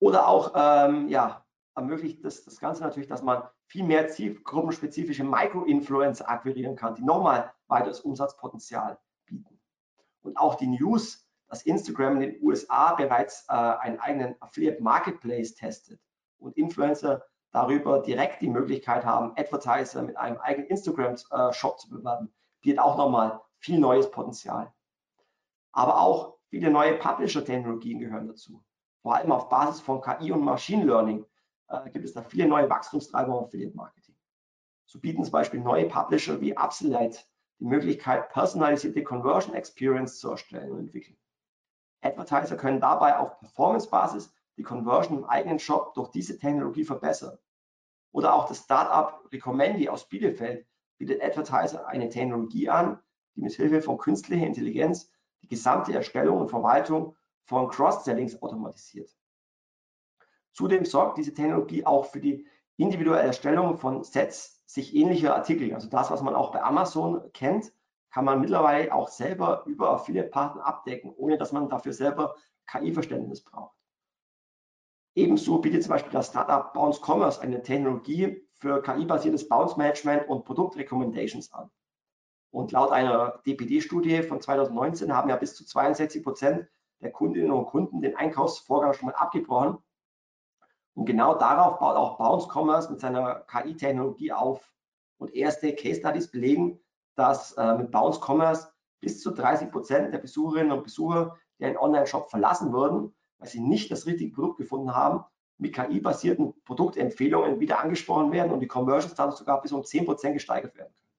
Oder 0.00 0.26
auch, 0.26 0.52
ähm, 0.56 1.08
ja, 1.08 1.46
ermöglicht 1.76 2.24
das, 2.24 2.44
das 2.44 2.58
Ganze 2.58 2.82
natürlich, 2.82 3.08
dass 3.08 3.22
man 3.22 3.44
viel 3.66 3.84
mehr 3.84 4.08
zielgruppenspezifische 4.08 5.22
Micro-Influencer 5.22 6.28
akquirieren 6.28 6.74
kann, 6.74 6.96
die 6.96 7.04
nochmal 7.04 7.52
weiteres 7.68 8.00
Umsatzpotenzial. 8.00 8.98
Und 10.22 10.36
auch 10.36 10.54
die 10.54 10.68
News, 10.68 11.26
dass 11.48 11.62
Instagram 11.62 12.20
in 12.20 12.32
den 12.32 12.42
USA 12.42 12.94
bereits 12.94 13.44
äh, 13.48 13.52
einen 13.52 14.00
eigenen 14.00 14.36
Affiliate 14.40 14.82
Marketplace 14.82 15.54
testet 15.54 16.00
und 16.38 16.56
Influencer 16.56 17.22
darüber 17.50 18.00
direkt 18.00 18.40
die 18.40 18.48
Möglichkeit 18.48 19.04
haben, 19.04 19.32
Advertiser 19.36 20.02
mit 20.02 20.16
einem 20.16 20.38
eigenen 20.38 20.68
Instagram-Shop 20.68 21.74
äh, 21.74 21.76
zu 21.76 21.90
bewerben, 21.90 22.32
bietet 22.62 22.78
auch 22.78 22.96
nochmal 22.96 23.40
viel 23.58 23.78
neues 23.78 24.10
Potenzial. 24.10 24.72
Aber 25.72 26.00
auch 26.00 26.38
viele 26.48 26.70
neue 26.70 26.94
Publisher-Technologien 26.94 27.98
gehören 27.98 28.28
dazu. 28.28 28.64
Vor 29.02 29.16
allem 29.16 29.32
auf 29.32 29.48
Basis 29.48 29.80
von 29.80 30.00
KI 30.00 30.32
und 30.32 30.42
Machine 30.42 30.84
Learning 30.84 31.26
äh, 31.68 31.90
gibt 31.90 32.04
es 32.04 32.12
da 32.12 32.22
viele 32.22 32.46
neue 32.46 32.68
Wachstumstreiber 32.70 33.38
im 33.38 33.44
Affiliate 33.44 33.76
Marketing. 33.76 34.16
So 34.86 35.00
bieten 35.00 35.24
zum 35.24 35.32
Beispiel 35.32 35.60
neue 35.60 35.88
Publisher 35.88 36.40
wie 36.40 36.56
Upselite 36.56 37.20
die 37.62 37.68
Möglichkeit, 37.68 38.28
personalisierte 38.30 39.04
Conversion 39.04 39.54
Experience 39.54 40.18
zu 40.18 40.30
erstellen 40.30 40.72
und 40.72 40.80
entwickeln. 40.80 41.16
Advertiser 42.00 42.56
können 42.56 42.80
dabei 42.80 43.16
auf 43.16 43.38
Performance-Basis 43.38 44.34
die 44.56 44.64
Conversion 44.64 45.18
im 45.18 45.24
eigenen 45.24 45.60
Shop 45.60 45.94
durch 45.94 46.10
diese 46.10 46.36
Technologie 46.36 46.82
verbessern. 46.82 47.38
Oder 48.10 48.34
auch 48.34 48.48
das 48.48 48.64
Startup 48.64 49.32
Recommendi 49.32 49.88
aus 49.88 50.08
Bielefeld 50.08 50.66
bietet 50.98 51.22
Advertiser 51.22 51.86
eine 51.86 52.08
Technologie 52.08 52.68
an, 52.68 52.98
die 53.36 53.42
mit 53.42 53.52
Hilfe 53.52 53.80
von 53.80 53.96
künstlicher 53.96 54.44
Intelligenz 54.44 55.12
die 55.42 55.48
gesamte 55.48 55.94
Erstellung 55.94 56.40
und 56.40 56.48
Verwaltung 56.48 57.16
von 57.44 57.68
Cross-Sellings 57.68 58.42
automatisiert. 58.42 59.16
Zudem 60.52 60.84
sorgt 60.84 61.16
diese 61.16 61.32
Technologie 61.32 61.86
auch 61.86 62.06
für 62.06 62.20
die 62.20 62.44
individuelle 62.82 63.26
Erstellung 63.26 63.78
von 63.78 64.02
Sets 64.04 64.62
sich 64.66 64.94
ähnlicher 64.94 65.34
Artikel. 65.34 65.74
Also 65.74 65.88
das, 65.88 66.10
was 66.10 66.22
man 66.22 66.34
auch 66.34 66.52
bei 66.52 66.62
Amazon 66.62 67.22
kennt, 67.32 67.72
kann 68.10 68.24
man 68.24 68.40
mittlerweile 68.40 68.92
auch 68.92 69.08
selber 69.08 69.64
über 69.66 69.90
Affiliate-Partner 69.90 70.64
abdecken, 70.64 71.12
ohne 71.16 71.38
dass 71.38 71.52
man 71.52 71.68
dafür 71.68 71.92
selber 71.92 72.34
KI-Verständnis 72.66 73.42
braucht. 73.42 73.76
Ebenso 75.14 75.58
bietet 75.58 75.82
zum 75.82 75.90
Beispiel 75.90 76.12
das 76.12 76.28
Startup 76.28 76.72
Bounce 76.72 77.00
Commerce 77.04 77.40
eine 77.40 77.62
Technologie 77.62 78.46
für 78.54 78.82
KI-basiertes 78.82 79.48
Bounce 79.48 79.76
Management 79.76 80.28
und 80.28 80.44
Produktrecommendations 80.44 81.52
an. 81.52 81.70
Und 82.50 82.72
laut 82.72 82.92
einer 82.92 83.40
DPD-Studie 83.46 84.22
von 84.22 84.40
2019 84.40 85.14
haben 85.14 85.28
ja 85.28 85.36
bis 85.36 85.54
zu 85.54 85.64
62 85.64 86.22
Prozent 86.22 86.68
der 87.00 87.10
Kundinnen 87.10 87.50
und 87.50 87.66
Kunden 87.66 88.00
den 88.00 88.16
Einkaufsvorgang 88.16 88.92
schon 88.92 89.06
mal 89.06 89.14
abgebrochen. 89.14 89.78
Und 90.94 91.06
genau 91.06 91.34
darauf 91.34 91.78
baut 91.78 91.96
auch 91.96 92.18
Bounce 92.18 92.48
Commerce 92.52 92.90
mit 92.90 93.00
seiner 93.00 93.40
KI-Technologie 93.50 94.32
auf. 94.32 94.72
Und 95.18 95.34
erste 95.34 95.74
Case 95.74 96.00
Studies 96.00 96.30
belegen, 96.30 96.80
dass 97.14 97.52
äh, 97.52 97.74
mit 97.76 97.90
Bounce 97.90 98.20
Commerce 98.20 98.68
bis 99.00 99.20
zu 99.20 99.30
30 99.30 99.70
Prozent 99.70 100.12
der 100.12 100.18
Besucherinnen 100.18 100.72
und 100.72 100.84
Besucher, 100.84 101.36
die 101.58 101.64
einen 101.64 101.76
Online-Shop 101.76 102.30
verlassen 102.30 102.72
würden, 102.72 103.14
weil 103.38 103.48
sie 103.48 103.60
nicht 103.60 103.90
das 103.90 104.06
richtige 104.06 104.32
Produkt 104.32 104.58
gefunden 104.58 104.94
haben, 104.94 105.24
mit 105.58 105.74
KI-basierten 105.74 106.54
Produktempfehlungen 106.64 107.60
wieder 107.60 107.80
angesprochen 107.80 108.32
werden 108.32 108.52
und 108.52 108.60
die 108.60 108.66
Conversions 108.66 109.14
dann 109.14 109.32
sogar 109.32 109.60
bis 109.60 109.72
um 109.72 109.84
10 109.84 110.04
Prozent 110.04 110.34
gesteigert 110.34 110.76
werden 110.76 110.92
können. 110.94 111.10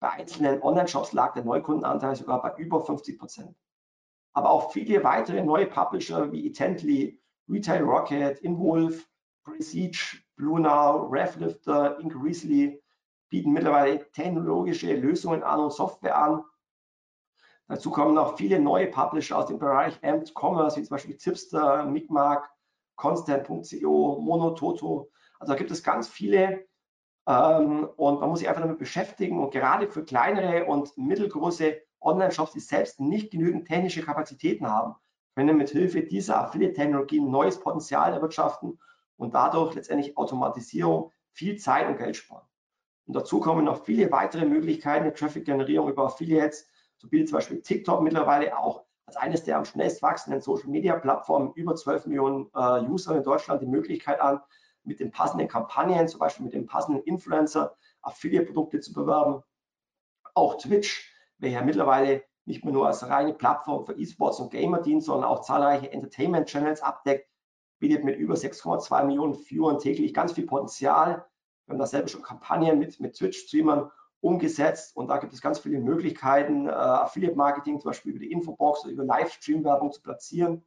Bei 0.00 0.10
einzelnen 0.10 0.62
Online-Shops 0.62 1.12
lag 1.12 1.32
der 1.34 1.44
Neukundenanteil 1.44 2.14
sogar 2.14 2.40
bei 2.42 2.54
über 2.56 2.80
50 2.80 3.18
Prozent. 3.18 3.56
aber 4.32 4.50
auch 4.50 4.70
viele 4.70 5.02
weitere 5.02 5.42
neue 5.42 5.66
Publisher 5.66 6.30
wie 6.30 6.46
Etently, 6.46 7.20
Retail 7.48 7.82
Rocket, 7.82 8.38
Inwolf, 8.40 9.08
Prestige, 9.44 10.22
BlueNow, 10.36 11.10
RevLifter, 11.10 11.98
Increasely 12.00 12.82
bieten 13.30 13.52
mittlerweile 13.52 14.10
technologische 14.12 14.94
Lösungen 14.94 15.42
an 15.42 15.60
und 15.60 15.72
Software 15.72 16.16
an. 16.16 16.44
Dazu 17.68 17.90
kommen 17.90 18.14
noch 18.14 18.38
viele 18.38 18.58
neue 18.58 18.86
Publisher 18.86 19.36
aus 19.36 19.46
dem 19.46 19.58
Bereich 19.58 19.98
Amped 20.02 20.32
Commerce, 20.34 20.78
wie 20.78 20.82
zum 20.82 20.94
Beispiel 20.94 21.16
Tipster, 21.16 21.84
Micmac, 21.84 22.48
Constant.co, 22.96 24.20
Monototo. 24.20 25.10
Also 25.38 25.52
da 25.52 25.58
gibt 25.58 25.70
es 25.70 25.82
ganz 25.82 26.08
viele 26.08 26.66
ähm, 27.26 27.88
und 27.96 28.20
man 28.20 28.30
muss 28.30 28.38
sich 28.38 28.48
einfach 28.48 28.62
damit 28.62 28.78
beschäftigen 28.78 29.38
und 29.38 29.50
gerade 29.50 29.88
für 29.90 30.04
kleinere 30.04 30.64
und 30.64 30.96
mittelgroße 30.96 31.76
Online-Shops, 32.00 32.52
die 32.52 32.60
selbst 32.60 33.00
nicht 33.00 33.30
genügend 33.30 33.66
technische 33.68 34.02
Kapazitäten 34.02 34.66
haben, 34.66 34.94
können 35.38 35.56
mit 35.56 35.70
Hilfe 35.70 36.02
dieser 36.02 36.40
Affiliate-Technologien 36.40 37.30
neues 37.30 37.60
Potenzial 37.60 38.12
erwirtschaften 38.12 38.80
und 39.18 39.34
dadurch 39.34 39.72
letztendlich 39.76 40.16
Automatisierung 40.16 41.12
viel 41.30 41.56
Zeit 41.58 41.86
und 41.86 41.96
Geld 41.96 42.16
sparen. 42.16 42.44
Und 43.06 43.14
dazu 43.14 43.38
kommen 43.38 43.64
noch 43.64 43.84
viele 43.84 44.10
weitere 44.10 44.44
Möglichkeiten 44.44 45.04
der 45.04 45.14
Traffic-Generierung 45.14 45.90
über 45.90 46.06
Affiliates. 46.06 46.66
So 46.96 47.08
bietet 47.08 47.28
zum 47.28 47.36
Beispiel 47.36 47.62
TikTok 47.62 48.02
mittlerweile 48.02 48.58
auch 48.58 48.84
als 49.06 49.16
eines 49.16 49.44
der 49.44 49.58
am 49.58 49.64
schnellst 49.64 50.02
wachsenden 50.02 50.40
Social-Media-Plattformen 50.40 51.52
über 51.54 51.76
12 51.76 52.06
Millionen 52.06 52.50
äh, 52.56 52.80
User 52.88 53.16
in 53.16 53.22
Deutschland 53.22 53.62
die 53.62 53.66
Möglichkeit 53.66 54.20
an, 54.20 54.40
mit 54.82 54.98
den 54.98 55.12
passenden 55.12 55.46
Kampagnen, 55.46 56.08
zum 56.08 56.18
Beispiel 56.18 56.46
mit 56.46 56.54
dem 56.54 56.66
passenden 56.66 57.04
Influencer, 57.04 57.76
Affiliate-Produkte 58.02 58.80
zu 58.80 58.92
bewerben. 58.92 59.44
Auch 60.34 60.56
Twitch, 60.56 61.14
ja 61.38 61.62
mittlerweile 61.62 62.24
nicht 62.48 62.64
mehr 62.64 62.72
nur 62.72 62.86
als 62.86 63.08
reine 63.08 63.34
Plattform 63.34 63.84
für 63.84 63.92
E-Sports 63.92 64.40
und 64.40 64.50
Gamer 64.50 64.80
dient, 64.80 65.04
sondern 65.04 65.28
auch 65.28 65.42
zahlreiche 65.42 65.92
Entertainment-Channels 65.92 66.82
abdeckt, 66.82 67.28
bietet 67.78 68.04
mit 68.04 68.18
über 68.18 68.34
6,2 68.34 69.04
Millionen 69.04 69.34
Viewern 69.34 69.78
täglich 69.78 70.12
ganz 70.12 70.32
viel 70.32 70.46
Potenzial. 70.46 71.26
Wir 71.66 71.74
haben 71.74 71.78
da 71.78 71.86
selber 71.86 72.08
schon 72.08 72.22
Kampagnen 72.22 72.78
mit, 72.78 72.98
mit 72.98 73.14
Twitch-Streamern 73.16 73.90
umgesetzt 74.20 74.96
und 74.96 75.08
da 75.08 75.18
gibt 75.18 75.32
es 75.32 75.40
ganz 75.40 75.60
viele 75.60 75.78
Möglichkeiten, 75.78 76.66
äh, 76.66 76.70
Affiliate-Marketing 76.70 77.80
zum 77.80 77.90
Beispiel 77.90 78.12
über 78.12 78.20
die 78.20 78.32
Infobox 78.32 78.84
oder 78.84 78.92
über 78.92 79.04
Livestream-Werbung 79.04 79.92
zu 79.92 80.02
platzieren. 80.02 80.64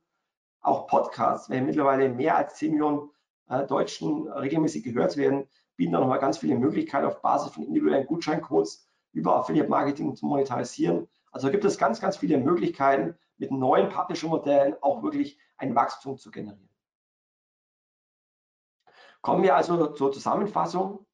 Auch 0.61 0.87
Podcasts, 0.87 1.49
welche 1.49 1.65
mittlerweile 1.65 2.07
mehr 2.07 2.37
als 2.37 2.55
10 2.55 2.71
Millionen 2.71 3.09
äh, 3.49 3.65
Deutschen 3.65 4.31
regelmäßig 4.31 4.83
gehört 4.83 5.17
werden, 5.17 5.47
bieten 5.75 5.91
da 5.91 5.99
nochmal 5.99 6.19
ganz 6.19 6.37
viele 6.37 6.55
Möglichkeiten 6.55 7.07
auf 7.07 7.21
Basis 7.21 7.51
von 7.51 7.63
individuellen 7.63 8.05
Gutscheincodes 8.05 8.87
über 9.11 9.35
Affiliate-Marketing 9.35 10.15
zu 10.15 10.27
monetarisieren. 10.27 11.07
Also 11.31 11.49
gibt 11.49 11.65
es 11.65 11.77
ganz, 11.77 11.99
ganz 12.01 12.17
viele 12.17 12.37
Möglichkeiten, 12.37 13.17
mit 13.37 13.51
neuen 13.51 13.89
Publisher-Modellen 13.89 14.75
auch 14.81 15.01
wirklich 15.01 15.39
ein 15.57 15.73
Wachstum 15.75 16.17
zu 16.17 16.29
generieren. 16.29 16.69
Kommen 19.21 19.43
wir 19.43 19.55
also 19.55 19.87
zur 19.87 20.11
Zusammenfassung. 20.11 21.05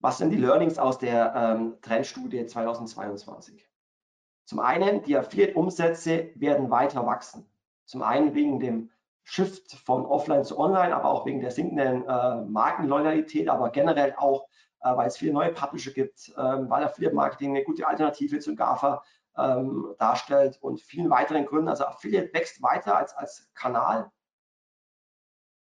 Was 0.00 0.18
sind 0.18 0.30
die 0.30 0.36
Learnings 0.36 0.78
aus 0.78 0.98
der 0.98 1.34
ähm, 1.34 1.78
Trendstudie 1.80 2.46
2022? 2.46 3.68
Zum 4.44 4.60
einen, 4.60 5.02
die 5.04 5.16
Affiliate-Umsätze 5.16 6.32
werden 6.34 6.70
weiter 6.70 7.06
wachsen. 7.06 7.48
Zum 7.84 8.02
einen 8.02 8.34
wegen 8.34 8.58
dem 8.58 8.90
Shift 9.22 9.74
von 9.74 10.04
Offline 10.04 10.44
zu 10.44 10.58
Online, 10.58 10.94
aber 10.94 11.10
auch 11.10 11.26
wegen 11.26 11.40
der 11.40 11.52
sinkenden 11.52 12.04
äh, 12.06 12.44
Markenloyalität, 12.44 13.48
aber 13.48 13.70
generell 13.70 14.14
auch, 14.16 14.48
weil 14.82 15.08
es 15.08 15.16
viele 15.16 15.32
neue 15.32 15.52
Publisher 15.52 15.92
gibt, 15.92 16.28
äh, 16.30 16.36
weil 16.36 16.84
Affiliate 16.84 17.14
Marketing 17.14 17.50
eine 17.50 17.64
gute 17.64 17.86
Alternative 17.86 18.38
zum 18.38 18.56
GAFA 18.56 19.02
ähm, 19.36 19.94
darstellt 19.98 20.58
und 20.60 20.80
vielen 20.80 21.10
weiteren 21.10 21.46
Gründen. 21.46 21.68
Also 21.68 21.84
Affiliate 21.84 22.32
wächst 22.34 22.62
weiter 22.62 22.96
als, 22.96 23.14
als 23.14 23.50
Kanal. 23.54 24.10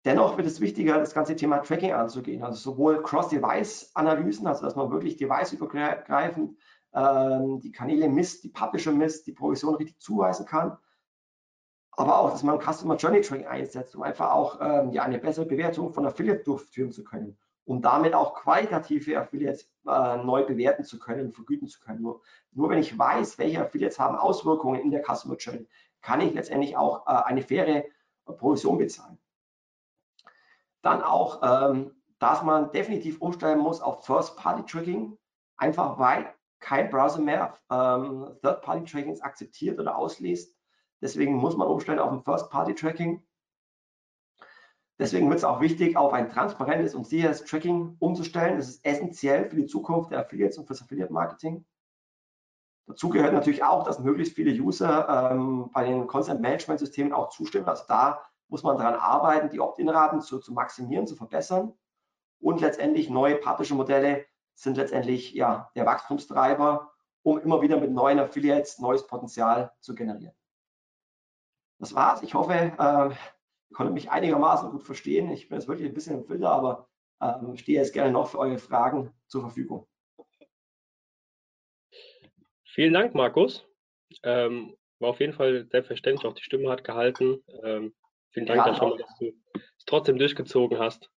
Dennoch 0.05 0.37
wird 0.37 0.47
es 0.47 0.61
wichtiger, 0.61 0.97
das 0.97 1.13
ganze 1.13 1.35
Thema 1.35 1.59
Tracking 1.59 1.91
anzugehen, 1.91 2.41
also 2.41 2.71
sowohl 2.71 3.03
Cross-Device-Analysen, 3.03 4.47
also 4.47 4.63
dass 4.63 4.75
man 4.77 4.91
wirklich 4.91 5.17
deviceübergreifend 5.17 6.57
ähm, 6.93 7.59
die 7.59 7.71
Kanäle 7.71 8.07
misst, 8.07 8.43
die 8.45 8.49
Publisher 8.49 8.93
misst, 8.93 9.27
die 9.27 9.33
Provision 9.33 9.75
richtig 9.75 9.99
zuweisen 9.99 10.45
kann, 10.45 10.77
aber 11.91 12.17
auch, 12.17 12.31
dass 12.31 12.43
man 12.43 12.61
Customer 12.61 12.95
Journey 12.95 13.19
Tracking 13.19 13.47
einsetzt, 13.47 13.93
um 13.93 14.03
einfach 14.03 14.31
auch 14.31 14.59
ähm, 14.61 14.93
ja, 14.93 15.03
eine 15.03 15.19
bessere 15.19 15.45
Bewertung 15.45 15.91
von 15.91 16.05
Affiliate 16.05 16.45
durchführen 16.45 16.93
zu 16.93 17.03
können, 17.03 17.37
um 17.69 17.83
damit 17.83 18.15
auch 18.15 18.33
qualitative 18.33 19.19
Affiliates 19.19 19.71
äh, 19.85 20.17
neu 20.17 20.43
bewerten 20.43 20.83
zu 20.83 20.97
können, 20.97 21.31
vergüten 21.31 21.67
zu 21.67 21.79
können. 21.79 22.01
Nur, 22.01 22.21
nur 22.51 22.71
wenn 22.71 22.79
ich 22.79 22.97
weiß, 22.97 23.37
welche 23.37 23.61
Affiliates 23.61 23.99
haben 23.99 24.15
Auswirkungen 24.15 24.81
in 24.81 24.89
der 24.89 25.03
Customer 25.03 25.35
Journey, 25.35 25.67
kann 26.01 26.19
ich 26.19 26.33
letztendlich 26.33 26.75
auch 26.75 27.05
äh, 27.05 27.11
eine 27.25 27.43
faire 27.43 27.83
Provision 28.25 28.79
bezahlen. 28.79 29.19
Dann 30.81 31.03
auch, 31.03 31.41
ähm, 31.43 31.91
dass 32.17 32.41
man 32.41 32.71
definitiv 32.71 33.21
umstellen 33.21 33.59
muss 33.59 33.81
auf 33.81 34.03
First-Party-Tracking, 34.03 35.15
einfach 35.55 35.99
weil 35.99 36.33
kein 36.57 36.89
Browser 36.89 37.21
mehr 37.21 37.53
ähm, 37.69 38.35
Third-Party-Trackings 38.41 39.21
akzeptiert 39.21 39.79
oder 39.79 39.95
ausliest. 39.95 40.55
Deswegen 41.01 41.35
muss 41.35 41.55
man 41.55 41.67
umstellen 41.67 41.99
auf 41.99 42.11
ein 42.11 42.23
First-Party-Tracking. 42.23 43.23
Deswegen 44.99 45.29
wird 45.29 45.39
es 45.39 45.45
auch 45.45 45.61
wichtig, 45.61 45.95
auf 45.95 46.11
ein 46.11 46.29
transparentes 46.29 46.93
und 46.93 47.07
sicheres 47.07 47.45
Tracking 47.45 47.95
umzustellen. 47.99 48.57
Das 48.57 48.67
ist 48.67 48.85
essentiell 48.85 49.49
für 49.49 49.55
die 49.55 49.65
Zukunft 49.65 50.11
der 50.11 50.19
Affiliates 50.19 50.57
und 50.57 50.67
fürs 50.67 50.81
Affiliate-Marketing. 50.81 51.65
Dazu 52.85 53.07
gehört 53.07 53.33
natürlich 53.33 53.63
auch, 53.63 53.83
dass 53.83 53.99
möglichst 53.99 54.35
viele 54.35 54.51
User 54.51 55.31
ähm, 55.31 55.69
bei 55.71 55.85
den 55.85 56.05
Content-Management-Systemen 56.05 57.13
auch 57.13 57.29
zustimmen. 57.29 57.67
Also 57.67 57.85
da 57.87 58.21
muss 58.49 58.63
man 58.63 58.77
daran 58.77 58.95
arbeiten, 58.95 59.49
die 59.49 59.61
Opt-in-Raten 59.61 60.21
zu, 60.21 60.39
zu 60.39 60.51
maximieren, 60.51 61.07
zu 61.07 61.15
verbessern. 61.15 61.73
Und 62.41 62.59
letztendlich 62.59 63.09
neue 63.09 63.35
Publisher-Modelle 63.35 64.25
sind 64.55 64.75
letztendlich 64.75 65.33
ja, 65.33 65.71
der 65.75 65.85
Wachstumstreiber, 65.85 66.91
um 67.23 67.39
immer 67.39 67.61
wieder 67.61 67.79
mit 67.79 67.91
neuen 67.91 68.19
Affiliates 68.19 68.79
neues 68.79 69.07
Potenzial 69.07 69.71
zu 69.79 69.95
generieren. 69.95 70.33
Das 71.79 71.93
war's. 71.93 72.21
Ich 72.23 72.33
hoffe, 72.33 72.53
äh, 72.53 73.09
ihr 73.69 73.75
konntet 73.75 73.93
mich 73.93 74.09
einigermaßen 74.09 74.71
gut 74.71 74.83
verstehen. 74.83 75.29
Ich 75.31 75.49
bin 75.49 75.57
jetzt 75.57 75.67
wirklich 75.67 75.87
ein 75.87 75.93
bisschen 75.93 76.19
im 76.19 76.25
Filter, 76.25 76.49
aber 76.49 76.89
ähm, 77.21 77.57
stehe 77.57 77.79
jetzt 77.79 77.93
gerne 77.93 78.11
noch 78.11 78.29
für 78.29 78.39
eure 78.39 78.57
Fragen 78.57 79.13
zur 79.27 79.41
Verfügung. 79.41 79.87
Vielen 82.65 82.93
Dank, 82.93 83.13
Markus. 83.13 83.67
Ähm, 84.23 84.75
war 84.99 85.09
auf 85.09 85.19
jeden 85.19 85.33
Fall 85.33 85.67
selbstverständlich, 85.69 86.25
auch 86.25 86.33
die 86.33 86.43
Stimme 86.43 86.69
hat 86.69 86.83
gehalten. 86.83 87.43
Ähm, 87.63 87.93
vielen 88.31 88.45
Dank 88.45 88.65
ja, 88.65 88.73
schon 88.73 88.97
dass 88.97 89.17
du 89.19 89.31
es 89.53 89.85
trotzdem 89.85 90.17
durchgezogen 90.17 90.79
hast. 90.79 91.09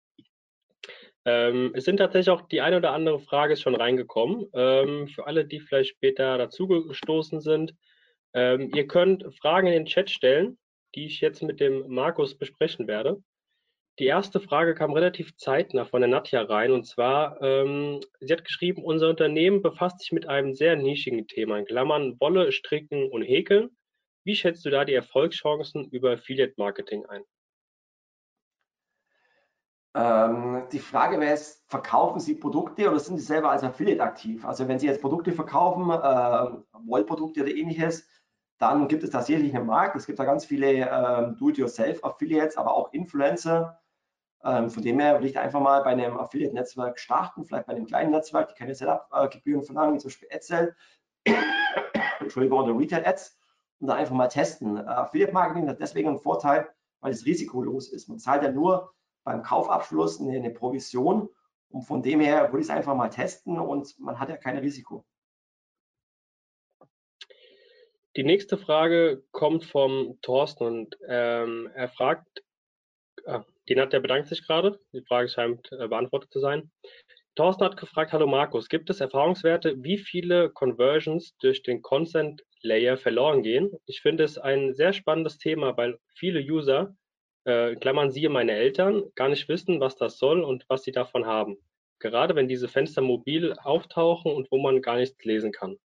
Ähm, 1.25 1.73
es 1.75 1.85
sind 1.85 1.99
tatsächlich 1.99 2.31
auch 2.31 2.43
die 2.49 2.61
eine 2.61 2.79
oder 2.79 2.93
andere 2.93 3.21
Frage 3.21 3.57
schon 3.57 3.75
reingekommen. 3.75 4.47
Ähm, 4.55 5.09
für 5.09 5.27
alle, 5.27 5.45
die 5.45 5.61
vielleicht 5.61 5.91
später 5.91 6.39
dazugestoßen 6.39 7.41
sind, 7.41 7.75
ähm, 8.33 8.71
ihr 8.75 8.87
könnt 8.87 9.25
Fragen 9.37 9.67
in 9.67 9.73
den 9.75 9.87
Chat 9.87 10.09
stellen, 10.09 10.59
die 10.95 11.07
ich 11.07 11.21
jetzt 11.21 11.43
mit 11.43 11.61
dem 11.61 11.89
Markus 11.89 12.37
besprechen 12.37 12.87
werde. 12.87 13.23
Die 13.99 14.07
erste 14.07 14.41
Frage 14.41 14.75
kam 14.75 14.93
relativ 14.93 15.37
zeitnah 15.37 15.85
von 15.85 16.01
der 16.01 16.09
Nadja 16.09 16.43
rein 16.43 16.73
und 16.73 16.87
zwar, 16.87 17.41
ähm, 17.43 18.01
sie 18.21 18.33
hat 18.33 18.45
geschrieben, 18.45 18.83
unser 18.83 19.11
Unternehmen 19.11 19.61
befasst 19.61 20.01
sich 20.01 20.13
mit 20.13 20.27
einem 20.27 20.55
sehr 20.55 20.77
nischigen 20.77 21.27
Thema, 21.27 21.59
in 21.59 21.67
Klammern 21.67 22.19
Wolle, 22.19 22.51
Stricken 22.53 23.11
und 23.11 23.23
Häkeln. 23.23 23.77
Wie 24.25 24.35
schätzt 24.37 24.65
du 24.65 24.71
da 24.71 24.85
die 24.85 24.95
Erfolgschancen 24.95 25.89
über 25.91 26.13
Affiliate 26.13 26.55
Marketing 26.57 27.05
ein? 27.07 27.25
Ähm, 29.95 30.69
die 30.73 30.79
Frage 30.79 31.19
wäre 31.19 31.33
jetzt, 31.33 31.65
verkaufen 31.69 32.21
Sie 32.21 32.37
Produkte 32.37 32.89
oder 32.89 33.01
sind 33.01 33.19
Sie 33.19 33.25
selber 33.25 33.51
als 33.51 33.65
Affiliate 33.65 34.03
aktiv? 34.03 34.45
Also 34.45 34.69
wenn 34.69 34.79
Sie 34.79 34.87
jetzt 34.87 35.01
Produkte 35.01 35.33
verkaufen, 35.33 35.91
äh, 35.91 36.87
Wollprodukte 36.87 37.43
oder 37.43 37.51
ähnliches, 37.51 38.07
dann 38.61 38.89
gibt 38.89 39.03
es 39.03 39.11
da 39.11 39.23
sicherlich 39.23 39.57
einen 39.57 39.67
Markt. 39.67 39.97
Es 39.97 40.07
gibt 40.07 40.19
da 40.19 40.25
ganz 40.27 40.45
viele 40.45 40.67
ähm, 40.69 41.37
Do-it-yourself-Affiliates, 41.39 42.59
aber 42.59 42.75
auch 42.75 42.93
Influencer. 42.93 43.81
Ähm, 44.45 44.69
von 44.69 44.83
dem 44.83 45.01
her 45.01 45.15
würde 45.15 45.29
ich 45.29 45.39
einfach 45.39 45.61
mal 45.61 45.83
bei 45.83 45.91
einem 45.91 46.19
Affiliate-Netzwerk 46.19 46.99
starten, 46.99 47.47
vielleicht 47.47 47.67
bei 47.67 47.73
einem 47.75 47.87
kleinen 47.87 48.11
Netzwerk, 48.11 48.49
die 48.49 48.55
keine 48.55 48.75
Setup-Gebühren 48.75 49.63
verlangen, 49.63 49.95
wie 49.95 49.99
zum 49.99 50.09
Beispiel 50.11 50.29
AdSell, 50.31 50.77
Entschuldigung, 52.21 52.61
oder 52.61 52.79
Retail-Ads 52.79 53.39
und 53.81 53.87
dann 53.87 53.97
einfach 53.97 54.15
mal 54.15 54.29
testen. 54.29 54.77
Äh, 54.77 54.81
Affiliate-Marketing 54.81 55.67
hat 55.67 55.81
deswegen 55.81 56.11
einen 56.11 56.19
Vorteil, 56.19 56.69
weil 57.01 57.13
es 57.13 57.25
risikolos 57.25 57.89
ist. 57.89 58.11
Man 58.11 58.19
zahlt 58.19 58.43
ja 58.43 58.53
nur 58.53 58.93
beim 59.25 59.43
Kaufabschluss 59.43 60.21
eine, 60.21 60.37
eine 60.37 60.51
Provision 60.51 61.31
und 61.71 61.83
von 61.83 62.03
dem 62.03 62.21
her 62.21 62.53
würde 62.53 62.61
ich 62.61 62.67
es 62.67 62.71
einfach 62.71 62.95
mal 62.95 63.09
testen 63.09 63.59
und 63.59 63.99
man 63.99 64.21
hat 64.21 64.29
ja 64.29 64.37
kein 64.37 64.59
Risiko. 64.59 65.07
Die 68.17 68.25
nächste 68.25 68.59
Frage 68.59 69.23
kommt 69.31 69.65
vom 69.65 70.19
Thorsten 70.21 70.65
und 70.65 70.97
ähm, 71.09 71.71
er 71.75 71.89
fragt, 71.89 72.43
ah, 73.25 73.45
die 73.69 73.77
Nadja 73.77 74.01
bedankt 74.01 74.27
sich 74.27 74.45
gerade, 74.45 74.81
die 74.93 75.05
Frage 75.07 75.29
scheint 75.29 75.71
äh, 75.71 75.87
beantwortet 75.87 76.33
zu 76.33 76.41
sein. 76.41 76.73
Thorsten 77.37 77.65
hat 77.65 77.77
gefragt, 77.77 78.13
hallo 78.13 78.27
Markus, 78.27 78.69
gibt 78.69 78.91
es 78.91 79.01
Erfahrungswerte, 79.01 79.77
wie 79.85 79.97
viele 79.97 80.51
Conversions 80.51 81.37
durch 81.39 81.63
den 81.63 81.83
Consent 81.83 82.43
Layer 82.63 82.97
verloren 82.97 83.45
gehen. 83.45 83.71
Ich 83.87 84.01
finde 84.01 84.25
es 84.25 84.39
ein 84.39 84.75
sehr 84.75 84.93
spannendes 84.93 85.39
Thema, 85.39 85.77
weil 85.77 85.97
viele 86.17 86.41
User, 86.41 86.97
äh, 87.45 87.77
Klammern 87.77 88.11
siehe 88.11 88.29
meine 88.29 88.53
Eltern, 88.53 89.05
gar 89.15 89.29
nicht 89.29 89.49
wissen, 89.49 89.79
was 89.79 89.95
das 89.95 90.19
soll 90.19 90.43
und 90.43 90.65
was 90.69 90.83
sie 90.83 90.93
davon 90.93 91.27
haben. 91.27 91.59
Gerade 92.01 92.35
wenn 92.35 92.49
diese 92.49 92.67
Fenster 92.67 93.03
mobil 93.03 93.53
auftauchen 93.53 94.33
und 94.33 94.51
wo 94.51 94.59
man 94.59 94.83
gar 94.83 94.97
nichts 94.97 95.25
lesen 95.25 95.53
kann. 95.53 95.79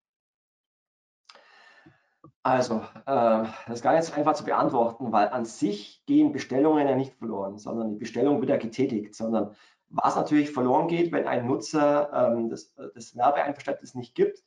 Also, 2.45 2.83
äh, 3.07 3.43
das 3.65 3.69
ist 3.69 3.81
gar 3.81 3.95
nicht 3.95 4.03
so 4.03 4.13
einfach 4.13 4.35
zu 4.35 4.43
beantworten, 4.45 5.11
weil 5.11 5.29
an 5.29 5.45
sich 5.45 6.05
gehen 6.05 6.31
Bestellungen 6.31 6.87
ja 6.87 6.95
nicht 6.95 7.15
verloren, 7.15 7.57
sondern 7.57 7.89
die 7.89 7.97
Bestellung 7.97 8.39
wird 8.39 8.51
ja 8.51 8.57
getätigt, 8.57 9.15
sondern 9.15 9.55
was 9.89 10.15
natürlich 10.15 10.51
verloren 10.51 10.87
geht, 10.87 11.11
wenn 11.11 11.27
ein 11.27 11.47
Nutzer 11.47 12.13
ähm, 12.13 12.51
das, 12.51 12.75
das 12.93 13.15
Werbeeinverständnis 13.15 13.95
nicht 13.95 14.13
gibt, 14.13 14.43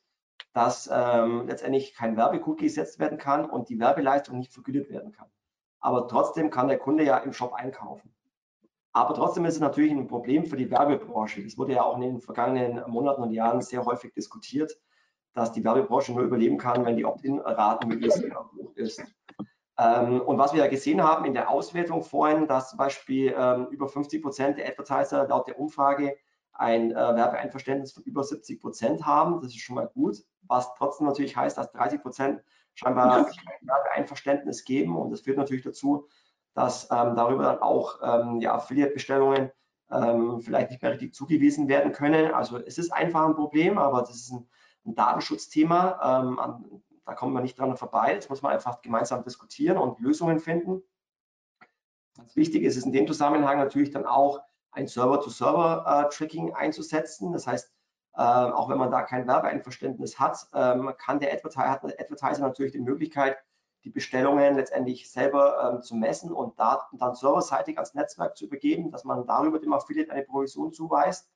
dass 0.53 0.89
ähm, 0.89 1.45
letztendlich 1.45 1.93
kein 1.93 2.15
Werbecookie 2.15 2.67
gesetzt 2.67 2.99
werden 2.99 3.17
kann 3.17 3.49
und 3.49 3.67
die 3.67 3.79
Werbeleistung 3.81 4.37
nicht 4.37 4.53
vergütet 4.53 4.89
werden 4.89 5.11
kann. 5.11 5.27
Aber 5.81 6.07
trotzdem 6.07 6.51
kann 6.51 6.69
der 6.69 6.79
Kunde 6.79 7.03
ja 7.03 7.17
im 7.17 7.33
Shop 7.33 7.51
einkaufen. 7.51 8.15
Aber 8.93 9.13
trotzdem 9.13 9.43
ist 9.43 9.55
es 9.55 9.59
natürlich 9.59 9.91
ein 9.91 10.07
Problem 10.07 10.45
für 10.45 10.55
die 10.55 10.71
Werbebranche. 10.71 11.43
Das 11.43 11.57
wurde 11.57 11.73
ja 11.73 11.83
auch 11.83 11.95
in 11.95 12.01
den 12.03 12.21
vergangenen 12.21 12.81
Monaten 12.89 13.23
und 13.23 13.33
Jahren 13.33 13.59
sehr 13.61 13.83
häufig 13.83 14.13
diskutiert, 14.13 14.79
dass 15.33 15.51
die 15.51 15.63
Werbebranche 15.63 16.11
nur 16.11 16.23
überleben 16.23 16.57
kann, 16.57 16.85
wenn 16.85 16.97
die 16.97 17.05
Opt-in-Raten 17.05 17.87
möglichst 17.87 18.23
hoch 18.57 18.75
ist. 18.75 19.03
Ähm, 19.77 20.21
und 20.21 20.37
was 20.37 20.53
wir 20.53 20.63
ja 20.63 20.69
gesehen 20.69 21.01
haben 21.01 21.25
in 21.25 21.33
der 21.33 21.49
Auswertung 21.49 22.03
vorhin, 22.03 22.47
dass 22.47 22.71
zum 22.71 22.77
Beispiel 22.77 23.33
ähm, 23.37 23.67
über 23.71 23.87
50 23.87 24.21
Prozent 24.21 24.57
der 24.57 24.67
Advertiser 24.67 25.27
laut 25.27 25.47
der 25.47 25.59
Umfrage 25.59 26.17
ein 26.51 26.91
äh, 26.91 26.95
Werbeeinverständnis 26.95 27.93
von 27.93 28.03
über 28.03 28.23
70 28.23 28.59
Prozent 28.59 29.05
haben. 29.05 29.39
Das 29.41 29.51
ist 29.51 29.61
schon 29.61 29.75
mal 29.75 29.87
gut, 29.87 30.17
was 30.41 30.73
trotzdem 30.75 31.07
natürlich 31.07 31.37
heißt, 31.37 31.57
dass 31.57 31.71
30 31.71 32.01
Prozent 32.01 32.41
scheinbar 32.73 33.23
kein 33.25 33.67
Werbeeinverständnis 33.67 34.65
geben. 34.65 34.97
Und 34.97 35.11
das 35.11 35.21
führt 35.21 35.37
natürlich 35.37 35.63
dazu, 35.63 36.07
dass 36.53 36.89
ähm, 36.91 37.15
darüber 37.15 37.43
dann 37.43 37.59
auch 37.59 37.99
ähm, 38.03 38.41
ja, 38.41 38.55
Affiliate-Bestellungen 38.55 39.51
ähm, 39.91 40.41
vielleicht 40.41 40.71
nicht 40.71 40.81
mehr 40.81 40.91
richtig 40.91 41.13
zugewiesen 41.13 41.69
werden 41.69 41.93
können. 41.93 42.33
Also 42.33 42.57
es 42.57 42.77
ist 42.77 42.91
einfach 42.91 43.25
ein 43.25 43.35
Problem, 43.35 43.77
aber 43.77 44.01
das 44.01 44.15
ist 44.15 44.31
ein, 44.31 44.49
ein 44.85 44.95
Datenschutzthema. 44.95 46.25
Ähm, 46.25 46.81
da 47.05 47.13
kommen 47.13 47.33
wir 47.33 47.41
nicht 47.41 47.57
dran 47.57 47.75
vorbei. 47.75 48.15
Das 48.15 48.29
muss 48.29 48.41
man 48.41 48.51
einfach 48.51 48.81
gemeinsam 48.81 49.23
diskutieren 49.23 49.77
und 49.77 49.99
Lösungen 49.99 50.39
finden. 50.39 50.83
Ganz 52.15 52.35
wichtig 52.35 52.63
ist 52.63 52.77
es 52.77 52.85
in 52.85 52.91
dem 52.91 53.07
Zusammenhang 53.07 53.57
natürlich 53.57 53.91
dann 53.91 54.05
auch 54.05 54.41
ein 54.71 54.87
Server-to-Server-Tracking 54.87 56.53
einzusetzen. 56.53 57.31
Das 57.31 57.47
heißt, 57.47 57.71
äh, 58.15 58.21
auch 58.21 58.69
wenn 58.69 58.77
man 58.77 58.91
da 58.91 59.03
kein 59.03 59.27
Werbeeinverständnis 59.27 60.19
hat, 60.19 60.47
ähm, 60.53 60.93
kann 60.97 61.19
der 61.19 61.33
Advertiser, 61.33 61.69
hat 61.69 61.83
der 61.83 61.99
Advertiser 61.99 62.41
natürlich 62.41 62.73
die 62.73 62.79
Möglichkeit, 62.79 63.37
die 63.85 63.89
Bestellungen 63.89 64.55
letztendlich 64.55 65.09
selber 65.09 65.73
ähm, 65.73 65.81
zu 65.81 65.95
messen 65.95 66.31
und 66.31 66.59
Daten 66.59 66.97
dann 66.97 67.15
serverseitig 67.15 67.77
ans 67.77 67.93
Netzwerk 67.93 68.35
zu 68.35 68.45
übergeben, 68.45 68.91
dass 68.91 69.05
man 69.05 69.25
darüber 69.25 69.59
dem 69.59 69.73
Affiliate 69.73 70.11
eine 70.11 70.23
Provision 70.23 70.73
zuweist. 70.73 71.29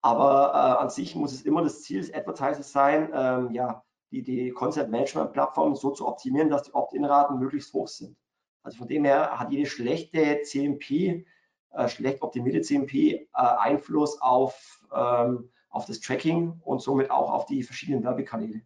Aber 0.00 0.52
äh, 0.54 0.82
an 0.82 0.90
sich 0.90 1.14
muss 1.14 1.32
es 1.32 1.42
immer 1.42 1.62
das 1.62 1.82
Ziel 1.82 2.00
des 2.00 2.12
Advertisers 2.12 2.70
sein, 2.70 3.10
ähm, 3.12 3.50
ja, 3.52 3.84
die, 4.10 4.22
die 4.22 4.50
Content 4.50 4.90
Management 4.90 5.32
Plattform 5.32 5.74
so 5.74 5.90
zu 5.90 6.06
optimieren, 6.06 6.50
dass 6.50 6.62
die 6.62 6.74
Opt-in-Raten 6.74 7.38
möglichst 7.38 7.72
hoch 7.72 7.88
sind. 7.88 8.16
Also 8.62 8.78
von 8.78 8.88
dem 8.88 9.04
her 9.04 9.38
hat 9.38 9.50
jede 9.50 9.68
schlechte 9.68 10.42
CMP, 10.42 11.26
äh, 11.72 11.88
schlecht 11.88 12.22
optimierte 12.22 12.62
CMP 12.62 12.94
äh, 12.94 13.26
Einfluss 13.32 14.20
auf, 14.20 14.84
ähm, 14.94 15.50
auf 15.68 15.86
das 15.86 16.00
Tracking 16.00 16.60
und 16.64 16.80
somit 16.80 17.10
auch 17.10 17.30
auf 17.30 17.46
die 17.46 17.62
verschiedenen 17.62 18.04
Werbekanäle. 18.04 18.62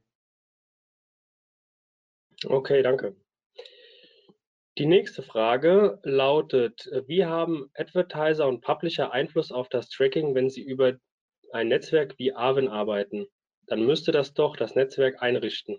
Okay, 2.45 2.83
danke. 2.83 3.17
Die 4.79 4.87
nächste 4.87 5.23
Frage 5.23 6.01
lautet, 6.03 6.91
wie 7.07 7.27
haben 7.27 7.71
Advertiser 7.75 8.49
und 8.49 8.63
Publisher 8.63 9.13
Einfluss 9.13 9.53
auf 9.53 9.69
das 9.69 9.91
Tracking, 9.91 10.35
wenn 10.35 10.49
sie 10.49 10.63
über 10.63 10.95
ein 11.53 11.69
Netzwerk 11.69 12.19
wie 12.19 12.35
Arvin 12.35 12.69
arbeiten? 12.69 13.27
Dann 13.67 13.85
müsste 13.87 14.13
das 14.13 14.35
doch 14.35 14.57
das 14.57 14.75
Netzwerk 14.75 15.23
einrichten. 15.23 15.77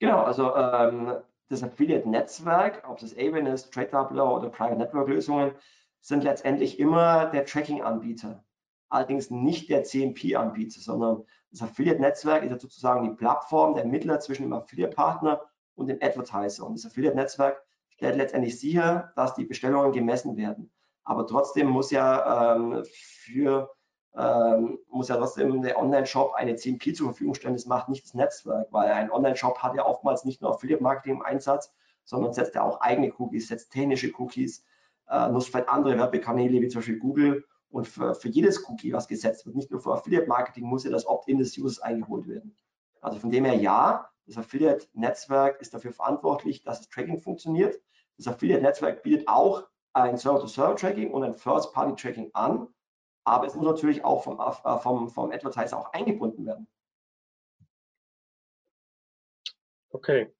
Genau, 0.00 0.22
also 0.22 0.54
ähm, 0.54 1.16
das 1.48 1.62
Affiliate-Netzwerk, 1.62 2.88
ob 2.88 3.02
es 3.02 3.16
Avon 3.16 3.46
ist, 3.46 3.72
TradeDoubler 3.72 4.34
oder 4.34 4.48
Private 4.50 4.78
Network-Lösungen, 4.78 5.52
sind 6.00 6.24
letztendlich 6.24 6.78
immer 6.78 7.26
der 7.26 7.44
Tracking-Anbieter. 7.44 8.44
Allerdings 8.88 9.30
nicht 9.30 9.68
der 9.68 9.84
CMP-Anbieter, 9.84 10.80
sondern 10.80 11.24
das 11.50 11.62
Affiliate-Netzwerk 11.62 12.44
ist 12.44 12.60
sozusagen 12.60 13.04
die 13.04 13.16
Plattform, 13.16 13.74
der 13.74 13.84
Mittler 13.84 14.20
zwischen 14.20 14.44
dem 14.44 14.52
Affiliate-Partner 14.52 15.42
und 15.74 15.88
dem 15.88 15.98
Advertiser. 16.00 16.66
Und 16.66 16.78
das 16.78 16.86
Affiliate-Netzwerk 16.86 17.62
stellt 17.90 18.16
letztendlich 18.16 18.58
sicher, 18.58 19.12
dass 19.16 19.34
die 19.34 19.44
Bestellungen 19.44 19.92
gemessen 19.92 20.36
werden. 20.36 20.70
Aber 21.08 21.26
trotzdem 21.26 21.68
muss 21.68 21.90
ja 21.90 22.54
ähm, 22.54 22.84
für 22.84 23.70
ähm, 24.14 24.78
muss 24.90 25.08
ja 25.08 25.16
trotzdem 25.16 25.62
der 25.62 25.78
Online-Shop 25.78 26.34
eine 26.34 26.54
CMP 26.56 26.94
zur 26.94 27.08
Verfügung 27.08 27.32
stellen. 27.32 27.54
Das 27.54 27.64
macht 27.64 27.88
nicht 27.88 28.04
das 28.04 28.12
Netzwerk, 28.12 28.68
weil 28.72 28.90
ein 28.90 29.10
Online-Shop 29.10 29.58
hat 29.58 29.74
ja 29.74 29.86
oftmals 29.86 30.26
nicht 30.26 30.42
nur 30.42 30.50
Affiliate-Marketing 30.50 31.16
im 31.16 31.22
Einsatz, 31.22 31.72
sondern 32.04 32.34
setzt 32.34 32.54
ja 32.56 32.62
auch 32.62 32.82
eigene 32.82 33.10
Cookies, 33.16 33.48
setzt 33.48 33.72
technische 33.72 34.12
Cookies, 34.18 34.66
äh, 35.08 35.30
nutzt 35.30 35.48
vielleicht 35.48 35.70
andere 35.70 35.96
Werbekanäle 35.96 36.60
wie 36.60 36.68
zum 36.68 36.80
Beispiel 36.80 36.98
Google. 36.98 37.44
Und 37.70 37.88
für, 37.88 38.14
für 38.14 38.28
jedes 38.28 38.68
Cookie, 38.68 38.92
was 38.92 39.08
gesetzt 39.08 39.46
wird, 39.46 39.56
nicht 39.56 39.70
nur 39.70 39.80
für 39.80 39.94
Affiliate-Marketing, 39.94 40.64
muss 40.64 40.84
ja 40.84 40.90
das 40.90 41.06
Opt-in 41.06 41.38
des 41.38 41.56
Users 41.56 41.80
eingeholt 41.80 42.28
werden. 42.28 42.54
Also 43.00 43.18
von 43.18 43.30
dem 43.30 43.46
her 43.46 43.54
ja, 43.54 44.10
das 44.26 44.36
Affiliate-Netzwerk 44.36 45.58
ist 45.62 45.72
dafür 45.72 45.92
verantwortlich, 45.92 46.62
dass 46.64 46.80
das 46.80 46.90
Tracking 46.90 47.18
funktioniert. 47.18 47.80
Das 48.18 48.28
Affiliate-Netzwerk 48.28 49.02
bietet 49.02 49.26
auch 49.26 49.64
ein 49.92 50.16
Server-to-Server-Tracking 50.16 51.10
und 51.10 51.24
ein 51.24 51.34
First-Party-Tracking 51.34 52.30
an 52.34 52.68
aber 53.28 53.46
es 53.46 53.54
muss 53.54 53.66
natürlich 53.66 54.04
auch 54.04 54.24
vom, 54.24 54.40
äh, 54.40 54.78
vom, 54.78 55.10
vom 55.10 55.30
Advertiser 55.30 55.78
auch 55.78 55.92
eingebunden 55.92 56.46
werden. 56.46 56.66
Okay. 59.90 60.32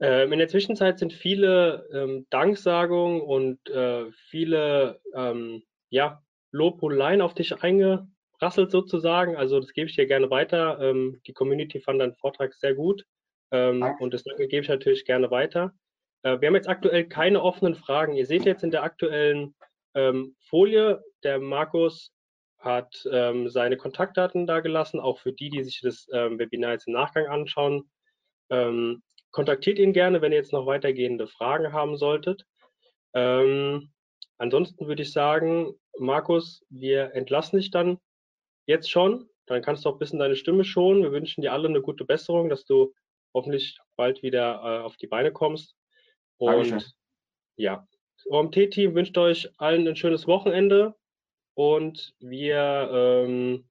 Ähm, 0.00 0.32
in 0.32 0.38
der 0.38 0.48
Zwischenzeit 0.48 0.98
sind 0.98 1.12
viele 1.12 1.88
ähm, 1.92 2.26
Danksagungen 2.30 3.20
und 3.20 3.68
äh, 3.68 4.10
viele 4.30 5.00
ähm, 5.14 5.62
ja, 5.90 6.22
Lobhudeleien 6.50 7.20
auf 7.20 7.34
dich 7.34 7.62
eingerasselt 7.62 8.70
sozusagen. 8.70 9.36
Also 9.36 9.60
das 9.60 9.72
gebe 9.72 9.88
ich 9.88 9.96
dir 9.96 10.06
gerne 10.06 10.30
weiter. 10.30 10.80
Ähm, 10.80 11.20
die 11.26 11.32
Community 11.32 11.80
fand 11.80 12.00
deinen 12.00 12.14
Vortrag 12.14 12.54
sehr 12.54 12.74
gut 12.74 13.04
ähm, 13.52 13.82
und 14.00 14.12
das 14.12 14.24
gebe 14.24 14.62
ich 14.62 14.68
natürlich 14.68 15.04
gerne 15.04 15.30
weiter. 15.30 15.74
Äh, 16.22 16.40
wir 16.40 16.48
haben 16.48 16.54
jetzt 16.54 16.68
aktuell 16.68 17.08
keine 17.08 17.42
offenen 17.42 17.74
Fragen. 17.74 18.14
Ihr 18.14 18.26
seht 18.26 18.44
jetzt 18.44 18.64
in 18.64 18.70
der 18.70 18.82
aktuellen 18.82 19.54
ähm, 19.94 20.36
Folie 20.48 21.02
der 21.22 21.38
Markus 21.38 22.12
hat 22.58 23.06
ähm, 23.10 23.48
seine 23.48 23.76
Kontaktdaten 23.76 24.46
da 24.46 24.60
gelassen, 24.60 25.00
auch 25.00 25.18
für 25.18 25.32
die, 25.32 25.50
die 25.50 25.64
sich 25.64 25.80
das 25.80 26.06
ähm, 26.12 26.38
Webinar 26.38 26.72
jetzt 26.72 26.86
im 26.86 26.94
Nachgang 26.94 27.26
anschauen. 27.26 27.90
Ähm, 28.50 29.02
kontaktiert 29.32 29.78
ihn 29.78 29.92
gerne, 29.92 30.20
wenn 30.20 30.32
ihr 30.32 30.38
jetzt 30.38 30.52
noch 30.52 30.66
weitergehende 30.66 31.26
Fragen 31.26 31.72
haben 31.72 31.96
solltet. 31.96 32.44
Ähm, 33.14 33.92
ansonsten 34.38 34.86
würde 34.86 35.02
ich 35.02 35.12
sagen, 35.12 35.74
Markus, 35.98 36.64
wir 36.70 37.14
entlassen 37.14 37.58
dich 37.58 37.70
dann 37.70 37.98
jetzt 38.66 38.90
schon. 38.90 39.28
Dann 39.46 39.62
kannst 39.62 39.84
du 39.84 39.88
auch 39.88 39.94
ein 39.94 39.98
bisschen 39.98 40.20
deine 40.20 40.36
Stimme 40.36 40.64
schonen. 40.64 41.02
Wir 41.02 41.12
wünschen 41.12 41.42
dir 41.42 41.52
alle 41.52 41.68
eine 41.68 41.82
gute 41.82 42.04
Besserung, 42.04 42.48
dass 42.48 42.64
du 42.64 42.94
hoffentlich 43.34 43.78
bald 43.96 44.22
wieder 44.22 44.62
äh, 44.62 44.82
auf 44.84 44.96
die 44.96 45.08
Beine 45.08 45.32
kommst. 45.32 45.74
Und 46.42 46.70
Dankeschön. 46.70 46.82
ja, 47.56 47.86
OMT-Team 48.26 48.96
wünscht 48.96 49.16
euch 49.16 49.48
allen 49.58 49.86
ein 49.86 49.94
schönes 49.94 50.26
Wochenende 50.26 50.96
und 51.54 52.14
wir 52.18 52.90
ähm, 52.92 53.68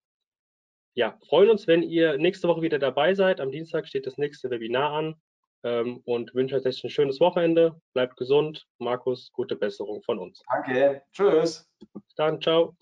ja, 0.94 1.18
freuen 1.28 1.50
uns, 1.50 1.68
wenn 1.68 1.84
ihr 1.84 2.18
nächste 2.18 2.48
Woche 2.48 2.62
wieder 2.62 2.80
dabei 2.80 3.14
seid. 3.14 3.42
Am 3.42 3.52
Dienstag 3.52 3.88
steht 3.88 4.08
das 4.08 4.18
nächste 4.18 4.50
Webinar 4.50 4.94
an 4.94 5.16
ähm, 5.64 6.02
und 6.06 6.34
wünsche 6.34 6.56
euch 6.56 6.84
ein 6.84 6.90
schönes 6.90 7.20
Wochenende. 7.20 7.76
Bleibt 7.94 8.16
gesund. 8.16 8.66
Markus, 8.80 9.34
gute 9.34 9.58
Besserung 9.58 10.02
von 10.04 10.18
uns. 10.18 10.42
Danke. 10.50 11.02
Tschüss. 11.12 11.70
Bis 11.94 12.16
dann. 12.16 12.42
Ciao. 12.42 12.78